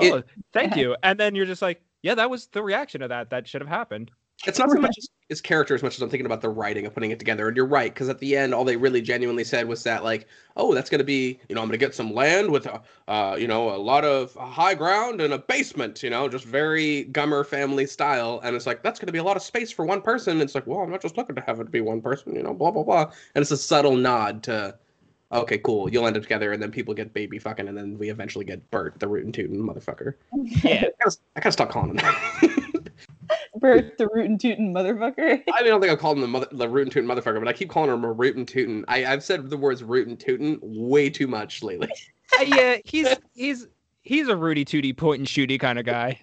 [0.00, 0.22] It- oh
[0.52, 3.48] thank you and then you're just like yeah that was the reaction of that that
[3.48, 4.10] should have happened.
[4.44, 4.96] It's not so much
[5.28, 7.48] his, character as much as I'm thinking about the writing of putting it together.
[7.48, 10.28] And you're right, because at the end, all they really genuinely said was that, like,
[10.56, 12.82] oh, that's going to be, you know, I'm going to get some land with, a,
[13.08, 17.08] uh, you know, a lot of high ground and a basement, you know, just very
[17.12, 18.40] Gummer family style.
[18.44, 20.40] And it's like, that's going to be a lot of space for one person.
[20.40, 22.52] It's like, well, I'm not just looking to have it be one person, you know,
[22.52, 23.10] blah, blah, blah.
[23.34, 24.76] And it's a subtle nod to,
[25.32, 26.52] okay, cool, you'll end up together.
[26.52, 27.68] And then people get baby fucking.
[27.68, 30.14] And then we eventually get Burt, the rootin' tootin' motherfucker.
[30.62, 30.84] Yeah.
[31.04, 32.62] I I gotta stop calling him that.
[33.56, 35.42] Burt the rootin' tootin' motherfucker.
[35.52, 37.70] I don't think I'll call him the mother, the rootin' tootin' motherfucker, but I keep
[37.70, 38.84] calling him a rootin' tootin'.
[38.88, 41.88] I, I've said the words rootin' tootin' way too much lately.
[42.40, 43.68] Uh, yeah, he's he's
[44.02, 46.20] he's a Rudy Tooty point and shooty kind of guy.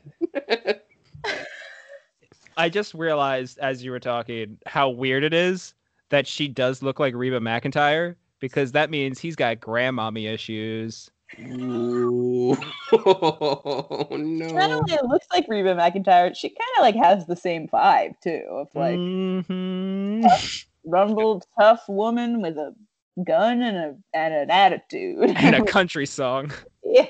[2.57, 5.73] I just realized as you were talking how weird it is
[6.09, 11.09] that she does look like Reba McEntire because that means he's got grandmommy issues.
[11.39, 12.55] Ooh.
[12.95, 14.55] Oh, Not no.
[14.77, 18.43] only it looks like Reba McEntire, she kind of like has the same vibe too,
[18.51, 20.23] of like Mhm.
[20.85, 22.76] rumbled tough woman with a
[23.23, 25.31] gun and a and an attitude.
[25.38, 26.51] and a country song.
[26.84, 27.07] yeah.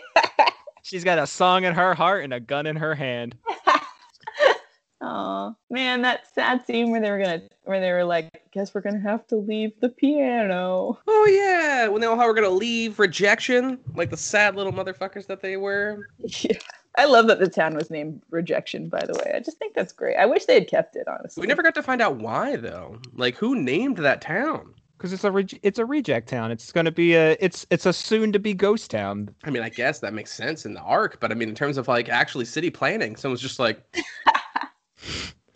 [0.84, 3.36] She's got a song in her heart and a gun in her hand.
[5.06, 8.82] Oh man, that sad scene where they were gonna where they were like, guess we're
[8.82, 10.98] gonna have to leave the piano.
[11.08, 11.88] Oh, yeah.
[11.90, 15.58] When they all were going to leave rejection, like the sad little motherfuckers that they
[15.58, 16.10] were.
[16.26, 16.58] Yeah.
[16.96, 19.32] I love that the town was named Rejection, by the way.
[19.36, 20.16] I just think that's great.
[20.16, 21.42] I wish they had kept it, honestly.
[21.42, 23.00] We never got to find out why, though.
[23.16, 24.76] Like, who named that town?
[24.96, 26.52] Because it's a re- it's a reject town.
[26.52, 29.34] It's gonna be a it's it's a soon to be ghost town.
[29.44, 31.78] I mean, I guess that makes sense in the arc, but I mean, in terms
[31.78, 33.82] of like actually city planning, someone's just like,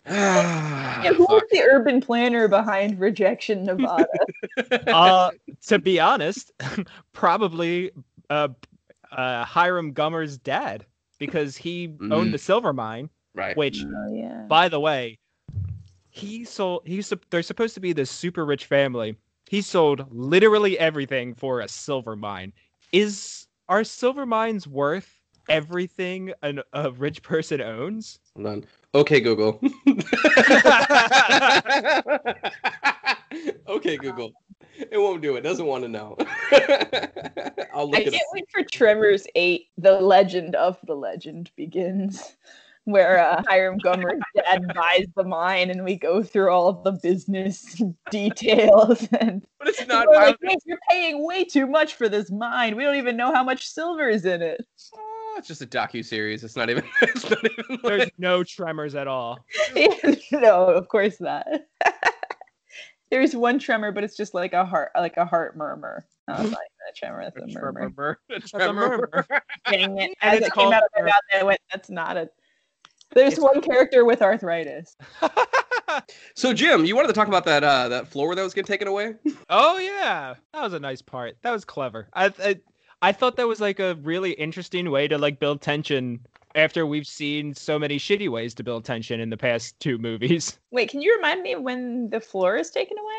[0.06, 4.06] ah, Yeah, who was the urban planner behind Rejection, Nevada?
[4.88, 5.30] Uh,
[5.66, 6.50] to be honest,
[7.12, 7.90] probably
[8.30, 8.48] uh,
[9.12, 10.86] uh, Hiram Gummer's dad
[11.18, 12.12] because he Mhm.
[12.12, 13.10] owned the silver mine.
[13.34, 13.56] Right.
[13.56, 14.44] Which, Oh yeah.
[14.48, 15.18] by the way,
[16.10, 16.82] he sold.
[16.86, 19.16] He's they're supposed to be this super rich family.
[19.48, 22.52] He sold literally everything for a silver mine.
[22.92, 28.20] Is are silver mines worth everything an, a rich person owns?
[28.34, 28.64] Hold on.
[28.94, 29.60] Okay, Google.
[33.68, 34.32] okay, Google.
[34.90, 35.42] It won't do it.
[35.42, 36.16] Doesn't want to know.
[37.74, 38.22] I'll look I it can't up.
[38.32, 42.36] wait for Tremors 8, The Legend of the Legend begins,
[42.84, 46.92] where uh, Hiram Gummer's dad buys the mine and we go through all of the
[46.92, 49.06] business details.
[49.20, 50.06] And But it's not.
[50.08, 52.74] we're like, "Wait, you're paying way too much for this mine.
[52.76, 54.64] We don't even know how much silver is in it.
[55.30, 56.42] Oh, it's just a docu series.
[56.44, 56.84] It's not even.
[57.02, 57.78] It's not even.
[57.82, 59.38] There's Like, no tremors at all.
[60.32, 61.46] no, of course not.
[63.10, 66.04] There's one tremor, but it's just like a heart, like a heart murmur.
[66.26, 67.80] Not like a tremor, that's a murmur.
[67.80, 68.18] Tremor.
[68.28, 69.26] it's That's a murmur.
[69.70, 70.14] Dang it!
[70.20, 72.28] And As it's it came out of my mouth, I went, "That's not a."
[73.14, 74.94] There's It's- one character with arthritis.
[76.34, 78.88] So Jim, you wanted to talk about that uh, that floor that was getting taken
[78.88, 79.14] away?
[79.48, 81.36] Oh yeah, that was a nice part.
[81.42, 82.08] That was clever.
[82.12, 82.56] I, I
[83.02, 86.20] I thought that was like a really interesting way to like build tension
[86.54, 90.58] after we've seen so many shitty ways to build tension in the past two movies.
[90.72, 93.14] Wait, can you remind me when the floor is taken away?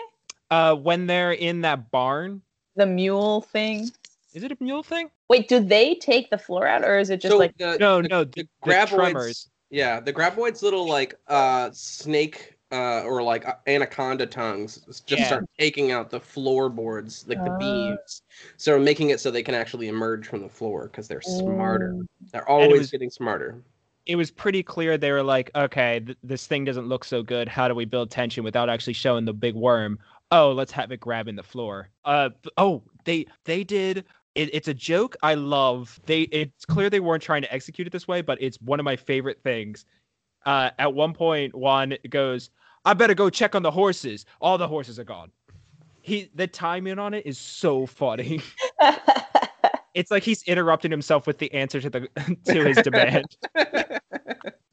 [0.51, 2.41] Uh, when they're in that barn,
[2.75, 3.89] The mule thing.
[4.33, 5.09] is it a mule thing?
[5.29, 7.55] Wait, do they take the floor out, or is it just so like?
[7.57, 8.87] the, No, the, no, the the, the graboids.
[8.89, 9.49] tremors.
[9.69, 15.25] Yeah, the graboids little like uh snake uh or like uh, anaconda tongues just Yeah.
[15.27, 17.57] start taking out the floorboards, like the Ah.
[17.57, 18.21] beams.
[18.57, 21.93] So making it so they can actually emerge from the floor because they're smarter.
[21.93, 22.07] Mm.
[22.31, 23.61] They're always was- getting smarter.
[24.05, 27.47] It was pretty clear they were like, okay, th- this thing doesn't look so good.
[27.47, 29.99] How do we build tension without actually showing the big worm?
[30.31, 31.89] Oh, let's have it grabbing the floor.
[32.05, 34.05] Uh, oh, they they did.
[34.35, 35.99] It, it's a joke I love.
[36.05, 38.83] They it's clear they weren't trying to execute it this way, but it's one of
[38.83, 39.85] my favorite things.
[40.45, 42.49] Uh, at one point, Juan goes,
[42.85, 44.25] "I better go check on the horses.
[44.41, 45.31] All the horses are gone."
[46.01, 48.41] He the timing on it is so funny.
[49.93, 52.07] It's like he's interrupting himself with the answer to the
[52.45, 53.25] to his demand.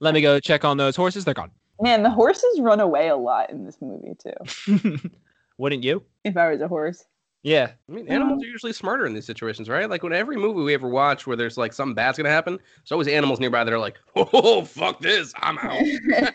[0.00, 1.24] Let me go check on those horses.
[1.24, 1.50] They're gone.
[1.80, 4.98] Man, the horses run away a lot in this movie too.
[5.58, 6.02] Wouldn't you?
[6.24, 7.04] If I was a horse.
[7.42, 7.72] Yeah.
[7.88, 9.88] I mean, animals are usually smarter in these situations, right?
[9.88, 12.92] Like when every movie we ever watch where there's like something bad's gonna happen, there's
[12.92, 15.80] always animals nearby that are like, "Oh, fuck this, I'm out."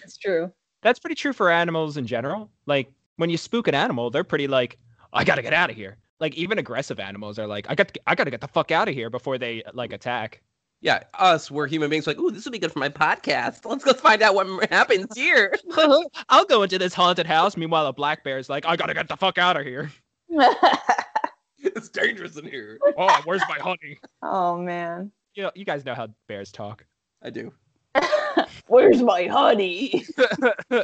[0.00, 0.52] That's true.
[0.82, 2.50] That's pretty true for animals in general.
[2.66, 4.78] Like when you spook an animal, they're pretty like,
[5.12, 5.98] I gotta get out of here.
[6.20, 8.94] Like even aggressive animals are like, I got, I gotta get the fuck out of
[8.94, 10.42] here before they like attack.
[10.80, 12.06] Yeah, us, we're human beings.
[12.06, 13.64] Like, ooh, this will be good for my podcast.
[13.64, 15.54] Let's go find out what happens here.
[16.28, 17.56] I'll go into this haunted house.
[17.56, 19.90] Meanwhile, a black bear is like, I gotta get the fuck out of here.
[21.58, 22.78] it's dangerous in here.
[22.98, 23.98] Oh, where's my honey?
[24.22, 25.10] oh man.
[25.34, 26.84] You know, you guys know how bears talk.
[27.22, 27.52] I do.
[28.66, 30.04] Where's my honey?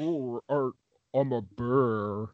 [0.00, 0.72] Ooh, or
[1.14, 2.26] I'm a bear.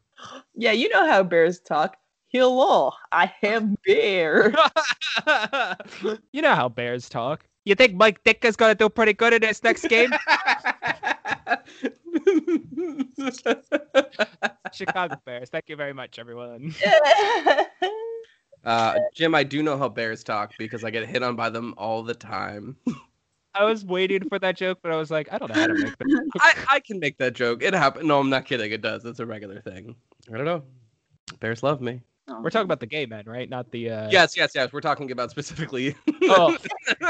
[0.55, 1.97] Yeah, you know how bears talk.
[2.28, 4.55] Hello, I am bear.
[6.32, 7.44] you know how bears talk.
[7.64, 10.10] You think Mike Ditka is gonna do pretty good in this next game?
[14.73, 15.51] Chicago Bears.
[15.51, 16.74] Thank you very much, everyone.
[18.65, 21.74] uh, Jim, I do know how bears talk because I get hit on by them
[21.77, 22.77] all the time.
[23.55, 25.74] I was waiting for that joke, but I was like, I don't know how to
[25.74, 26.31] make that.
[26.40, 27.65] I, I can make that joke.
[27.65, 28.07] It happened.
[28.07, 28.70] No, I'm not kidding.
[28.70, 29.05] It does.
[29.05, 29.97] It's a regular thing.
[30.32, 30.62] I don't know.
[31.40, 32.01] Bears love me.
[32.40, 33.48] We're talking about the gay men, right?
[33.48, 33.90] Not the.
[33.90, 34.11] Uh...
[34.11, 34.73] Yes, yes, yes.
[34.73, 35.94] We're talking about specifically.
[36.23, 36.57] Oh,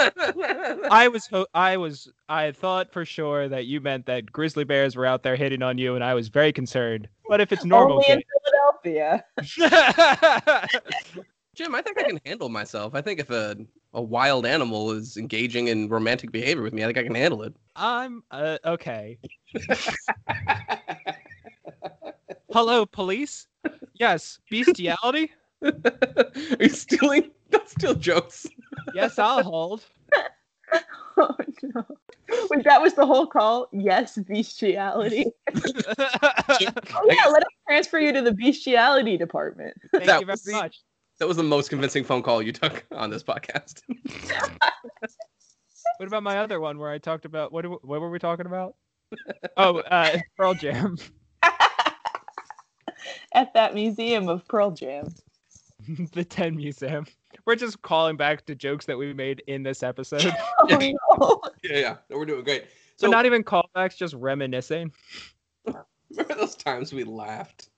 [0.91, 1.27] I was.
[1.27, 2.09] Ho- I was.
[2.29, 5.79] I thought for sure that you meant that grizzly bears were out there hitting on
[5.79, 7.09] you, and I was very concerned.
[7.25, 7.97] What if it's normal?
[7.97, 8.23] Only in
[8.83, 9.25] Philadelphia.
[11.55, 12.95] Jim, I think I can handle myself.
[12.95, 13.57] I think if a,
[13.93, 17.43] a wild animal is engaging in romantic behavior with me, I think I can handle
[17.43, 17.55] it.
[17.77, 19.19] I'm uh, okay.
[22.53, 23.47] Hello, police.
[24.01, 25.31] Yes, bestiality.
[25.63, 25.73] Are
[26.59, 27.31] you stealing?
[27.51, 28.47] Don't steal jokes.
[28.95, 29.85] Yes, I'll hold.
[31.17, 31.35] Oh
[31.75, 31.85] no.
[32.49, 33.69] Wait, that was the whole call?
[33.73, 35.27] Yes, bestiality.
[35.53, 39.75] Oh yeah, let us transfer you to the bestiality department.
[39.93, 40.79] Thank That you very was the- much.
[41.19, 43.83] That was the most convincing phone call you took on this podcast.
[45.99, 47.67] What about my other one where I talked about what?
[47.67, 48.75] What were we talking about?
[49.59, 50.97] Oh, uh, Pearl Jam.
[53.33, 55.09] At that museum of Pearl Jam.
[56.13, 57.07] the 10 Museum.
[57.47, 60.33] We're just calling back to jokes that we made in this episode.
[60.71, 60.77] Oh
[61.19, 61.41] no.
[61.65, 61.97] yeah, yeah.
[62.09, 62.65] No, we're doing great.
[62.97, 64.93] So So not even callbacks, just reminiscing.
[65.65, 67.71] remember those times we laughed?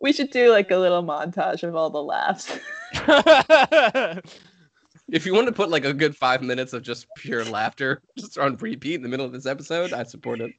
[0.00, 2.58] we should do like a little montage of all the laughs.
[5.10, 8.36] If you want to put like a good five minutes of just pure laughter just
[8.36, 10.52] on repeat in the middle of this episode, I support it.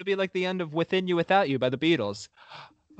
[0.00, 2.28] It'll be like the end of "Within You, Without You" by the Beatles.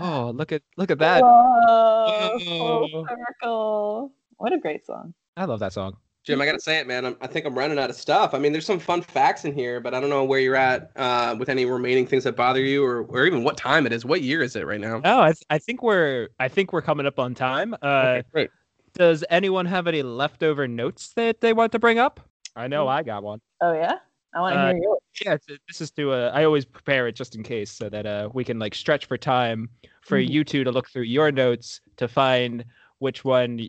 [0.02, 1.20] Oh, look at look at that!
[1.22, 3.06] Whoa, Oh.
[3.06, 4.12] circle.
[4.39, 5.12] What a great song.
[5.36, 5.98] I love that song.
[6.24, 7.05] Jim, I gotta say it, man.
[7.05, 8.32] I'm, I think I'm running out of stuff.
[8.32, 10.90] I mean, there's some fun facts in here, but I don't know where you're at
[10.97, 14.06] uh, with any remaining things that bother you, or, or even what time it is.
[14.06, 15.02] What year is it right now?
[15.05, 17.74] Oh, I, th- I think we're I think we're coming up on time.
[17.82, 17.86] Uh,
[18.20, 18.51] Okay, great.
[18.94, 22.20] Does anyone have any leftover notes that they want to bring up?
[22.56, 23.43] I know I got one.
[23.60, 23.97] Oh yeah,
[24.35, 24.98] I want to Uh, hear yours.
[25.24, 26.12] Yeah, it's, this is to.
[26.12, 29.07] Uh, I always prepare it just in case, so that uh, we can like stretch
[29.07, 29.69] for time
[30.02, 30.31] for Mhm.
[30.31, 32.65] you two to look through your notes to find
[32.98, 33.69] which one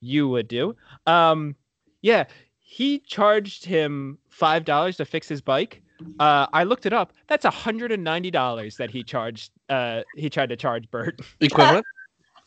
[0.00, 0.74] you would do.
[1.06, 1.56] Um,
[2.02, 2.24] yeah,
[2.58, 5.82] he charged him five dollars to fix his bike.
[6.20, 7.12] Uh, I looked it up.
[7.26, 9.50] That's hundred and ninety dollars that he charged.
[9.68, 11.20] Uh, he tried to charge Burt.
[11.40, 11.84] Equivalent?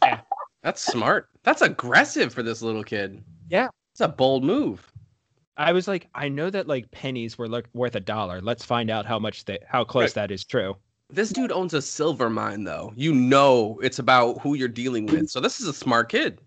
[0.01, 0.21] Yeah.
[0.63, 1.29] That's smart.
[1.43, 3.23] That's aggressive for this little kid.
[3.49, 3.67] Yeah.
[3.93, 4.90] It's a bold move.
[5.61, 8.41] I was like, I know that like pennies were like worth a dollar.
[8.41, 10.13] Let's find out how much that how close Right.
[10.15, 10.75] that is true.
[11.09, 12.93] This dude owns a silver mine, though.
[12.95, 15.29] You know it's about who you're dealing with.
[15.29, 16.39] So this is a smart kid.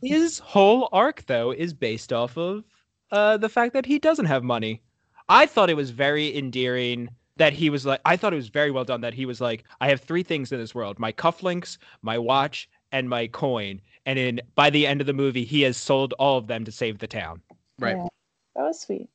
[0.00, 2.64] His whole arc though is based off of
[3.10, 4.80] uh the fact that he doesn't have money.
[5.28, 8.70] I thought it was very endearing that he was like I thought it was very
[8.70, 11.78] well done that he was like I have three things in this world: my cufflinks,
[12.00, 13.80] my watch, and my coin.
[14.06, 16.72] And in by the end of the movie, he has sold all of them to
[16.72, 17.42] save the town.
[17.78, 17.96] Right.
[17.96, 18.08] Yeah,
[18.56, 19.08] that was sweet.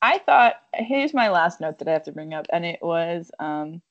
[0.00, 3.30] I thought here's my last note that I have to bring up, and it was
[3.40, 3.82] um,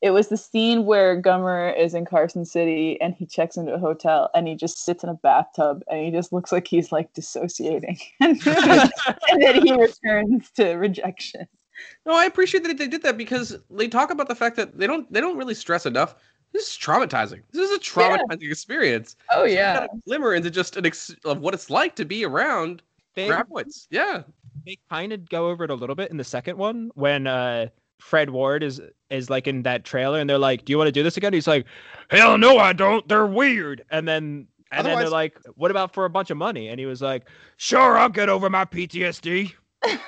[0.00, 3.78] it was the scene where Gummer is in Carson City and he checks into a
[3.78, 7.12] hotel and he just sits in a bathtub and he just looks like he's like
[7.12, 11.46] dissociating, and then he returns to rejection.
[12.06, 14.86] No, I appreciate that they did that because they talk about the fact that they
[14.86, 16.14] don't they don't really stress enough.
[16.52, 17.42] This is traumatizing.
[17.50, 19.16] This is a traumatizing experience.
[19.30, 19.44] Oh
[19.80, 22.82] got glimmer into just an ex- of what it's like to be around
[23.14, 23.86] They, graboids.
[23.90, 24.22] Yeah.
[24.64, 27.66] they kind of go over it a little bit in the second one when uh
[28.00, 28.80] Fred Ward is
[29.10, 31.32] is like in that trailer and they're like, "Do you want to do this again?"
[31.32, 31.66] He's like,
[32.10, 33.06] "Hell no, I don't.
[33.08, 36.68] They're weird." And then and then they're like, "What about for a bunch of money?"
[36.68, 37.28] And he was like,
[37.58, 39.52] "Sure, I'll get over my PTSD."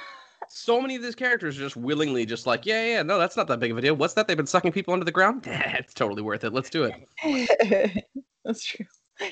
[0.49, 3.49] So many of these characters are just willingly just like, yeah, yeah, no, that's not
[3.49, 3.97] that big of a deal.
[3.97, 4.29] What's that?
[4.29, 5.45] They've been sucking people under the ground?
[5.47, 6.53] Yeah, it's totally worth it.
[6.53, 8.05] Let's do it.
[8.45, 8.87] That's true.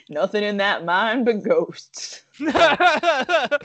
[0.08, 2.24] Nothing in that mind but ghosts.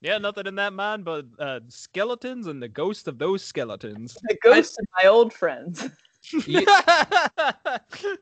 [0.00, 4.16] yeah, nothing in that mind but uh, skeletons and the ghost of those skeletons.
[4.28, 5.88] The ghosts of my old friends.
[6.46, 6.66] You,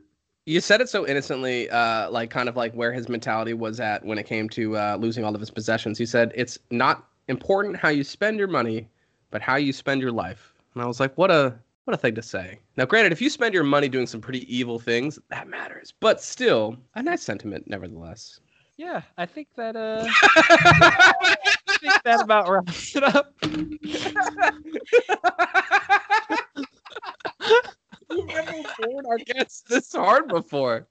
[0.47, 4.05] you said it so innocently, uh, like kind of like where his mentality was at
[4.05, 5.99] when it came to uh, losing all of his possessions.
[5.99, 8.89] He said, it's not important how you spend your money,
[9.31, 10.53] but how you spend your life.
[10.75, 11.55] And I was like, what a
[11.85, 12.59] what a thing to say.
[12.77, 15.93] Now, granted, if you spend your money doing some pretty evil things, that matters.
[16.01, 18.41] But still, a nice sentiment, nevertheless.
[18.77, 21.37] Yeah, I think that uh, I
[21.81, 23.35] think that about wraps it up.
[28.11, 30.87] We've never bored our guests this hard before.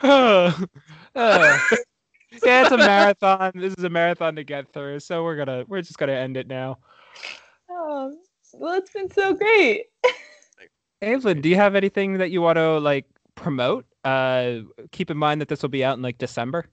[0.00, 0.52] Uh,
[1.14, 3.52] yeah, it's a marathon.
[3.54, 6.48] This is a marathon to get through, so we're gonna we're just gonna end it
[6.48, 6.78] now.
[7.70, 8.12] Oh,
[8.52, 9.84] well, it's been so great.
[11.02, 13.06] Evelyn, do you have anything that you want to like
[13.36, 13.86] promote?
[14.06, 14.62] Uh,
[14.92, 16.66] keep in mind that this will be out in like December.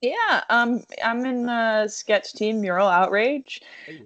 [0.00, 3.60] Yeah, um, I'm in the sketch team Mural Outrage,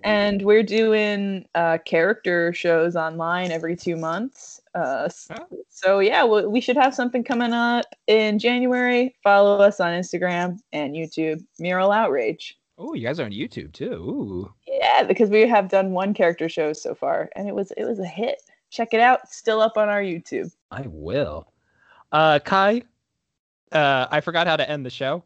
[0.04, 4.60] and we're doing uh, character shows online every two months.
[4.74, 5.46] Uh, Oh.
[5.68, 9.14] So yeah, we we should have something coming up in January.
[9.22, 12.58] Follow us on Instagram and YouTube, Mural Outrage.
[12.78, 13.92] Oh, you guys are on YouTube too.
[13.92, 14.54] Ooh.
[14.66, 17.98] Yeah, because we have done one character show so far, and it was it was
[17.98, 18.42] a hit.
[18.70, 19.28] Check it out.
[19.28, 20.50] Still up on our YouTube.
[20.70, 21.51] I will.
[22.12, 22.82] Uh, Kai,
[23.72, 25.24] uh, I forgot how to end the show.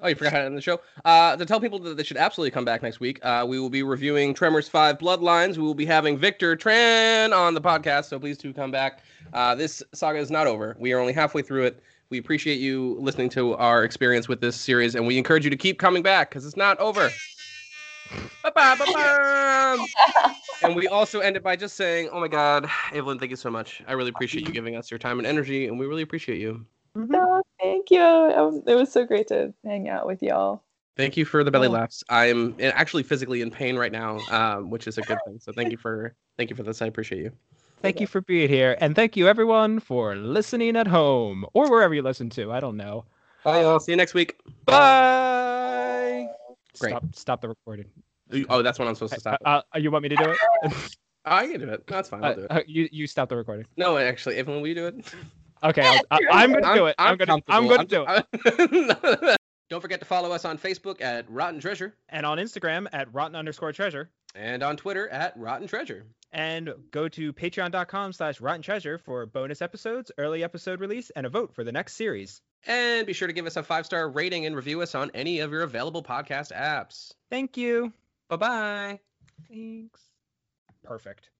[0.00, 0.80] Oh, you forgot how to end the show.
[1.04, 3.68] Uh, to tell people that they should absolutely come back next week, uh, we will
[3.68, 5.56] be reviewing Tremors 5 Bloodlines.
[5.56, 9.02] We will be having Victor Tran on the podcast, so please do come back.
[9.32, 10.76] Uh, this saga is not over.
[10.78, 11.82] We are only halfway through it.
[12.10, 15.56] We appreciate you listening to our experience with this series, and we encourage you to
[15.56, 17.10] keep coming back because it's not over.
[18.42, 19.86] Ba-ba, ba-ba.
[20.62, 23.50] and we also end it by just saying, oh my God, Evelyn, thank you so
[23.50, 23.82] much.
[23.86, 26.64] I really appreciate you giving us your time and energy, and we really appreciate you.
[26.96, 28.62] Oh, thank you.
[28.66, 30.62] It was so great to hang out with y'all.
[30.96, 32.02] Thank you for the belly laughs.
[32.08, 35.38] I'm actually physically in pain right now, um, which is a good thing.
[35.38, 36.82] So thank you for thank you for this.
[36.82, 37.30] I appreciate you.
[37.82, 41.94] Thank you for being here, and thank you everyone for listening at home or wherever
[41.94, 42.50] you listen to.
[42.50, 43.04] I don't know.
[43.44, 43.78] Bye, y'all.
[43.78, 44.40] See you next week.
[44.66, 46.26] Bye.
[46.78, 46.90] Great.
[46.90, 47.04] Stop.
[47.14, 47.86] Stop the recording.
[48.50, 49.40] Oh, that's when I'm supposed to stop.
[49.44, 50.38] Uh, uh, you want me to do it?
[51.24, 51.86] I can do it.
[51.86, 52.24] That's fine.
[52.24, 52.50] I'll Uh, do it.
[52.50, 53.66] uh, you you stop the recording.
[53.76, 55.12] No, actually, Evelyn, will you do it?
[55.64, 56.94] Okay, I'll, I, I'm gonna do it.
[56.98, 58.26] I'm, gonna I'm gonna do it.
[58.32, 59.36] it.
[59.70, 63.36] Don't forget to follow us on Facebook at Rotten Treasure And on Instagram at rotten
[63.36, 64.08] underscore treasure.
[64.34, 66.04] and on Twitter at Rotten Treasure.
[66.32, 71.30] And go to patreon.com slash rotten treasure for bonus episodes, early episode release, and a
[71.30, 72.42] vote for the next series.
[72.66, 75.40] And be sure to give us a five star rating and review us on any
[75.40, 77.12] of your available podcast apps.
[77.30, 77.92] Thank you.
[78.28, 79.00] Bye bye.
[79.48, 80.02] Thanks.
[80.84, 81.30] Perfect.